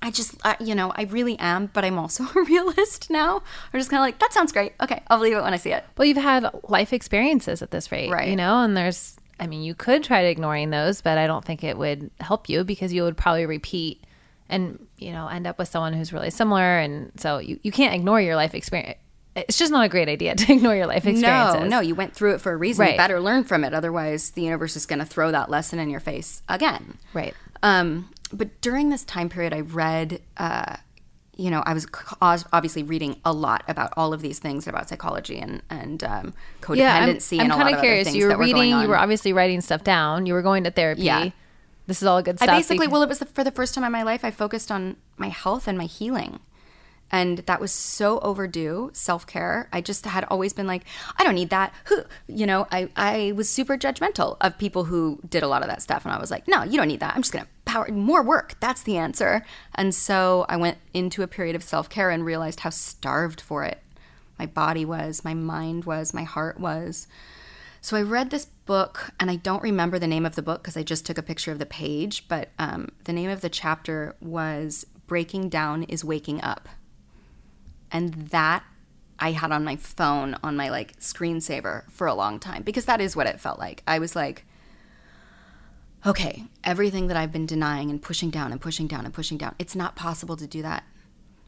I 0.00 0.12
just 0.12 0.36
uh, 0.44 0.54
you 0.60 0.76
know 0.76 0.92
I 0.94 1.02
really 1.02 1.36
am, 1.40 1.66
but 1.72 1.84
I'm 1.84 1.98
also 1.98 2.22
a 2.36 2.44
realist 2.44 3.10
now. 3.10 3.42
I'm 3.72 3.80
just 3.80 3.90
kind 3.90 3.98
of 3.98 4.04
like 4.04 4.20
that 4.20 4.32
sounds 4.32 4.52
great. 4.52 4.74
Okay, 4.80 5.02
I'll 5.08 5.18
believe 5.18 5.36
it 5.36 5.42
when 5.42 5.52
I 5.52 5.56
see 5.56 5.72
it. 5.72 5.84
Well, 5.96 6.06
you've 6.06 6.16
had 6.16 6.48
life 6.68 6.92
experiences 6.92 7.60
at 7.60 7.72
this 7.72 7.90
rate, 7.90 8.08
Right. 8.08 8.28
You 8.28 8.36
know, 8.36 8.60
and 8.62 8.76
there's, 8.76 9.16
I 9.40 9.46
mean, 9.46 9.62
you 9.62 9.74
could 9.74 10.02
try 10.02 10.22
to 10.22 10.28
ignoring 10.28 10.70
those, 10.70 11.00
but 11.00 11.18
I 11.18 11.26
don't 11.26 11.44
think 11.44 11.62
it 11.62 11.78
would 11.78 12.10
help 12.20 12.48
you 12.48 12.64
because 12.64 12.92
you 12.92 13.02
would 13.02 13.16
probably 13.16 13.46
repeat 13.46 14.04
and, 14.48 14.86
you 14.98 15.12
know, 15.12 15.28
end 15.28 15.46
up 15.46 15.58
with 15.58 15.68
someone 15.68 15.92
who's 15.92 16.12
really 16.12 16.30
similar. 16.30 16.78
And 16.78 17.12
so 17.16 17.38
you, 17.38 17.60
you 17.62 17.70
can't 17.70 17.94
ignore 17.94 18.20
your 18.20 18.36
life 18.36 18.54
experience. 18.54 18.98
It's 19.36 19.58
just 19.58 19.70
not 19.70 19.84
a 19.84 19.88
great 19.88 20.08
idea 20.08 20.34
to 20.36 20.52
ignore 20.52 20.74
your 20.74 20.86
life 20.86 21.06
experiences. 21.06 21.60
No, 21.62 21.68
no, 21.68 21.80
you 21.80 21.94
went 21.94 22.14
through 22.14 22.34
it 22.34 22.40
for 22.40 22.52
a 22.52 22.56
reason. 22.56 22.84
Right. 22.84 22.92
You 22.92 22.96
better 22.98 23.20
learn 23.20 23.44
from 23.44 23.62
it. 23.62 23.74
Otherwise, 23.74 24.30
the 24.30 24.42
universe 24.42 24.74
is 24.74 24.86
going 24.86 24.98
to 24.98 25.04
throw 25.04 25.30
that 25.30 25.50
lesson 25.50 25.78
in 25.78 25.90
your 25.90 26.00
face 26.00 26.42
again. 26.48 26.98
Right. 27.12 27.34
Um, 27.62 28.10
but 28.32 28.60
during 28.60 28.90
this 28.90 29.04
time 29.04 29.28
period, 29.28 29.52
I 29.54 29.60
read, 29.60 30.20
uh, 30.36 30.76
you 31.38 31.50
know, 31.50 31.62
I 31.64 31.72
was 31.72 31.86
obviously 32.52 32.82
reading 32.82 33.20
a 33.24 33.32
lot 33.32 33.62
about 33.68 33.94
all 33.96 34.12
of 34.12 34.20
these 34.20 34.40
things 34.40 34.66
about 34.66 34.88
psychology 34.88 35.38
and 35.38 35.62
and 35.70 36.02
um, 36.02 36.34
codependency 36.60 36.76
Yeah, 37.36 37.42
I'm, 37.42 37.44
and 37.44 37.52
I'm 37.52 37.58
lot 37.58 37.64
kind 37.64 37.74
of 37.76 37.80
curious. 37.80 38.12
You 38.12 38.24
were 38.24 38.30
that 38.30 38.38
were 38.38 38.44
reading, 38.44 38.70
you 38.80 38.88
were 38.88 38.98
obviously 38.98 39.32
writing 39.32 39.60
stuff 39.60 39.84
down. 39.84 40.26
You 40.26 40.34
were 40.34 40.42
going 40.42 40.64
to 40.64 40.72
therapy. 40.72 41.02
Yeah. 41.02 41.30
This 41.86 42.02
is 42.02 42.08
all 42.08 42.20
good 42.22 42.38
stuff. 42.38 42.50
I 42.50 42.58
basically, 42.58 42.86
well, 42.86 43.02
it 43.02 43.08
was 43.08 43.20
the, 43.20 43.26
for 43.26 43.42
the 43.42 43.50
first 43.50 43.72
time 43.72 43.82
in 43.82 43.90
my 43.90 44.02
life, 44.02 44.22
I 44.22 44.30
focused 44.30 44.70
on 44.70 44.96
my 45.16 45.28
health 45.28 45.66
and 45.66 45.78
my 45.78 45.86
healing. 45.86 46.40
And 47.10 47.38
that 47.38 47.60
was 47.60 47.72
so 47.72 48.18
overdue, 48.20 48.90
self 48.92 49.26
care. 49.26 49.68
I 49.72 49.80
just 49.80 50.04
had 50.04 50.24
always 50.24 50.52
been 50.52 50.66
like, 50.66 50.84
I 51.16 51.24
don't 51.24 51.34
need 51.34 51.50
that. 51.50 51.72
Who, 51.84 52.02
you 52.26 52.46
know, 52.46 52.66
I, 52.70 52.90
I 52.96 53.32
was 53.32 53.48
super 53.48 53.76
judgmental 53.78 54.36
of 54.40 54.58
people 54.58 54.84
who 54.84 55.20
did 55.28 55.42
a 55.42 55.48
lot 55.48 55.62
of 55.62 55.68
that 55.68 55.82
stuff. 55.82 56.04
And 56.04 56.12
I 56.12 56.18
was 56.18 56.30
like, 56.30 56.46
no, 56.46 56.62
you 56.62 56.76
don't 56.76 56.88
need 56.88 57.00
that. 57.00 57.14
I'm 57.14 57.22
just 57.22 57.32
to 57.32 57.46
power 57.64 57.88
more 57.90 58.22
work. 58.22 58.56
That's 58.60 58.82
the 58.82 58.96
answer. 58.96 59.44
And 59.74 59.94
so 59.94 60.44
I 60.48 60.56
went 60.56 60.78
into 60.92 61.22
a 61.22 61.26
period 61.26 61.56
of 61.56 61.62
self 61.62 61.88
care 61.88 62.10
and 62.10 62.24
realized 62.24 62.60
how 62.60 62.70
starved 62.70 63.40
for 63.40 63.64
it 63.64 63.82
my 64.38 64.46
body 64.46 64.84
was, 64.84 65.24
my 65.24 65.34
mind 65.34 65.84
was, 65.84 66.14
my 66.14 66.22
heart 66.22 66.60
was. 66.60 67.06
So 67.80 67.96
I 67.96 68.02
read 68.02 68.30
this 68.30 68.46
book, 68.66 69.10
and 69.18 69.30
I 69.30 69.36
don't 69.36 69.62
remember 69.62 69.98
the 69.98 70.06
name 70.06 70.26
of 70.26 70.34
the 70.34 70.42
book 70.42 70.62
because 70.62 70.76
I 70.76 70.82
just 70.82 71.06
took 71.06 71.18
a 71.18 71.22
picture 71.22 71.52
of 71.52 71.58
the 71.58 71.66
page, 71.66 72.28
but 72.28 72.50
um, 72.58 72.88
the 73.04 73.12
name 73.12 73.30
of 73.30 73.40
the 73.40 73.48
chapter 73.48 74.14
was 74.20 74.84
Breaking 75.06 75.48
Down 75.48 75.84
is 75.84 76.04
Waking 76.04 76.42
Up. 76.42 76.68
And 77.90 78.28
that 78.28 78.64
I 79.18 79.32
had 79.32 79.50
on 79.50 79.64
my 79.64 79.76
phone 79.76 80.36
on 80.42 80.56
my 80.56 80.68
like 80.70 80.98
screensaver 81.00 81.90
for 81.90 82.06
a 82.06 82.14
long 82.14 82.38
time 82.38 82.62
because 82.62 82.84
that 82.84 83.00
is 83.00 83.16
what 83.16 83.26
it 83.26 83.40
felt 83.40 83.58
like. 83.58 83.82
I 83.86 83.98
was 83.98 84.14
like, 84.14 84.44
okay, 86.06 86.44
everything 86.62 87.08
that 87.08 87.16
I've 87.16 87.32
been 87.32 87.46
denying 87.46 87.90
and 87.90 88.00
pushing 88.00 88.30
down 88.30 88.52
and 88.52 88.60
pushing 88.60 88.86
down 88.86 89.04
and 89.04 89.12
pushing 89.12 89.36
down, 89.36 89.54
it's 89.58 89.74
not 89.74 89.96
possible 89.96 90.36
to 90.36 90.46
do 90.46 90.62
that. 90.62 90.84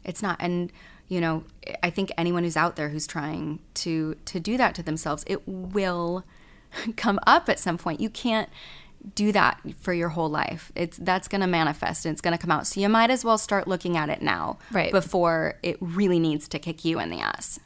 It's 0.05 0.23
not. 0.23 0.37
And, 0.41 0.73
you 1.09 1.21
know, 1.21 1.45
I 1.83 1.91
think 1.91 2.11
anyone 2.17 2.43
who's 2.43 2.57
out 2.57 2.77
there 2.77 2.89
who's 2.89 3.07
trying 3.07 3.61
to 3.75 4.17
to 4.25 4.41
do 4.41 4.57
that 4.57 4.75
to 4.77 4.83
themselves, 4.83 5.25
it 5.27 5.47
will 5.47 6.25
come 6.97 7.21
up 7.27 7.49
at 7.49 7.61
some 7.61 7.79
point. 7.79 8.01
You 8.01 8.11
can't 8.11 8.49
do 9.15 9.33
that 9.33 9.61
for 9.81 9.93
your 9.93 10.11
whole 10.11 10.29
life. 10.29 10.71
It's 10.75 10.97
that's 10.99 11.29
going 11.29 11.41
to 11.41 11.47
manifest 11.47 12.05
and 12.05 12.13
it's 12.13 12.21
going 12.21 12.37
to 12.37 12.39
come 12.39 12.51
out. 12.51 12.67
So 12.67 12.81
you 12.81 12.89
might 12.89 13.11
as 13.11 13.25
well 13.25 13.39
start 13.39 13.67
looking 13.67 13.97
at 13.97 14.09
it 14.09 14.23
now 14.23 14.59
Right. 14.71 14.93
before 14.93 15.55
it 15.63 15.77
really 15.81 16.19
needs 16.19 16.49
to 16.49 16.59
kick 16.59 16.85
you 16.85 17.01
in 17.01 17.11
the 17.11 17.21
ass. 17.21 17.59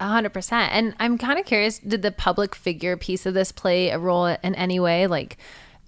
A 0.00 0.08
hundred 0.08 0.32
percent. 0.32 0.72
And 0.72 0.94
I'm 0.98 1.18
kind 1.18 1.38
of 1.38 1.44
curious, 1.44 1.78
did 1.78 2.02
the 2.02 2.10
public 2.12 2.54
figure 2.54 2.96
piece 2.96 3.26
of 3.26 3.34
this 3.34 3.52
play 3.52 3.90
a 3.90 3.98
role 3.98 4.24
in 4.26 4.54
any 4.54 4.80
way? 4.80 5.06
Like, 5.06 5.36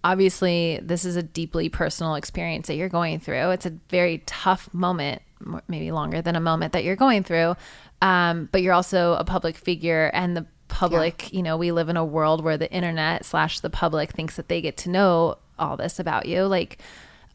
obviously, 0.05 0.79
this 0.83 1.05
is 1.05 1.17
a 1.17 1.23
deeply 1.23 1.69
personal 1.69 2.15
experience 2.15 2.67
that 2.67 2.75
you're 2.75 2.89
going 2.91 3.19
through. 3.21 3.51
It's 3.51 3.65
a 3.67 3.73
very 3.89 4.19
tough 4.27 4.73
moment, 4.75 5.23
maybe 5.69 5.91
longer 5.91 6.21
than 6.21 6.37
a 6.37 6.41
moment 6.41 6.73
that 6.75 6.85
you're 6.85 6.97
going 6.97 7.23
through. 7.23 7.57
Um, 8.03 8.49
but 8.53 8.63
you're 8.63 8.75
also 8.75 9.15
a 9.15 9.25
public 9.25 9.57
figure, 9.57 10.11
and 10.13 10.37
the 10.37 10.47
public, 10.69 11.33
you 11.33 11.43
know, 11.43 11.57
we 11.57 11.73
live 11.73 11.89
in 11.89 11.97
a 11.97 12.05
world 12.05 12.45
where 12.45 12.57
the 12.57 12.71
internet 12.71 13.25
slash 13.25 13.61
the 13.61 13.71
public 13.71 14.13
thinks 14.13 14.37
that 14.37 14.49
they 14.49 14.61
get 14.61 14.77
to 14.79 14.91
know 14.91 15.39
all 15.59 15.77
this 15.77 15.99
about 15.99 16.27
you. 16.27 16.45
Like, 16.45 16.79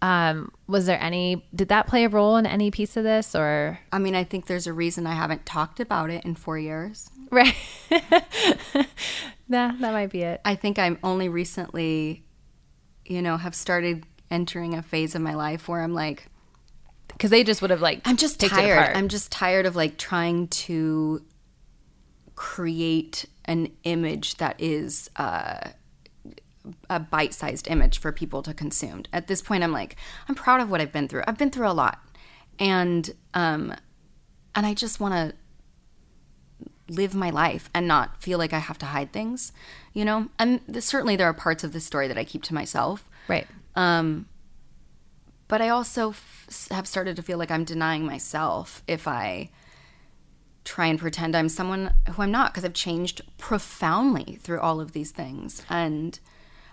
um, 0.01 0.51
was 0.67 0.85
there 0.85 1.01
any? 1.01 1.45
Did 1.55 1.69
that 1.69 1.87
play 1.87 2.03
a 2.03 2.09
role 2.09 2.35
in 2.37 2.45
any 2.45 2.71
piece 2.71 2.97
of 2.97 3.03
this, 3.03 3.35
or 3.35 3.79
I 3.91 3.99
mean, 3.99 4.15
I 4.15 4.23
think 4.23 4.47
there's 4.47 4.67
a 4.67 4.73
reason 4.73 5.07
I 5.07 5.13
haven't 5.13 5.45
talked 5.45 5.79
about 5.79 6.09
it 6.09 6.25
in 6.25 6.35
4 6.35 6.57
years. 6.57 7.09
right? 7.31 7.55
nah, 9.47 9.71
that 9.71 9.79
might 9.79 10.11
be 10.11 10.21
it. 10.23 10.41
I 10.43 10.55
think 10.55 10.77
I'm 10.77 10.99
only 11.03 11.29
recently, 11.29 12.23
you 13.05 13.21
know, 13.21 13.37
have 13.37 13.55
started 13.55 14.05
entering 14.29 14.73
a 14.73 14.81
phase 14.81 15.15
of 15.15 15.21
my 15.21 15.35
life 15.35 15.67
where 15.67 15.81
I'm 15.81 15.93
like, 15.93 16.27
because 17.07 17.29
they 17.29 17.43
just 17.43 17.61
would 17.61 17.71
have 17.71 17.81
like 17.81 18.01
I'm 18.05 18.17
just 18.17 18.39
tired. 18.39 18.95
I'm 18.95 19.07
just 19.07 19.31
tired 19.31 19.65
of 19.65 19.75
like 19.75 19.97
trying 19.97 20.47
to 20.49 21.23
create 22.43 23.25
an 23.45 23.71
image 23.85 24.35
that 24.35 24.53
is 24.59 25.09
uh, 25.15 25.69
a 26.89 26.99
bite-sized 26.99 27.69
image 27.69 27.97
for 27.97 28.11
people 28.11 28.43
to 28.43 28.53
consume. 28.53 29.03
At 29.13 29.27
this 29.27 29.41
point, 29.41 29.63
I'm 29.63 29.71
like, 29.71 29.95
I'm 30.27 30.35
proud 30.35 30.59
of 30.59 30.69
what 30.69 30.81
I've 30.81 30.91
been 30.91 31.07
through. 31.07 31.23
I've 31.25 31.37
been 31.37 31.51
through 31.51 31.69
a 31.69 31.71
lot, 31.71 31.99
and 32.59 33.09
um, 33.33 33.73
and 34.53 34.65
I 34.65 34.73
just 34.73 34.99
want 34.99 35.13
to 35.13 35.33
live 36.93 37.15
my 37.15 37.29
life 37.29 37.69
and 37.73 37.87
not 37.87 38.21
feel 38.21 38.37
like 38.37 38.51
I 38.51 38.59
have 38.59 38.77
to 38.79 38.87
hide 38.87 39.13
things, 39.13 39.53
you 39.93 40.03
know. 40.03 40.27
And 40.37 40.59
certainly 40.83 41.15
there 41.15 41.27
are 41.27 41.33
parts 41.33 41.63
of 41.63 41.71
the 41.71 41.79
story 41.79 42.09
that 42.09 42.17
I 42.17 42.25
keep 42.25 42.43
to 42.43 42.53
myself. 42.53 43.09
right. 43.29 43.47
Um, 43.73 44.27
but 45.47 45.61
I 45.61 45.69
also 45.69 46.09
f- 46.09 46.67
have 46.71 46.87
started 46.87 47.15
to 47.15 47.23
feel 47.23 47.37
like 47.37 47.51
I'm 47.51 47.63
denying 47.63 48.05
myself 48.05 48.83
if 48.85 49.07
I 49.07 49.49
try 50.63 50.87
and 50.87 50.99
pretend 50.99 51.35
I'm 51.35 51.49
someone 51.49 51.93
who 52.11 52.21
I'm 52.21 52.31
not 52.31 52.53
because 52.53 52.63
I've 52.63 52.73
changed 52.73 53.21
profoundly 53.37 54.37
through 54.41 54.59
all 54.59 54.79
of 54.79 54.93
these 54.93 55.11
things. 55.11 55.63
And 55.69 56.19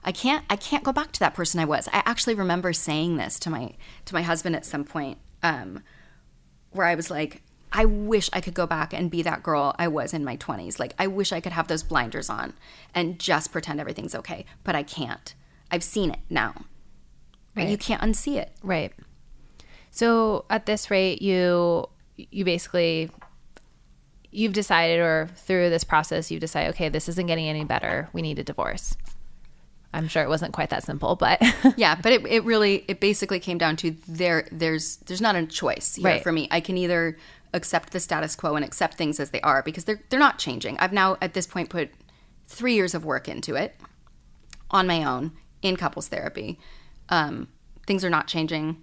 I 0.05 0.12
can't 0.12 0.45
I 0.49 0.57
can't 0.57 0.84
go 0.84 0.93
back 0.93 1.12
to 1.12 1.20
that 1.20 1.34
person 1.34 1.61
I 1.61 1.64
was. 1.64 1.88
I 1.88 2.03
actually 2.07 2.34
remember 2.34 2.72
saying 2.72 3.16
this 3.16 3.38
to 3.41 3.51
my 3.51 3.74
to 4.07 4.14
my 4.14 4.22
husband 4.22 4.57
at 4.57 4.64
some 4.64 4.84
point, 4.84 5.18
um, 5.43 5.82
where 6.70 6.86
I 6.86 6.95
was 6.95 7.11
like, 7.11 7.43
I 7.72 7.84
wish 7.84 8.30
I 8.32 8.41
could 8.41 8.55
go 8.55 8.66
back 8.66 8.93
and 8.93 9.11
be 9.11 9.22
that 9.22 9.43
girl 9.43 9.74
I 9.78 9.88
was 9.88 10.14
in 10.14 10.24
my 10.24 10.36
20s. 10.36 10.78
Like 10.78 10.95
I 10.99 11.07
wish 11.07 11.32
I 11.32 11.41
could 11.41 11.53
have 11.53 11.68
those 11.68 11.82
blinders 11.82 12.30
on 12.30 12.55
and 12.95 13.18
just 13.18 13.53
pretend 13.53 13.80
everything's 13.80 14.14
okay, 14.14 14.45
but 14.64 14.74
I 14.74 14.82
can't. 14.82 15.34
I've 15.70 15.84
seen 15.84 16.11
it 16.11 16.20
now. 16.28 16.55
Right. 17.55 17.68
You 17.68 17.76
can't 17.76 18.03
unsee 18.03 18.36
it. 18.36 18.53
Right. 18.62 18.93
So 19.91 20.45
at 20.49 20.66
this 20.66 20.91
rate, 20.91 21.20
you 21.20 21.88
you 22.16 22.45
basically 22.45 23.11
you've 24.30 24.52
decided, 24.52 25.00
or 25.00 25.28
through 25.36 25.70
this 25.70 25.84
process, 25.84 26.30
you've 26.30 26.40
decided, 26.40 26.70
okay, 26.70 26.88
this 26.88 27.08
isn't 27.08 27.26
getting 27.26 27.46
any 27.46 27.64
better. 27.64 28.08
We 28.12 28.22
need 28.22 28.38
a 28.38 28.44
divorce. 28.44 28.96
I'm 29.92 30.06
sure 30.06 30.22
it 30.22 30.28
wasn't 30.28 30.52
quite 30.52 30.70
that 30.70 30.84
simple, 30.84 31.16
but 31.16 31.42
yeah, 31.76 31.96
but 32.00 32.12
it, 32.12 32.24
it 32.26 32.44
really 32.44 32.84
it 32.86 33.00
basically 33.00 33.40
came 33.40 33.58
down 33.58 33.74
to 33.76 33.96
there 34.06 34.46
there's 34.52 34.98
there's 34.98 35.20
not 35.20 35.34
a 35.34 35.44
choice 35.46 35.96
here 35.96 36.04
Right. 36.04 36.22
for 36.22 36.30
me. 36.30 36.46
I 36.52 36.60
can 36.60 36.76
either 36.78 37.16
accept 37.52 37.92
the 37.92 37.98
status 37.98 38.36
quo 38.36 38.54
and 38.54 38.64
accept 38.64 38.94
things 38.94 39.18
as 39.18 39.30
they 39.30 39.40
are 39.40 39.62
because 39.64 39.84
they're 39.86 40.00
they're 40.08 40.20
not 40.20 40.38
changing. 40.38 40.78
I've 40.78 40.92
now 40.92 41.16
at 41.20 41.34
this 41.34 41.48
point 41.48 41.70
put 41.70 41.90
three 42.46 42.74
years 42.74 42.94
of 42.94 43.04
work 43.04 43.28
into 43.28 43.56
it 43.56 43.74
on 44.70 44.86
my 44.86 45.02
own 45.02 45.32
in 45.60 45.76
couples 45.76 46.06
therapy. 46.06 46.60
Um, 47.08 47.48
things 47.88 48.04
are 48.04 48.10
not 48.10 48.28
changing. 48.28 48.80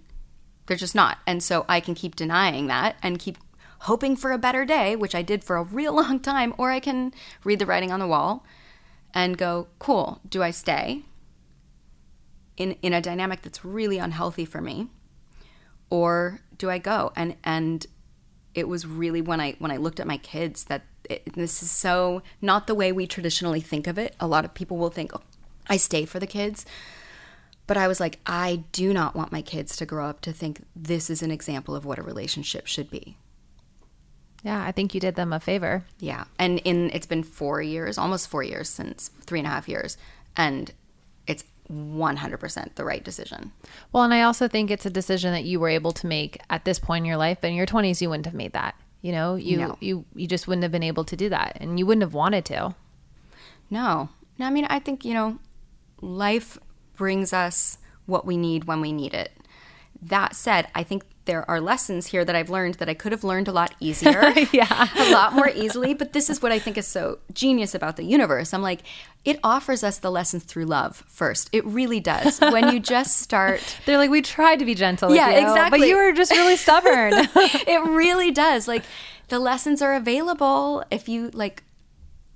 They're 0.66 0.76
just 0.76 0.94
not. 0.94 1.16
And 1.26 1.42
so 1.42 1.64
I 1.70 1.80
can 1.80 1.94
keep 1.94 2.16
denying 2.16 2.66
that 2.66 2.96
and 3.02 3.18
keep 3.18 3.38
hoping 3.80 4.16
for 4.16 4.32
a 4.32 4.38
better 4.38 4.64
day, 4.64 4.96
which 4.96 5.14
I 5.14 5.22
did 5.22 5.44
for 5.44 5.56
a 5.56 5.62
real 5.62 5.94
long 6.02 6.20
time, 6.20 6.54
or 6.58 6.70
I 6.70 6.80
can 6.80 7.12
read 7.44 7.58
the 7.58 7.66
writing 7.66 7.92
on 7.92 8.00
the 8.00 8.06
wall 8.06 8.44
and 9.14 9.38
go, 9.38 9.68
cool, 9.78 10.20
do 10.28 10.42
I 10.42 10.50
stay 10.50 11.02
in, 12.56 12.72
in 12.82 12.92
a 12.92 13.00
dynamic 13.00 13.42
that's 13.42 13.64
really 13.64 13.98
unhealthy 13.98 14.44
for 14.44 14.60
me? 14.60 14.88
Or 15.90 16.40
do 16.56 16.68
I 16.68 16.78
go? 16.78 17.12
And 17.16 17.36
and 17.42 17.86
it 18.54 18.68
was 18.68 18.86
really 18.86 19.22
when 19.22 19.40
I 19.40 19.54
when 19.58 19.70
I 19.70 19.76
looked 19.76 20.00
at 20.00 20.06
my 20.06 20.18
kids 20.18 20.64
that 20.64 20.82
it, 21.08 21.32
this 21.34 21.62
is 21.62 21.70
so 21.70 22.22
not 22.42 22.66
the 22.66 22.74
way 22.74 22.92
we 22.92 23.06
traditionally 23.06 23.60
think 23.60 23.86
of 23.86 23.98
it. 23.98 24.14
A 24.20 24.26
lot 24.26 24.44
of 24.44 24.52
people 24.52 24.76
will 24.76 24.90
think, 24.90 25.12
oh, 25.14 25.22
I 25.66 25.78
stay 25.78 26.04
for 26.04 26.18
the 26.18 26.26
kids. 26.26 26.66
But 27.66 27.76
I 27.76 27.86
was 27.86 28.00
like, 28.00 28.18
I 28.26 28.64
do 28.72 28.92
not 28.94 29.14
want 29.14 29.30
my 29.30 29.42
kids 29.42 29.76
to 29.76 29.86
grow 29.86 30.06
up 30.06 30.22
to 30.22 30.32
think 30.32 30.64
this 30.74 31.10
is 31.10 31.22
an 31.22 31.30
example 31.30 31.74
of 31.74 31.84
what 31.84 31.98
a 31.98 32.02
relationship 32.02 32.66
should 32.66 32.90
be. 32.90 33.16
Yeah, 34.42 34.62
I 34.64 34.72
think 34.72 34.94
you 34.94 35.00
did 35.00 35.14
them 35.16 35.32
a 35.32 35.40
favor. 35.40 35.84
Yeah. 35.98 36.24
And 36.38 36.58
in 36.60 36.90
it's 36.90 37.06
been 37.06 37.22
four 37.22 37.60
years, 37.62 37.98
almost 37.98 38.28
four 38.28 38.42
years 38.42 38.68
since 38.68 39.08
three 39.08 39.40
and 39.40 39.46
a 39.46 39.50
half 39.50 39.68
years. 39.68 39.96
And 40.36 40.72
it's 41.26 41.44
100% 41.70 42.74
the 42.76 42.84
right 42.84 43.04
decision. 43.04 43.52
Well, 43.92 44.04
and 44.04 44.14
I 44.14 44.22
also 44.22 44.48
think 44.48 44.70
it's 44.70 44.86
a 44.86 44.90
decision 44.90 45.32
that 45.32 45.44
you 45.44 45.60
were 45.60 45.68
able 45.68 45.92
to 45.92 46.06
make 46.06 46.40
at 46.48 46.64
this 46.64 46.78
point 46.78 47.02
in 47.02 47.06
your 47.06 47.16
life. 47.16 47.38
But 47.40 47.48
in 47.48 47.56
your 47.56 47.66
20s, 47.66 48.00
you 48.00 48.08
wouldn't 48.08 48.26
have 48.26 48.34
made 48.34 48.52
that. 48.52 48.74
You 49.02 49.12
know, 49.12 49.36
you 49.36 49.58
No. 49.58 49.76
you 49.80 50.04
you 50.14 50.26
just 50.26 50.48
wouldn't 50.48 50.64
have 50.64 50.72
been 50.72 50.82
able 50.82 51.04
to 51.04 51.14
do 51.16 51.28
that, 51.28 51.56
and 51.60 51.78
you 51.78 51.86
wouldn't 51.86 52.02
have 52.02 52.14
wanted 52.14 52.44
to. 52.46 52.74
No. 53.70 54.08
No, 54.38 54.46
I 54.46 54.50
mean, 54.50 54.66
I 54.70 54.78
think, 54.78 55.04
you 55.04 55.14
know, 55.14 55.38
life 56.00 56.58
brings 56.96 57.32
us 57.32 57.78
what 58.06 58.24
we 58.26 58.36
need 58.36 58.64
when 58.64 58.80
we 58.80 58.92
need 58.92 59.14
it. 59.14 59.32
That 60.00 60.34
said, 60.34 60.68
I 60.74 60.82
think 60.82 61.04
there 61.28 61.48
are 61.48 61.60
lessons 61.60 62.06
here 62.06 62.24
that 62.24 62.34
I've 62.34 62.48
learned 62.48 62.76
that 62.76 62.88
I 62.88 62.94
could 62.94 63.12
have 63.12 63.22
learned 63.22 63.46
a 63.48 63.52
lot 63.52 63.74
easier. 63.78 64.32
Yeah. 64.52 64.88
a 64.96 65.12
lot 65.12 65.34
more 65.34 65.50
easily. 65.50 65.92
But 65.92 66.14
this 66.14 66.30
is 66.30 66.40
what 66.40 66.52
I 66.52 66.58
think 66.58 66.78
is 66.78 66.86
so 66.86 67.18
genius 67.34 67.74
about 67.74 67.96
the 67.96 68.02
universe. 68.02 68.54
I'm 68.54 68.62
like, 68.62 68.80
it 69.26 69.38
offers 69.44 69.84
us 69.84 69.98
the 69.98 70.10
lessons 70.10 70.44
through 70.44 70.64
love 70.64 71.04
first. 71.06 71.50
It 71.52 71.64
really 71.66 72.00
does. 72.00 72.40
When 72.40 72.72
you 72.72 72.80
just 72.80 73.18
start 73.18 73.60
They're 73.86 73.98
like, 73.98 74.10
we 74.10 74.22
tried 74.22 74.58
to 74.60 74.64
be 74.64 74.74
gentle. 74.74 75.10
with 75.10 75.18
Yeah, 75.18 75.30
you, 75.30 75.46
exactly. 75.46 75.80
But 75.80 75.88
you 75.88 75.96
were 75.96 76.12
just 76.12 76.32
really 76.32 76.56
stubborn. 76.56 77.12
it 77.34 77.82
really 77.90 78.30
does. 78.30 78.66
Like 78.66 78.84
the 79.28 79.38
lessons 79.38 79.82
are 79.82 79.94
available 79.94 80.82
if 80.90 81.08
you 81.08 81.30
like 81.34 81.62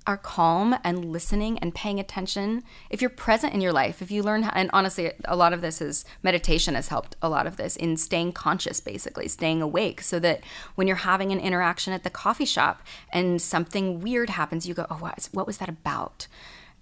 are 0.05 0.17
calm 0.17 0.75
and 0.83 1.11
listening 1.11 1.57
and 1.59 1.73
paying 1.73 1.99
attention. 1.99 2.63
If 2.89 3.01
you're 3.01 3.09
present 3.09 3.53
in 3.53 3.61
your 3.61 3.71
life, 3.71 4.01
if 4.01 4.11
you 4.11 4.21
learn 4.21 4.43
how, 4.43 4.51
and 4.53 4.69
honestly, 4.73 5.11
a 5.25 5.35
lot 5.35 5.53
of 5.53 5.61
this 5.61 5.81
is 5.81 6.05
meditation 6.21 6.75
has 6.75 6.89
helped 6.89 7.15
a 7.21 7.29
lot 7.29 7.47
of 7.47 7.57
this 7.57 7.75
in 7.75 7.97
staying 7.97 8.33
conscious, 8.33 8.79
basically, 8.79 9.27
staying 9.27 9.61
awake 9.61 10.01
so 10.01 10.19
that 10.19 10.41
when 10.75 10.87
you're 10.87 10.97
having 10.97 11.31
an 11.31 11.39
interaction 11.39 11.93
at 11.93 12.03
the 12.03 12.09
coffee 12.09 12.45
shop 12.45 12.81
and 13.11 13.41
something 13.41 14.01
weird 14.01 14.31
happens, 14.31 14.67
you 14.67 14.73
go, 14.73 14.85
oh, 14.89 14.95
what, 14.95 15.29
what 15.31 15.47
was 15.47 15.57
that 15.57 15.69
about? 15.69 16.27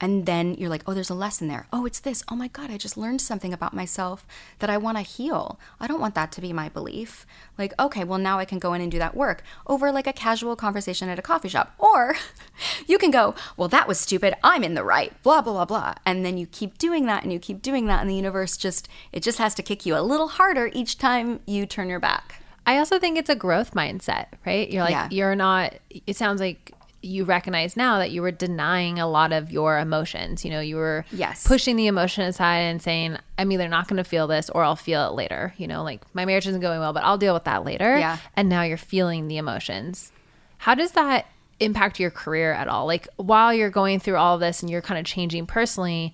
And 0.02 0.26
then 0.26 0.56
you're 0.56 0.70
like, 0.70 0.82
oh, 0.88 0.96
there's 0.96 1.12
a 1.12 1.16
lesson 1.16 1.48
there. 1.48 1.68
Oh, 1.72 1.86
it's 1.86 2.00
this. 2.00 2.24
Oh 2.30 2.36
my 2.36 2.48
God, 2.48 2.72
I 2.72 2.78
just 2.78 2.98
learned 2.98 3.22
something 3.22 3.54
about 3.54 3.76
myself 3.76 4.26
that 4.58 4.70
I 4.70 4.78
want 4.78 4.98
to 4.98 5.04
heal. 5.04 5.60
I 5.80 5.86
don't 5.86 6.02
want 6.02 6.16
that 6.16 6.32
to 6.34 6.42
be 6.42 6.52
my 6.52 6.70
belief. 6.70 7.28
Like, 7.56 7.80
okay, 7.80 8.04
well, 8.04 8.18
now 8.18 8.40
I 8.40 8.46
can 8.46 8.58
go 8.58 8.74
in 8.74 8.82
and 8.82 8.92
do 8.92 8.98
that 8.98 9.16
work 9.16 9.44
over 9.68 9.92
like 9.92 10.08
a 10.08 10.14
casual 10.14 10.56
conversation 10.56 11.08
at 11.08 11.20
a 11.20 11.22
coffee 11.22 11.50
shop. 11.50 11.76
Or 11.78 12.16
you 12.92 12.98
can 12.98 13.10
go, 13.10 13.34
well, 13.58 13.68
that 13.70 13.88
was 13.88 14.00
stupid. 14.00 14.34
I'm 14.44 14.64
in 14.64 14.74
the 14.76 14.84
right, 14.84 15.12
blah, 15.24 15.42
blah, 15.42 15.54
blah, 15.54 15.66
blah. 15.66 15.94
And 16.06 16.26
then 16.26 16.38
you 16.38 16.46
keep 16.46 16.78
doing 16.78 17.06
that 17.06 17.24
and 17.24 17.32
you 17.32 17.40
keep 17.40 17.62
doing 17.62 17.88
that. 17.88 18.02
And 18.02 18.10
the 18.10 18.16
universe 18.16 18.58
just, 18.58 18.88
it 19.12 19.24
just 19.24 19.38
has 19.38 19.56
to 19.56 19.64
kick 19.64 19.86
you 19.86 19.96
a 19.98 20.02
little 20.02 20.28
harder 20.28 20.70
each 20.74 20.98
time 20.98 21.40
you 21.48 21.66
turn 21.66 21.88
your 21.90 22.00
back. 22.00 22.44
I 22.66 22.78
also 22.78 23.00
think 23.00 23.18
it's 23.18 23.30
a 23.30 23.36
growth 23.36 23.74
mindset, 23.74 24.28
right? 24.46 24.70
You're 24.70 24.84
like, 24.84 24.92
Yeah. 24.92 25.08
you're 25.10 25.36
not, 25.36 25.74
it 26.06 26.16
sounds 26.16 26.40
like 26.42 26.74
you 27.02 27.24
recognize 27.24 27.76
now 27.76 27.98
that 27.98 28.12
you 28.12 28.22
were 28.22 28.30
denying 28.30 29.00
a 29.00 29.08
lot 29.08 29.32
of 29.32 29.52
your 29.52 29.80
emotions. 29.80 30.46
You 30.46 30.52
know, 30.52 30.60
you 30.60 30.76
were 30.76 31.04
Yes. 31.12 31.48
pushing 31.48 31.76
the 31.76 31.88
emotion 31.88 32.24
aside 32.26 32.60
and 32.60 32.80
saying, 32.80 33.18
I'm 33.40 33.52
either 33.52 33.68
not 33.68 33.88
going 33.88 33.98
to 33.98 34.04
feel 34.04 34.28
this 34.28 34.52
or 34.52 34.64
I'll 34.64 34.76
feel 34.76 35.08
it 35.08 35.14
later. 35.14 35.54
You 35.58 35.68
know, 35.68 35.82
like 35.82 36.02
my 36.14 36.26
marriage 36.26 36.46
isn't 36.48 36.62
going 36.62 36.80
well, 36.80 36.94
but 36.94 37.04
I'll 37.04 37.18
deal 37.18 37.34
with 37.34 37.46
that 37.46 37.66
later. 37.66 37.98
Yeah. 37.98 38.18
And 38.36 38.50
now 38.50 38.62
you're 38.62 38.78
feeling 38.78 39.28
the 39.28 39.38
emotions. 39.38 40.12
How 40.60 40.76
does 40.76 40.92
that 40.92 41.26
impact 41.62 42.00
your 42.00 42.12
career 42.12 42.52
at 42.54 42.68
all? 42.68 42.86
Like 42.86 43.08
while 43.18 43.54
you're 43.54 43.70
going 43.70 44.00
through 44.00 44.18
all 44.18 44.38
this 44.38 44.62
and 44.62 44.70
you're 44.70 44.82
kind 44.82 45.00
of 45.00 45.06
changing 45.06 45.46
personally, 45.46 46.14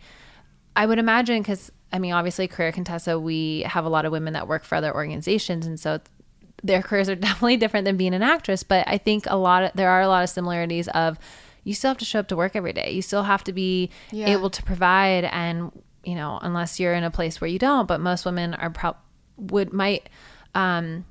I 0.75 0.85
would 0.85 0.99
imagine 0.99 1.41
because 1.41 1.71
I 1.91 1.99
mean, 1.99 2.11
obviously, 2.11 2.47
Career 2.49 2.73
Contessa, 2.73 3.17
we 3.17 3.61
have 3.61 3.85
a 3.85 3.89
lot 3.89 4.05
of 4.05 4.11
women 4.11 4.33
that 4.33 4.47
work 4.47 4.65
for 4.65 4.75
other 4.75 4.93
organizations, 4.93 5.65
and 5.65 5.79
so 5.79 6.01
their 6.61 6.81
careers 6.81 7.07
are 7.07 7.15
definitely 7.27 7.55
different 7.55 7.85
than 7.85 7.95
being 7.95 8.13
an 8.13 8.21
actress. 8.23 8.61
But 8.63 8.85
I 8.89 8.97
think 8.97 9.23
a 9.27 9.37
lot 9.37 9.63
of 9.63 9.71
there 9.73 9.89
are 9.89 10.01
a 10.01 10.07
lot 10.09 10.21
of 10.23 10.29
similarities 10.29 10.89
of 10.89 11.17
you 11.63 11.73
still 11.73 11.89
have 11.91 11.97
to 11.99 12.05
show 12.05 12.19
up 12.19 12.27
to 12.27 12.35
work 12.35 12.55
every 12.57 12.73
day. 12.73 12.91
You 12.91 13.01
still 13.01 13.23
have 13.23 13.43
to 13.45 13.53
be 13.53 13.89
Yeah. 14.11 14.27
able 14.27 14.49
to 14.49 14.61
provide, 14.63 15.23
and 15.25 15.71
you 16.03 16.15
know, 16.15 16.39
unless 16.41 16.77
you're 16.79 16.93
in 16.93 17.03
a 17.05 17.11
place 17.11 17.39
where 17.39 17.49
you 17.49 17.57
don't. 17.59 17.87
But 17.87 18.01
most 18.01 18.25
women 18.25 18.53
are 18.53 18.69
pro- 18.69 18.95
would 19.37 19.71
might 19.71 20.09
um, 20.55 21.05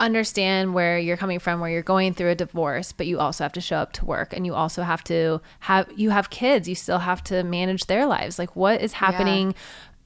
understand 0.00 0.74
where 0.74 0.98
you're 0.98 1.16
coming 1.16 1.38
from 1.38 1.60
where 1.60 1.70
you're 1.70 1.82
going 1.82 2.12
through 2.12 2.30
a 2.30 2.34
divorce 2.34 2.90
but 2.90 3.06
you 3.06 3.20
also 3.20 3.44
have 3.44 3.52
to 3.52 3.60
show 3.60 3.76
up 3.76 3.92
to 3.92 4.04
work 4.04 4.32
and 4.32 4.44
you 4.44 4.52
also 4.52 4.82
have 4.82 5.04
to 5.04 5.40
have 5.60 5.88
you 5.96 6.10
have 6.10 6.30
kids. 6.30 6.68
You 6.68 6.74
still 6.74 6.98
have 6.98 7.22
to 7.24 7.44
manage 7.44 7.86
their 7.86 8.06
lives. 8.06 8.38
Like 8.38 8.56
what 8.56 8.80
is 8.80 8.94
happening? 8.94 9.54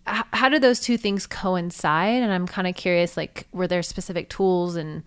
H- 0.07 0.24
how 0.32 0.49
do 0.49 0.59
those 0.59 0.80
two 0.80 0.97
things 0.99 1.26
coincide? 1.26 2.22
And 2.22 2.32
i'm 2.32 2.47
kind 2.47 2.66
of 2.66 2.74
curious 2.74 3.16
like 3.16 3.47
were 3.53 3.66
there 3.66 3.82
specific 3.82 4.28
tools 4.28 4.76
and 4.76 5.05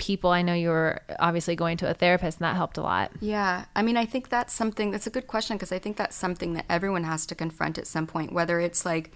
people? 0.00 0.30
I 0.30 0.42
know 0.42 0.54
you 0.54 0.70
were 0.70 1.02
obviously 1.20 1.54
going 1.54 1.76
to 1.76 1.88
a 1.88 1.94
therapist 1.94 2.38
and 2.38 2.44
that 2.44 2.56
helped 2.56 2.78
a 2.78 2.82
lot. 2.82 3.12
Yeah. 3.20 3.66
I 3.76 3.82
mean, 3.82 3.96
I 3.96 4.06
think 4.06 4.28
that's 4.28 4.52
something 4.52 4.90
that's 4.90 5.06
a 5.06 5.10
good 5.10 5.28
question 5.28 5.56
because 5.56 5.70
I 5.70 5.78
think 5.78 5.96
that's 5.96 6.16
something 6.16 6.54
that 6.54 6.64
everyone 6.68 7.04
has 7.04 7.26
to 7.26 7.36
confront 7.36 7.78
at 7.78 7.86
some 7.86 8.08
point, 8.08 8.32
whether 8.32 8.58
it's 8.58 8.84
like, 8.84 9.12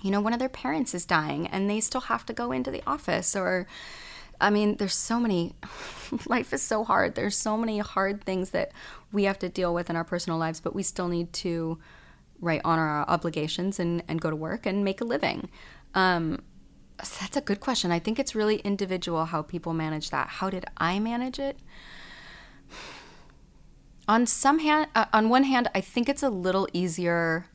you 0.00 0.10
know, 0.12 0.20
one 0.20 0.32
of 0.32 0.38
their 0.38 0.48
parents 0.48 0.94
is 0.94 1.04
dying 1.04 1.48
and 1.48 1.68
they 1.68 1.80
still 1.80 2.02
have 2.02 2.24
to 2.26 2.32
go 2.32 2.52
into 2.52 2.70
the 2.70 2.82
office 2.86 3.34
or. 3.34 3.66
I 4.42 4.50
mean, 4.50 4.76
there's 4.76 4.94
so 4.94 5.18
many, 5.18 5.54
life 6.26 6.52
is 6.52 6.62
so 6.62 6.84
hard. 6.84 7.14
There's 7.14 7.36
so 7.36 7.56
many 7.56 7.78
hard 7.78 8.22
things 8.22 8.50
that 8.50 8.72
we 9.12 9.24
have 9.24 9.38
to 9.38 9.48
deal 9.48 9.72
with 9.72 9.88
in 9.88 9.96
our 9.96 10.04
personal 10.04 10.38
lives, 10.38 10.60
but 10.60 10.74
we 10.74 10.82
still 10.82 11.08
need 11.08 11.32
to, 11.34 11.78
right, 12.40 12.60
honor 12.64 12.86
our 12.86 13.08
obligations 13.08 13.78
and, 13.78 14.02
and 14.08 14.20
go 14.20 14.28
to 14.30 14.36
work 14.36 14.66
and 14.66 14.84
make 14.84 15.00
a 15.00 15.04
living. 15.04 15.48
Um, 15.94 16.42
so 17.02 17.18
that's 17.20 17.36
a 17.36 17.40
good 17.40 17.60
question. 17.60 17.90
I 17.90 17.98
think 17.98 18.18
it's 18.18 18.34
really 18.34 18.56
individual 18.56 19.26
how 19.26 19.42
people 19.42 19.72
manage 19.72 20.10
that. 20.10 20.28
How 20.28 20.50
did 20.50 20.64
I 20.76 20.98
manage 20.98 21.38
it? 21.38 21.58
on 24.08 24.26
some 24.26 24.58
hand 24.58 24.88
uh, 24.96 25.04
on 25.12 25.28
one 25.28 25.44
hand 25.44 25.68
i 25.76 25.80
think 25.80 26.08
it's 26.08 26.24
a 26.24 26.28
little 26.28 26.66
easier 26.72 27.46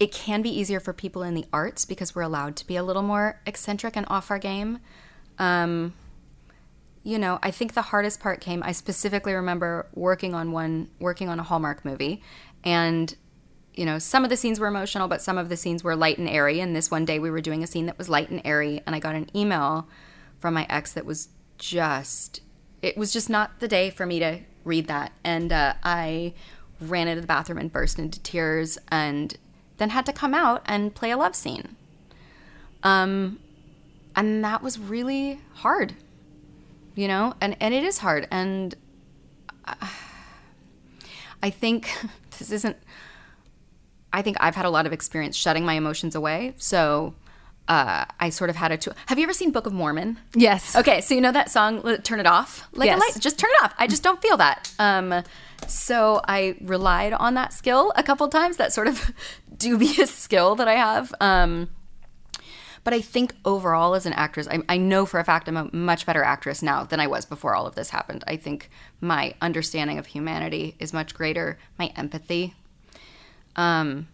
it 0.00 0.12
can 0.12 0.42
be 0.42 0.50
easier 0.50 0.80
for 0.80 0.92
people 0.92 1.22
in 1.22 1.34
the 1.34 1.46
arts 1.52 1.84
because 1.84 2.14
we're 2.14 2.22
allowed 2.22 2.56
to 2.56 2.66
be 2.66 2.76
a 2.76 2.82
little 2.82 3.02
more 3.02 3.40
eccentric 3.46 3.96
and 3.96 4.06
off 4.08 4.30
our 4.30 4.38
game. 4.38 4.80
Um, 5.38 5.94
you 7.04 7.18
know 7.18 7.38
i 7.42 7.50
think 7.50 7.74
the 7.74 7.82
hardest 7.82 8.18
part 8.18 8.40
came 8.40 8.62
i 8.64 8.72
specifically 8.72 9.34
remember 9.34 9.86
working 9.94 10.34
on 10.34 10.50
one 10.50 10.88
working 10.98 11.28
on 11.28 11.38
a 11.38 11.42
hallmark 11.42 11.84
movie. 11.84 12.22
And 12.64 13.14
you 13.74 13.84
know 13.84 13.98
some 13.98 14.24
of 14.24 14.30
the 14.30 14.36
scenes 14.36 14.58
were 14.58 14.66
emotional 14.66 15.06
but 15.06 15.20
some 15.20 15.36
of 15.36 15.48
the 15.48 15.56
scenes 15.56 15.84
were 15.84 15.94
light 15.94 16.18
and 16.18 16.28
airy. 16.28 16.60
And 16.60 16.74
this 16.74 16.90
one 16.90 17.04
day 17.04 17.18
we 17.18 17.30
were 17.30 17.40
doing 17.40 17.62
a 17.62 17.66
scene 17.66 17.86
that 17.86 17.98
was 17.98 18.08
light 18.08 18.30
and 18.30 18.40
airy. 18.44 18.80
And 18.86 18.96
i 18.96 18.98
got 18.98 19.14
an 19.14 19.28
email 19.36 19.86
from 20.40 20.54
my 20.54 20.66
ex 20.68 20.92
that 20.94 21.04
was 21.04 21.28
just 21.58 22.40
it 22.82 22.96
was 22.96 23.12
just 23.12 23.30
not 23.30 23.60
the 23.60 23.68
day 23.68 23.90
for 23.90 24.06
me 24.06 24.18
to 24.18 24.40
read 24.64 24.86
that. 24.88 25.12
And 25.22 25.52
uh, 25.52 25.74
i 25.84 26.32
ran 26.80 27.06
into 27.06 27.20
the 27.20 27.26
bathroom 27.26 27.58
and 27.58 27.72
burst 27.72 27.98
into 27.98 28.20
tears. 28.20 28.78
And 28.88 29.36
then 29.78 29.90
had 29.90 30.06
to 30.06 30.12
come 30.12 30.34
out 30.34 30.62
and 30.66 30.94
play 30.94 31.10
a 31.10 31.16
love 31.16 31.34
scene 31.34 31.76
um 32.82 33.38
and 34.16 34.44
that 34.44 34.62
was 34.62 34.78
really 34.78 35.40
hard 35.54 35.94
you 36.94 37.08
know 37.08 37.34
and 37.40 37.56
and 37.60 37.74
it 37.74 37.82
is 37.84 37.98
hard 37.98 38.26
and 38.30 38.74
I, 39.66 39.90
I 41.42 41.50
think 41.50 41.90
this 42.38 42.50
isn't 42.50 42.76
i 44.12 44.22
think 44.22 44.36
i've 44.40 44.54
had 44.54 44.64
a 44.64 44.70
lot 44.70 44.86
of 44.86 44.92
experience 44.92 45.36
shutting 45.36 45.64
my 45.64 45.74
emotions 45.74 46.14
away 46.14 46.54
so 46.56 47.14
uh, 47.66 48.04
I 48.20 48.28
sort 48.28 48.50
of 48.50 48.56
had 48.56 48.72
a. 48.72 48.76
T- 48.76 48.90
Have 49.06 49.16
you 49.18 49.22
ever 49.24 49.32
seen 49.32 49.50
Book 49.50 49.64
of 49.66 49.72
Mormon? 49.72 50.18
Yes. 50.34 50.76
Okay, 50.76 51.00
so 51.00 51.14
you 51.14 51.22
know 51.22 51.32
that 51.32 51.50
song, 51.50 51.80
"Turn 52.02 52.20
It 52.20 52.26
Off," 52.26 52.68
like 52.74 52.88
Yes. 52.88 52.98
a 52.98 53.00
light, 53.00 53.22
just 53.22 53.38
turn 53.38 53.48
it 53.54 53.64
off. 53.64 53.72
I 53.78 53.86
just 53.86 54.02
don't 54.02 54.20
feel 54.20 54.36
that. 54.36 54.70
Um, 54.78 55.22
so 55.66 56.20
I 56.28 56.56
relied 56.60 57.14
on 57.14 57.32
that 57.34 57.54
skill 57.54 57.90
a 57.96 58.02
couple 58.02 58.28
times. 58.28 58.58
That 58.58 58.74
sort 58.74 58.86
of 58.86 59.10
dubious 59.58 60.14
skill 60.14 60.54
that 60.56 60.68
I 60.68 60.74
have. 60.74 61.14
Um, 61.20 61.70
but 62.84 62.92
I 62.92 63.00
think 63.00 63.34
overall, 63.46 63.94
as 63.94 64.04
an 64.04 64.12
actress, 64.12 64.46
I, 64.46 64.60
I 64.68 64.76
know 64.76 65.06
for 65.06 65.18
a 65.18 65.24
fact 65.24 65.48
I'm 65.48 65.56
a 65.56 65.74
much 65.74 66.04
better 66.04 66.22
actress 66.22 66.62
now 66.62 66.84
than 66.84 67.00
I 67.00 67.06
was 67.06 67.24
before 67.24 67.54
all 67.54 67.66
of 67.66 67.74
this 67.74 67.90
happened. 67.90 68.22
I 68.26 68.36
think 68.36 68.68
my 69.00 69.34
understanding 69.40 69.98
of 69.98 70.06
humanity 70.06 70.76
is 70.78 70.92
much 70.92 71.14
greater. 71.14 71.58
My 71.78 71.92
empathy. 71.96 72.54
Um, 73.56 74.08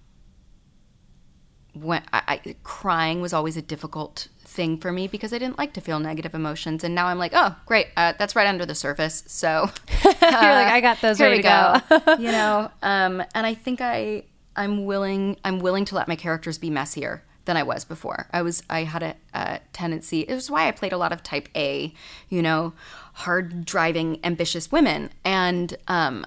when 1.75 2.03
I, 2.13 2.23
I 2.29 2.57
crying 2.63 3.21
was 3.21 3.33
always 3.33 3.57
a 3.57 3.63
difficult 3.63 4.29
thing 4.41 4.79
for 4.79 4.93
me 4.93 5.09
because 5.09 5.33
I 5.33 5.39
didn't 5.39 5.59
like 5.59 5.73
to 5.75 5.81
feel 5.81 5.99
negative 5.99 6.35
emotions, 6.35 6.85
and 6.85 6.95
now 6.95 7.07
I'm 7.07 7.19
like, 7.19 7.33
oh, 7.35 7.57
great, 7.67 7.89
uh, 7.97 8.15
that's 8.19 8.37
right 8.37 8.47
under 8.47 8.67
the 8.67 8.75
surface. 8.75 9.25
So 9.27 9.71
You're 10.05 10.13
like, 10.13 10.73
I 10.73 10.81
got 10.81 11.01
those 11.01 11.19
here 11.19 11.31
we 11.31 11.37
to 11.37 11.43
go. 11.43 11.81
go. 11.89 12.13
you 12.19 12.31
know, 12.31 12.71
um, 12.83 13.23
and 13.35 13.47
I 13.47 13.55
think 13.55 13.81
I 13.81 14.25
I'm 14.61 14.85
willing 14.85 15.39
I'm 15.45 15.59
willing 15.59 15.85
to 15.87 15.95
let 15.95 16.07
my 16.07 16.17
characters 16.17 16.59
be 16.59 16.69
messier 16.71 17.23
than 17.47 17.57
I 17.57 17.63
was 17.63 17.85
before. 17.85 18.29
I 18.33 18.43
was 18.43 18.63
I 18.69 18.85
had 18.85 19.03
a, 19.03 19.15
a 19.33 19.61
tendency. 19.73 20.21
It 20.21 20.35
was 20.35 20.51
why 20.51 20.69
I 20.69 20.71
played 20.73 20.93
a 20.93 20.99
lot 20.99 21.13
of 21.13 21.23
Type 21.23 21.49
A, 21.57 21.93
you 22.29 22.43
know, 22.43 22.75
hard 23.15 23.65
driving, 23.65 24.21
ambitious 24.23 24.71
women, 24.71 25.11
and 25.25 25.77
um, 25.89 26.27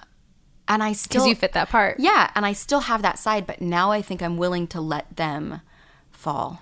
and 0.68 0.82
I 0.82 0.94
still 0.94 1.22
Because 1.22 1.28
you 1.30 1.36
fit 1.36 1.54
that 1.54 1.70
part. 1.70 2.00
yeah, 2.00 2.32
and 2.36 2.46
I 2.46 2.54
still 2.54 2.82
have 2.82 3.02
that 3.04 3.20
side, 3.20 3.46
but 3.46 3.62
now 3.62 3.92
I 3.92 4.02
think 4.02 4.22
I'm 4.24 4.38
willing 4.38 4.66
to 4.68 4.82
let 4.82 5.16
them 5.16 5.62
fall. 6.10 6.62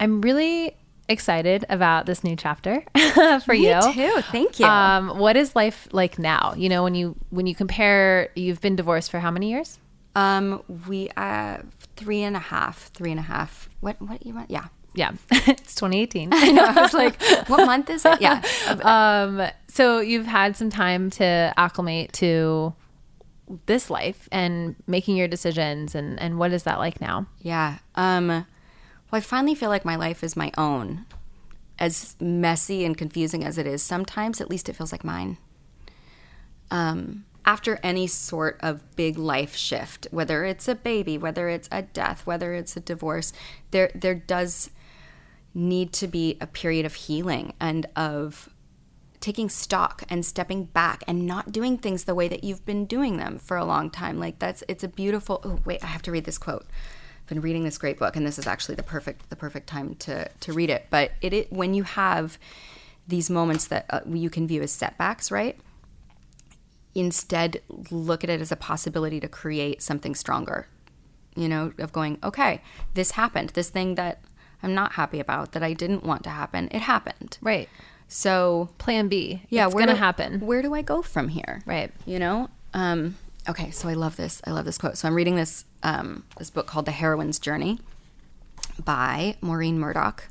I'm 0.00 0.22
really 0.22 0.76
excited 1.08 1.66
about 1.68 2.06
this 2.06 2.24
new 2.24 2.36
chapter 2.36 2.82
for 3.44 3.52
you. 3.52 3.78
too. 3.92 4.22
Thank 4.30 4.58
you. 4.58 4.66
Um, 4.66 5.18
what 5.18 5.36
is 5.36 5.54
life 5.54 5.88
like 5.92 6.18
now? 6.18 6.54
You 6.56 6.70
know, 6.70 6.82
when 6.82 6.94
you 6.94 7.16
when 7.28 7.46
you 7.46 7.54
compare, 7.54 8.30
you've 8.34 8.62
been 8.62 8.76
divorced 8.76 9.10
for 9.10 9.20
how 9.20 9.30
many 9.30 9.50
years? 9.50 9.78
Um, 10.14 10.62
we 10.86 11.10
uh 11.16 11.58
three 11.96 12.22
and 12.22 12.36
a 12.36 12.40
half, 12.40 12.90
three 12.92 13.10
and 13.10 13.20
a 13.20 13.24
half. 13.24 13.68
What 13.80 14.00
what 14.00 14.24
you 14.26 14.34
want? 14.34 14.50
Yeah. 14.50 14.68
Yeah, 14.94 15.12
it's 15.30 15.74
2018. 15.74 16.30
I 16.32 16.50
know. 16.50 16.64
I 16.64 16.82
was 16.82 16.92
like, 16.92 17.20
what 17.48 17.64
month 17.64 17.88
is 17.88 18.04
it? 18.04 18.20
Yeah. 18.20 18.42
um, 18.82 19.48
so 19.68 20.00
you've 20.00 20.26
had 20.26 20.54
some 20.56 20.68
time 20.68 21.08
to 21.10 21.54
acclimate 21.56 22.12
to 22.14 22.74
this 23.66 23.90
life 23.90 24.28
and 24.30 24.76
making 24.86 25.16
your 25.16 25.28
decisions, 25.28 25.94
and 25.94 26.20
and 26.20 26.38
what 26.38 26.52
is 26.52 26.64
that 26.64 26.78
like 26.78 27.00
now? 27.00 27.26
Yeah. 27.40 27.78
Um, 27.94 28.28
well, 28.28 28.44
I 29.12 29.20
finally 29.20 29.54
feel 29.54 29.68
like 29.68 29.84
my 29.84 29.96
life 29.96 30.22
is 30.22 30.36
my 30.36 30.52
own. 30.58 31.06
As 31.78 32.14
messy 32.20 32.84
and 32.84 32.96
confusing 32.96 33.44
as 33.44 33.58
it 33.58 33.66
is 33.66 33.82
sometimes, 33.82 34.40
at 34.40 34.48
least 34.48 34.68
it 34.68 34.76
feels 34.76 34.92
like 34.92 35.04
mine. 35.04 35.38
Um, 36.70 37.24
after 37.44 37.78
any 37.82 38.06
sort 38.06 38.58
of 38.60 38.96
big 38.96 39.18
life 39.18 39.56
shift, 39.56 40.06
whether 40.10 40.44
it's 40.44 40.68
a 40.68 40.74
baby, 40.74 41.18
whether 41.18 41.48
it's 41.48 41.68
a 41.72 41.82
death, 41.82 42.26
whether 42.26 42.54
it's 42.54 42.76
a 42.76 42.80
divorce, 42.80 43.32
there 43.70 43.90
there 43.94 44.14
does 44.14 44.70
need 45.54 45.92
to 45.92 46.06
be 46.06 46.36
a 46.40 46.46
period 46.46 46.86
of 46.86 46.94
healing 46.94 47.52
and 47.60 47.86
of 47.94 48.48
taking 49.20 49.48
stock 49.48 50.02
and 50.08 50.26
stepping 50.26 50.64
back 50.64 51.04
and 51.06 51.26
not 51.26 51.52
doing 51.52 51.78
things 51.78 52.04
the 52.04 52.14
way 52.14 52.26
that 52.28 52.42
you've 52.42 52.64
been 52.66 52.84
doing 52.84 53.16
them 53.16 53.38
for 53.38 53.56
a 53.56 53.64
long 53.64 53.90
time. 53.90 54.18
Like 54.18 54.38
that's 54.38 54.62
it's 54.68 54.84
a 54.84 54.88
beautiful. 54.88 55.40
Oh 55.44 55.58
wait, 55.64 55.82
I 55.82 55.86
have 55.86 56.02
to 56.02 56.12
read 56.12 56.24
this 56.24 56.38
quote. 56.38 56.66
I've 57.20 57.28
been 57.28 57.40
reading 57.40 57.64
this 57.64 57.78
great 57.78 57.98
book, 57.98 58.16
and 58.16 58.26
this 58.26 58.38
is 58.38 58.46
actually 58.46 58.74
the 58.74 58.82
perfect 58.82 59.30
the 59.30 59.36
perfect 59.36 59.68
time 59.68 59.94
to 59.96 60.28
to 60.28 60.52
read 60.52 60.70
it. 60.70 60.86
But 60.90 61.12
it, 61.20 61.32
it 61.32 61.52
when 61.52 61.74
you 61.74 61.84
have 61.84 62.38
these 63.08 63.30
moments 63.30 63.66
that 63.66 63.86
uh, 63.90 64.00
you 64.06 64.30
can 64.30 64.46
view 64.46 64.62
as 64.62 64.72
setbacks, 64.72 65.30
right? 65.30 65.58
Instead, 66.94 67.60
look 67.90 68.22
at 68.22 68.30
it 68.30 68.40
as 68.40 68.52
a 68.52 68.56
possibility 68.56 69.18
to 69.20 69.28
create 69.28 69.80
something 69.82 70.14
stronger. 70.14 70.66
You 71.34 71.48
know, 71.48 71.72
of 71.78 71.92
going, 71.92 72.18
okay, 72.22 72.60
this 72.92 73.12
happened. 73.12 73.50
This 73.50 73.70
thing 73.70 73.94
that 73.94 74.20
I'm 74.62 74.74
not 74.74 74.92
happy 74.92 75.18
about, 75.18 75.52
that 75.52 75.62
I 75.62 75.72
didn't 75.72 76.04
want 76.04 76.22
to 76.24 76.30
happen, 76.30 76.68
it 76.70 76.82
happened. 76.82 77.38
Right. 77.40 77.68
So 78.08 78.68
Plan 78.76 79.08
B. 79.08 79.42
yeah, 79.48 79.64
it's 79.66 79.74
where 79.74 79.86
gonna 79.86 79.94
do- 79.96 79.98
happen. 80.04 80.40
Where 80.40 80.60
do 80.60 80.74
I 80.74 80.82
go 80.82 81.00
from 81.00 81.28
here? 81.28 81.62
Right. 81.64 81.90
You 82.04 82.18
know. 82.18 82.50
Um, 82.74 83.16
okay, 83.48 83.70
so 83.70 83.88
I 83.88 83.94
love 83.94 84.16
this. 84.16 84.42
I 84.46 84.50
love 84.50 84.66
this 84.66 84.76
quote. 84.76 84.98
So 84.98 85.08
I'm 85.08 85.14
reading 85.14 85.36
this 85.36 85.64
um, 85.82 86.24
this 86.36 86.50
book 86.50 86.66
called 86.66 86.84
The 86.84 86.92
Heroine's 86.92 87.38
Journey 87.38 87.80
by 88.84 89.36
Maureen 89.40 89.78
Murdock, 89.78 90.24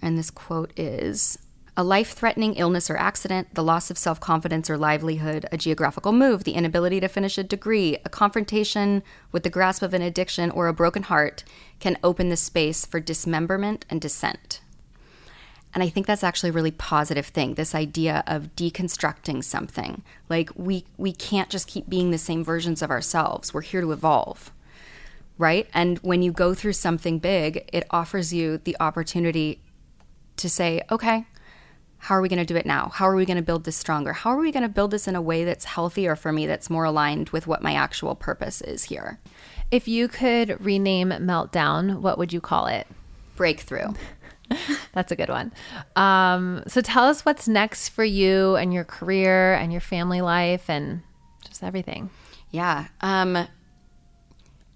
and 0.00 0.18
this 0.18 0.30
quote 0.30 0.72
is. 0.76 1.38
A 1.74 1.82
life 1.82 2.12
threatening 2.12 2.54
illness 2.56 2.90
or 2.90 2.98
accident, 2.98 3.54
the 3.54 3.62
loss 3.62 3.90
of 3.90 3.96
self 3.96 4.20
confidence 4.20 4.68
or 4.68 4.76
livelihood, 4.76 5.46
a 5.50 5.56
geographical 5.56 6.12
move, 6.12 6.44
the 6.44 6.52
inability 6.52 7.00
to 7.00 7.08
finish 7.08 7.38
a 7.38 7.42
degree, 7.42 7.96
a 8.04 8.10
confrontation 8.10 9.02
with 9.30 9.42
the 9.42 9.50
grasp 9.50 9.82
of 9.82 9.94
an 9.94 10.02
addiction, 10.02 10.50
or 10.50 10.68
a 10.68 10.74
broken 10.74 11.04
heart 11.04 11.44
can 11.80 11.96
open 12.04 12.28
the 12.28 12.36
space 12.36 12.84
for 12.84 13.00
dismemberment 13.00 13.86
and 13.88 14.02
descent. 14.02 14.60
And 15.72 15.82
I 15.82 15.88
think 15.88 16.06
that's 16.06 16.22
actually 16.22 16.50
a 16.50 16.52
really 16.52 16.70
positive 16.70 17.26
thing. 17.26 17.54
This 17.54 17.74
idea 17.74 18.22
of 18.26 18.54
deconstructing 18.54 19.42
something. 19.42 20.02
Like 20.28 20.50
we 20.54 20.84
we 20.98 21.12
can't 21.12 21.48
just 21.48 21.68
keep 21.68 21.88
being 21.88 22.10
the 22.10 22.18
same 22.18 22.44
versions 22.44 22.82
of 22.82 22.90
ourselves. 22.90 23.54
We're 23.54 23.62
here 23.62 23.80
to 23.80 23.92
evolve. 23.92 24.52
Right? 25.38 25.66
And 25.72 25.98
when 26.00 26.20
you 26.20 26.32
go 26.32 26.52
through 26.52 26.74
something 26.74 27.18
big, 27.18 27.68
it 27.72 27.86
offers 27.90 28.34
you 28.34 28.58
the 28.58 28.76
opportunity 28.78 29.60
to 30.36 30.50
say, 30.50 30.82
okay, 30.90 31.24
how 32.02 32.16
are 32.16 32.20
we 32.20 32.28
going 32.28 32.44
to 32.44 32.44
do 32.44 32.56
it 32.56 32.66
now? 32.66 32.90
How 32.92 33.08
are 33.08 33.14
we 33.14 33.24
going 33.24 33.36
to 33.36 33.42
build 33.42 33.62
this 33.62 33.76
stronger? 33.76 34.12
How 34.12 34.30
are 34.30 34.38
we 34.40 34.50
going 34.50 34.64
to 34.64 34.68
build 34.68 34.90
this 34.90 35.06
in 35.06 35.14
a 35.14 35.22
way 35.22 35.44
that's 35.44 35.64
healthier 35.64 36.16
for 36.16 36.32
me, 36.32 36.46
that's 36.46 36.68
more 36.68 36.84
aligned 36.84 37.30
with 37.30 37.46
what 37.46 37.62
my 37.62 37.74
actual 37.74 38.16
purpose 38.16 38.60
is 38.60 38.84
here? 38.84 39.20
If 39.70 39.86
you 39.86 40.08
could 40.08 40.60
rename 40.60 41.10
meltdown, 41.10 42.00
what 42.00 42.18
would 42.18 42.32
you 42.32 42.40
call 42.40 42.66
it? 42.66 42.88
Breakthrough. 43.36 43.94
That's 44.92 45.12
a 45.12 45.16
good 45.16 45.28
one. 45.28 45.52
Um, 45.96 46.62
so 46.66 46.80
tell 46.80 47.04
us 47.04 47.24
what's 47.24 47.48
next 47.48 47.90
for 47.90 48.04
you 48.04 48.56
and 48.56 48.72
your 48.72 48.84
career 48.84 49.54
and 49.54 49.72
your 49.72 49.80
family 49.80 50.20
life 50.20 50.68
and 50.68 51.02
just 51.46 51.62
everything. 51.62 52.10
Yeah. 52.50 52.88
Um 53.00 53.46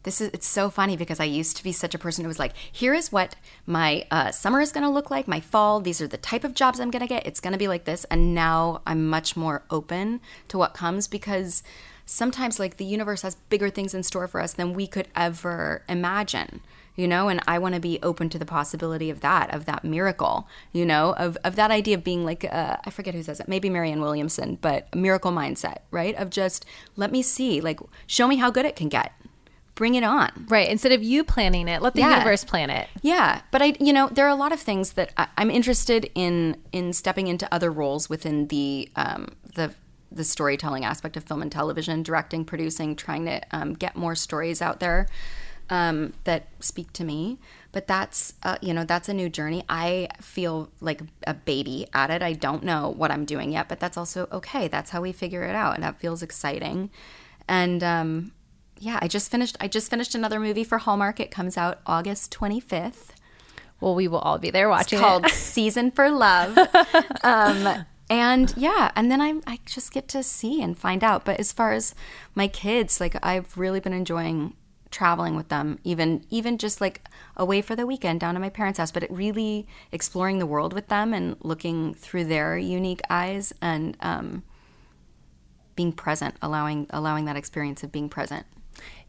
this 0.07 0.21
is 0.21 0.31
it's 0.33 0.47
so 0.47 0.71
funny 0.71 0.97
because 0.97 1.19
I 1.19 1.25
used 1.25 1.57
to 1.57 1.65
be 1.65 1.73
such 1.73 1.93
a 1.93 1.99
person 1.99 2.25
who 2.25 2.29
was 2.29 2.39
like, 2.39 2.53
here 2.71 2.95
is 2.95 3.11
what 3.11 3.35
my 3.67 4.07
uh, 4.11 4.31
summer 4.31 4.61
is 4.61 4.71
going 4.71 4.85
to 4.85 4.89
look 4.89 5.11
like, 5.11 5.27
my 5.27 5.41
fall. 5.41 5.81
These 5.81 6.01
are 6.01 6.07
the 6.07 6.17
type 6.17 6.45
of 6.45 6.55
jobs 6.55 6.79
I'm 6.79 6.93
going 6.93 7.03
to 7.03 7.09
get. 7.09 7.27
It's 7.27 7.41
going 7.41 7.53
to 7.53 7.59
be 7.59 7.67
like 7.67 7.85
this. 7.87 8.05
And 8.05 8.33
now 8.33 8.83
I'm 8.87 9.11
much 9.11 9.37
more 9.37 9.65
open 9.69 10.21
to 10.47 10.59
what 10.59 10.75
comes 10.75 11.09
because 11.09 11.65
sometimes 12.07 12.61
like 12.61 12.77
the 12.77 12.85
universe 12.85 13.23
has 13.23 13.35
bigger 13.51 13.69
things 13.69 13.95
in 13.95 14.05
store 14.05 14.29
for 14.29 14.41
us 14.41 14.53
than 14.53 14.75
we 14.75 14.87
could 14.87 15.09
ever 15.17 15.83
imagine 15.89 16.61
you 16.95 17.09
know 17.09 17.29
and 17.29 17.41
i 17.49 17.59
want 17.59 17.75
to 17.75 17.81
be 17.81 17.99
open 18.01 18.29
to 18.29 18.39
the 18.39 18.47
possibility 18.47 19.11
of 19.11 19.23
that 19.23 19.53
of 19.53 19.65
that 19.65 19.83
miracle 19.83 20.47
you 20.73 20.87
know 20.87 21.15
of, 21.15 21.37
of 21.43 21.57
that 21.57 21.73
idea 21.73 21.97
of 21.97 22.05
being 22.05 22.25
like 22.25 22.45
uh, 22.45 22.77
i 22.85 22.91
forget 22.91 23.13
who 23.13 23.25
says 23.25 23.41
it 23.41 23.49
maybe 23.49 23.69
marianne 23.69 24.01
williamson 24.01 24.57
but 24.61 24.87
a 24.93 24.97
miracle 24.97 25.33
mindset 25.33 25.79
right 25.91 26.15
of 26.15 26.31
just 26.31 26.65
let 26.95 27.11
me 27.11 27.23
see 27.23 27.61
like 27.61 27.81
show 28.07 28.29
me 28.29 28.37
how 28.37 28.53
good 28.53 28.65
it 28.65 28.77
can 28.77 28.89
get 28.89 29.13
bring 29.77 29.95
it 29.95 30.03
on 30.03 30.31
Right. 30.49 30.69
Instead 30.69 30.91
of 30.91 31.03
you 31.05 31.23
planning 31.23 31.69
it, 31.69 31.81
let 31.83 31.95
the 31.95 32.01
Yeah. 32.01 32.11
universe 32.19 32.43
plan 32.45 32.71
it. 32.71 32.89
yeah, 33.03 33.43
but 33.53 33.63
I, 33.63 33.75
you 33.79 33.93
know, 33.93 34.09
there 34.09 34.27
are 34.27 34.31
a 34.31 34.35
lot 34.35 34.51
of 34.53 34.59
things 34.61 34.95
that 34.95 35.13
I, 35.17 35.29
I'm 35.39 35.51
interested 35.53 36.11
in 36.17 36.57
in 36.73 36.93
stepping 36.93 37.29
into 37.29 37.47
other 37.55 37.71
roles 37.71 38.09
within 38.11 38.49
the 38.49 38.89
um, 38.97 39.37
the 39.55 39.73
the 40.11 40.25
storytelling 40.25 40.85
aspect 40.85 41.17
of 41.17 41.25
film 41.25 41.43
and 41.43 41.53
television, 41.53 42.03
directing, 42.03 42.45
producing, 42.45 42.97
trying 42.97 43.27
to 43.27 43.41
um, 43.53 43.75
get 43.75 43.97
more 43.97 44.15
stories 44.15 44.63
out 44.63 44.81
there 44.81 45.07
um, 45.69 46.13
that 46.25 46.47
speak 46.61 46.93
to 46.95 47.05
me. 47.05 47.39
But 47.73 47.87
that's 47.87 48.33
uh, 48.43 48.57
you 48.63 48.73
know 48.73 48.85
that's 48.85 49.09
a 49.11 49.15
new 49.15 49.29
journey. 49.29 49.63
I 49.69 50.09
feel 50.23 50.71
like 50.81 51.03
a 51.27 51.35
baby 51.35 51.87
at 51.93 52.11
it. 52.11 52.23
I 52.23 52.33
don't 52.33 52.63
know 52.63 52.89
what 52.97 53.11
I'm 53.11 53.27
doing 53.27 53.53
yet, 53.53 53.69
but 53.69 53.79
that's 53.81 53.99
also 53.99 54.27
okay. 54.33 54.69
That's 54.69 54.91
how 54.91 55.03
we 55.03 55.13
figure 55.13 55.43
it 55.43 55.55
out, 55.55 55.75
and 55.75 55.83
that 55.83 56.01
feels 56.01 56.23
exciting. 56.23 56.89
And 57.47 57.83
um, 57.85 58.33
yeah, 58.79 58.99
I 59.01 59.09
just 59.09 59.31
finished. 59.31 59.57
I 59.61 59.69
just 59.69 59.91
finished 59.91 60.15
another 60.15 60.41
movie 60.41 60.65
for 60.65 60.79
Hallmark. 60.79 61.21
It 61.21 61.31
comes 61.31 61.57
out 61.57 61.81
August 61.87 62.33
25th. 62.33 63.11
Well, 63.81 63.95
we 63.95 64.09
will 64.09 64.19
all 64.19 64.39
be 64.39 64.51
there 64.51 64.69
watching. 64.69 64.99
It's 64.99 65.07
called 65.07 65.27
it. 65.27 65.31
Season 65.33 65.91
for 65.91 66.11
Love. 66.11 66.57
um, 67.23 67.85
and 68.09 68.55
yeah, 68.57 68.91
and 68.95 69.11
then 69.11 69.21
I 69.21 69.35
I 69.47 69.59
just 69.67 69.93
get 69.93 70.09
to 70.09 70.23
see 70.23 70.63
and 70.63 70.79
find 70.79 71.03
out. 71.03 71.25
But 71.25 71.41
as 71.41 71.53
far 71.53 71.73
as 71.73 71.95
my 72.35 72.49
kids, 72.49 73.01
like 73.01 73.17
I've 73.25 73.57
really 73.57 73.81
been 73.81 73.93
enjoying 73.93 74.55
traveling 74.91 75.37
with 75.37 75.49
them, 75.49 75.79
even 75.85 76.25
even 76.31 76.57
just 76.59 76.81
like 76.81 77.07
away 77.37 77.61
for 77.61 77.75
the 77.77 77.87
weekend 77.87 78.21
down 78.21 78.35
to 78.35 78.41
my 78.41 78.49
parents' 78.49 78.79
house. 78.79 78.93
But 78.93 79.03
it 79.03 79.11
really 79.11 79.67
exploring 79.93 80.39
the 80.39 80.47
world 80.47 80.73
with 80.73 80.89
them 80.89 81.13
and 81.13 81.37
looking 81.41 81.95
through 81.95 82.25
their 82.25 82.57
unique 82.57 83.03
eyes 83.11 83.53
and 83.61 83.97
um, 84.01 84.43
being 85.75 85.93
present, 85.93 86.37
allowing 86.41 86.87
allowing 86.91 87.25
that 87.27 87.37
experience 87.37 87.83
of 87.83 87.93
being 87.93 88.09
present. 88.09 88.47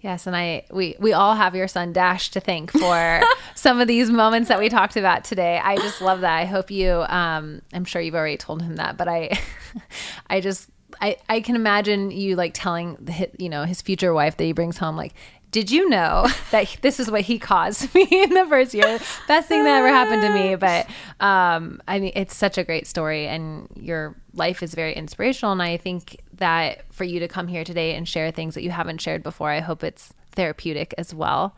Yes, 0.02 0.28
and 0.28 0.36
I 0.36 0.64
we 0.72 0.96
we 1.00 1.14
all 1.14 1.36
have 1.36 1.56
your 1.56 1.68
son 1.68 1.92
Dash 1.92 2.30
to 2.32 2.40
thank 2.40 2.72
for 2.72 3.22
some 3.56 3.82
of 3.82 3.88
these 3.88 4.10
moments 4.12 4.48
that 4.50 4.60
we 4.60 4.70
talked 4.70 4.96
about 4.96 5.24
today. 5.24 5.60
I 5.64 5.76
just 5.78 6.02
love 6.02 6.22
that. 6.22 6.38
I 6.38 6.46
hope 6.46 6.70
you 6.70 7.04
um 7.08 7.62
I'm 7.74 7.86
sure 7.86 8.02
you've 8.02 8.16
already 8.16 8.38
told 8.38 8.62
him 8.62 8.76
that, 8.76 8.98
but 8.98 9.08
I 9.08 9.40
I 10.30 10.40
just 10.42 10.70
I, 11.02 11.18
I 11.30 11.42
can 11.42 11.56
imagine 11.56 12.12
you 12.12 12.36
like 12.36 12.54
telling 12.54 12.98
the, 13.00 13.30
you 13.38 13.50
know 13.50 13.64
his 13.64 13.82
future 13.82 14.14
wife 14.14 14.38
that 14.38 14.44
he 14.44 14.52
brings 14.52 14.78
home 14.78 14.96
like 14.96 15.14
did 15.52 15.72
you 15.72 15.88
know 15.90 16.28
that 16.52 16.76
this 16.82 17.00
is 17.00 17.10
what 17.10 17.22
he 17.22 17.40
caused 17.40 17.94
me 17.94 18.08
in 18.10 18.32
the 18.32 18.46
first 18.48 18.74
year 18.74 19.00
best 19.28 19.48
thing 19.48 19.64
that 19.64 19.80
ever 19.80 19.90
happened 19.90 20.22
to 20.22 20.34
me 20.34 20.56
but 20.56 20.88
um 21.24 21.82
i 21.88 22.00
mean 22.00 22.12
it's 22.16 22.36
such 22.36 22.58
a 22.58 22.64
great 22.64 22.88
story 22.88 23.28
and 23.28 23.68
your 23.76 24.16
life 24.34 24.64
is 24.64 24.74
very 24.74 24.94
inspirational 24.94 25.52
and 25.52 25.62
i 25.62 25.78
think 25.78 26.20
that 26.38 26.92
for 26.92 27.04
you 27.04 27.20
to 27.20 27.28
come 27.28 27.48
here 27.48 27.64
today 27.64 27.96
and 27.96 28.08
share 28.08 28.32
things 28.32 28.56
that 28.56 28.64
you 28.64 28.72
haven't 28.72 29.02
shared 29.02 29.24
before 29.24 29.50
i 29.50 29.60
hope 29.60 29.84
it's 29.84 30.14
therapeutic 30.38 30.94
as 30.98 31.14
well. 31.14 31.54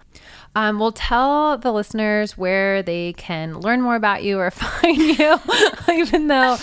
Um, 0.56 0.80
we'll 0.80 0.94
tell 0.94 1.58
the 1.58 1.72
listeners 1.72 2.36
where 2.38 2.82
they 2.82 3.14
can 3.14 3.60
learn 3.60 3.82
more 3.82 3.96
about 3.96 4.24
you 4.24 4.40
or 4.40 4.50
find 4.52 4.98
you, 4.98 5.38
even 5.94 6.28
though 6.28 6.58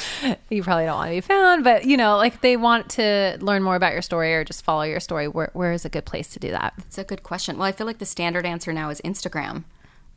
you 0.51 0.65
probably 0.65 0.87
don't 0.87 0.97
want 0.97 1.11
to 1.11 1.15
be 1.15 1.21
found. 1.21 1.63
But 1.63 1.85
you 1.85 1.97
know, 1.97 2.17
like 2.17 2.41
they 2.41 2.57
want 2.57 2.91
to 2.91 3.39
learn 3.41 3.63
more 3.63 3.77
about 3.77 3.93
your 3.93 4.03
story 4.03 4.35
or 4.35 4.43
just 4.43 4.65
follow 4.65 4.83
your 4.83 4.99
story. 4.99 5.29
Where, 5.29 5.51
where 5.53 5.73
is 5.73 5.85
a 5.85 5.89
good 5.89 6.07
place 6.07 6.29
to 6.33 6.41
do 6.41 6.51
that? 6.51 6.75
It's 6.79 6.99
a 6.99 7.05
good 7.05 7.23
question. 7.23 7.59
Well, 7.59 7.69
I 7.69 7.73
feel 7.73 7.87
like 7.87 7.99
the 7.99 8.07
standard 8.07 8.47
answer 8.47 8.73
now 8.73 8.91
is 8.91 9.01
Instagram. 9.03 9.65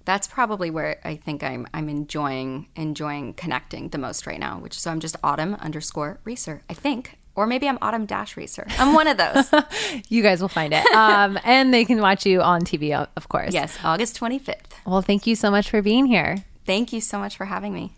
That's 0.05 0.25
probably 0.25 0.71
where 0.71 0.99
I 1.03 1.17
think 1.17 1.43
I'm 1.43 1.67
I'm 1.73 1.89
enjoying 1.89 2.67
enjoying 2.75 3.33
connecting 3.33 3.89
the 3.89 3.99
most 3.99 4.25
right 4.25 4.39
now. 4.39 4.57
Which 4.57 4.79
so 4.79 4.89
I'm 4.89 5.01
just 5.01 5.17
autumn 5.21 5.55
underscore 5.55 6.19
Reeser. 6.23 6.63
I 6.69 6.73
think 6.73 7.18
or 7.39 7.47
maybe 7.47 7.69
I'm 7.69 7.77
Autumn 7.81 8.05
Dash 8.05 8.35
Reeser. 8.35 8.67
I'm 8.77 8.93
one 8.93 9.07
of 9.07 9.15
those. 9.15 9.49
you 10.09 10.21
guys 10.21 10.41
will 10.41 10.49
find 10.49 10.73
it. 10.73 10.85
Um, 10.99 11.39
and 11.45 11.73
they 11.73 11.85
can 11.85 12.01
watch 12.01 12.25
you 12.25 12.41
on 12.41 12.61
TV, 12.61 12.93
of 12.93 13.29
course. 13.29 13.53
Yes, 13.53 13.77
August 13.83 14.19
25th. 14.19 14.71
Well, 14.85 15.01
thank 15.01 15.25
you 15.25 15.35
so 15.35 15.49
much 15.49 15.69
for 15.69 15.81
being 15.81 16.05
here. 16.05 16.43
Thank 16.65 16.91
you 16.91 16.99
so 16.99 17.17
much 17.17 17.37
for 17.37 17.45
having 17.45 17.73
me. 17.73 17.93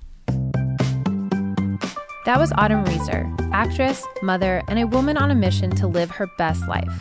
That 2.25 2.37
was 2.37 2.51
Autumn 2.57 2.85
Reeser, 2.85 3.27
actress, 3.51 4.05
mother, 4.21 4.61
and 4.67 4.77
a 4.77 4.85
woman 4.85 5.17
on 5.17 5.31
a 5.31 5.35
mission 5.35 5.71
to 5.77 5.87
live 5.87 6.11
her 6.11 6.27
best 6.37 6.67
life. 6.67 6.93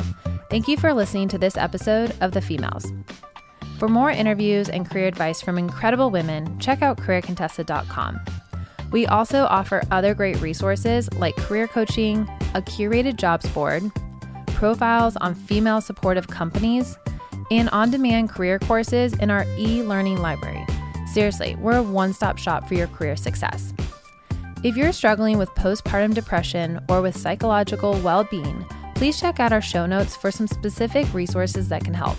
Thank 0.49 0.69
you 0.69 0.79
for 0.79 0.95
listening 0.95 1.29
to 1.29 1.39
this 1.39 1.57
episode 1.57 2.17
of 2.23 2.33
The 2.33 2.41
Females. 2.41 2.91
For 3.79 3.89
more 3.89 4.11
interviews 4.11 4.71
and 4.71 4.89
career 4.89 5.07
advice 5.07 5.43
from 5.43 5.59
incredible 5.59 6.11
women, 6.11 6.59
check 6.59 6.81
out 6.81 6.97
careercontessa.com. 6.99 8.21
We 8.91 9.07
also 9.07 9.45
offer 9.45 9.83
other 9.91 10.15
great 10.15 10.41
resources 10.41 11.13
like 11.15 11.37
career 11.37 11.69
coaching, 11.69 12.29
a 12.55 12.63
curated 12.63 13.17
jobs 13.17 13.49
board, 13.51 13.91
profiles 14.47 15.17
on 15.17 15.35
female 15.35 15.81
supportive 15.81 16.27
companies, 16.27 16.99
and 17.51 17.69
on 17.71 17.91
demand 17.91 18.31
career 18.31 18.59
courses 18.59 19.15
in 19.15 19.31
our 19.31 19.45
e 19.59 19.83
learning 19.83 20.19
library. 20.19 20.65
Seriously, 21.13 21.57
we're 21.57 21.79
a 21.79 21.83
one 21.83 22.13
stop 22.13 22.39
shop 22.39 22.69
for 22.69 22.75
your 22.75 22.89
career 22.89 23.17
success. 23.17 23.73
If 24.63 24.77
you're 24.77 24.93
struggling 24.93 25.39
with 25.39 25.49
postpartum 25.51 26.15
depression 26.15 26.81
or 26.89 27.01
with 27.01 27.17
psychological 27.17 27.95
well 28.01 28.25
being, 28.25 28.67
please 28.95 29.19
check 29.19 29.41
out 29.41 29.53
our 29.53 29.63
show 29.63 29.87
notes 29.87 30.17
for 30.17 30.31
some 30.31 30.47
specific 30.47 31.13
resources 31.15 31.69
that 31.69 31.85
can 31.85 31.95
help. 31.95 32.19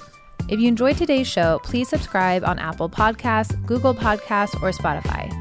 If 0.50 0.60
you 0.60 0.68
enjoyed 0.68 0.98
today's 0.98 1.28
show, 1.28 1.60
please 1.64 1.88
subscribe 1.88 2.44
on 2.44 2.60
Apple 2.60 2.90
Podcasts, 2.90 3.64
Google 3.66 3.94
Podcasts, 3.94 4.56
or 4.62 4.72
Spotify 4.72 5.41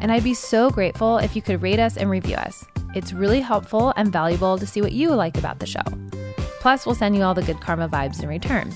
and 0.00 0.10
I'd 0.10 0.24
be 0.24 0.34
so 0.34 0.70
grateful 0.70 1.18
if 1.18 1.36
you 1.36 1.42
could 1.42 1.62
rate 1.62 1.78
us 1.78 1.96
and 1.96 2.10
review 2.10 2.36
us. 2.36 2.64
It's 2.94 3.12
really 3.12 3.40
helpful 3.40 3.92
and 3.96 4.10
valuable 4.10 4.58
to 4.58 4.66
see 4.66 4.82
what 4.82 4.92
you 4.92 5.10
like 5.10 5.38
about 5.38 5.60
the 5.60 5.66
show. 5.66 5.82
Plus, 6.60 6.84
we'll 6.84 6.94
send 6.94 7.16
you 7.16 7.22
all 7.22 7.34
the 7.34 7.42
good 7.42 7.60
karma 7.60 7.88
vibes 7.88 8.22
in 8.22 8.28
return. 8.28 8.72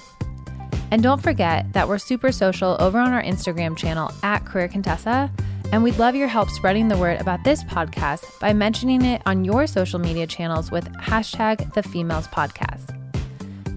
And 0.91 1.03
don't 1.03 1.23
forget 1.23 1.73
that 1.73 1.89
we're 1.89 1.99
super 1.99 2.31
social 2.31 2.77
over 2.79 2.99
on 2.99 3.13
our 3.13 3.23
Instagram 3.23 3.77
channel 3.77 4.13
at 4.23 4.45
Career 4.45 4.69
Contessa, 4.69 5.31
and 5.73 5.83
we'd 5.83 5.99
love 5.99 6.15
your 6.15 6.29
help 6.29 6.51
spreading 6.51 6.89
the 6.89 6.97
word 6.97 7.21
about 7.21 7.43
this 7.43 7.65
podcast 7.65 8.39
by 8.39 8.53
mentioning 8.53 9.05
it 9.05 9.21
on 9.27 9.45
your 9.45 9.67
social 9.67 9.99
media 9.99 10.27
channels 10.27 10.71
with 10.71 10.89
hashtag 10.93 11.73
the 11.75 11.83
Females 11.83 12.29
Podcast. 12.29 12.97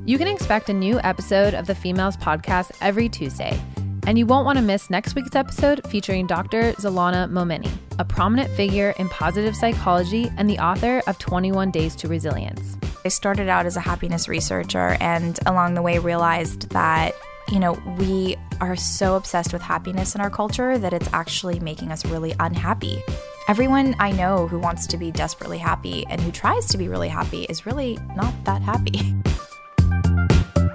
You 0.06 0.18
can 0.18 0.28
expect 0.28 0.70
a 0.70 0.74
new 0.74 1.00
episode 1.00 1.54
of 1.54 1.66
the 1.66 1.76
Females 1.76 2.16
Podcast 2.18 2.72
every 2.82 3.10
Tuesday 3.10 3.60
and 4.08 4.18
you 4.18 4.26
won't 4.26 4.46
want 4.46 4.58
to 4.58 4.64
miss 4.64 4.90
next 4.90 5.14
week's 5.16 5.36
episode 5.36 5.86
featuring 5.90 6.26
Dr. 6.26 6.72
Zelana 6.74 7.30
Montminy, 7.30 7.70
a 8.00 8.06
prominent 8.06 8.50
figure 8.52 8.96
in 8.98 9.10
positive 9.10 9.56
psychology 9.56 10.32
and 10.38 10.50
the 10.50 10.58
author 10.58 11.04
of 11.08 11.20
21 11.20 11.72
Days 11.72 11.96
to 11.98 12.08
Resilience. 12.08 12.78
I 13.06 13.10
started 13.10 13.50
out 13.50 13.66
as 13.66 13.76
a 13.76 13.82
happiness 13.82 14.30
researcher 14.30 14.98
and 15.02 15.38
along 15.46 15.74
the 15.74 15.82
way 15.82 16.00
realized 16.00 16.70
that 16.70 17.14
you 17.50 17.60
know, 17.60 17.74
we 17.98 18.36
are 18.60 18.76
so 18.76 19.16
obsessed 19.16 19.54
with 19.54 19.62
happiness 19.62 20.16
in 20.16 20.22
our 20.22 20.30
culture 20.30 20.78
that 20.78 20.92
it's 20.92 21.08
actually 21.14 21.60
making 21.62 21.92
us 21.92 22.06
really 22.06 22.34
unhappy. 22.42 23.02
Everyone 23.48 23.96
I 24.00 24.12
know 24.12 24.48
who 24.48 24.60
wants 24.60 24.86
to 24.88 24.98
be 24.98 25.12
desperately 25.12 25.58
happy 25.58 26.06
and 26.10 26.20
who 26.20 26.32
tries 26.32 26.66
to 26.68 26.78
be 26.78 26.90
really 26.90 27.08
happy 27.08 27.44
is 27.44 27.66
really 27.66 27.98
not 28.16 28.34
that 28.44 28.62
happy. 28.62 29.16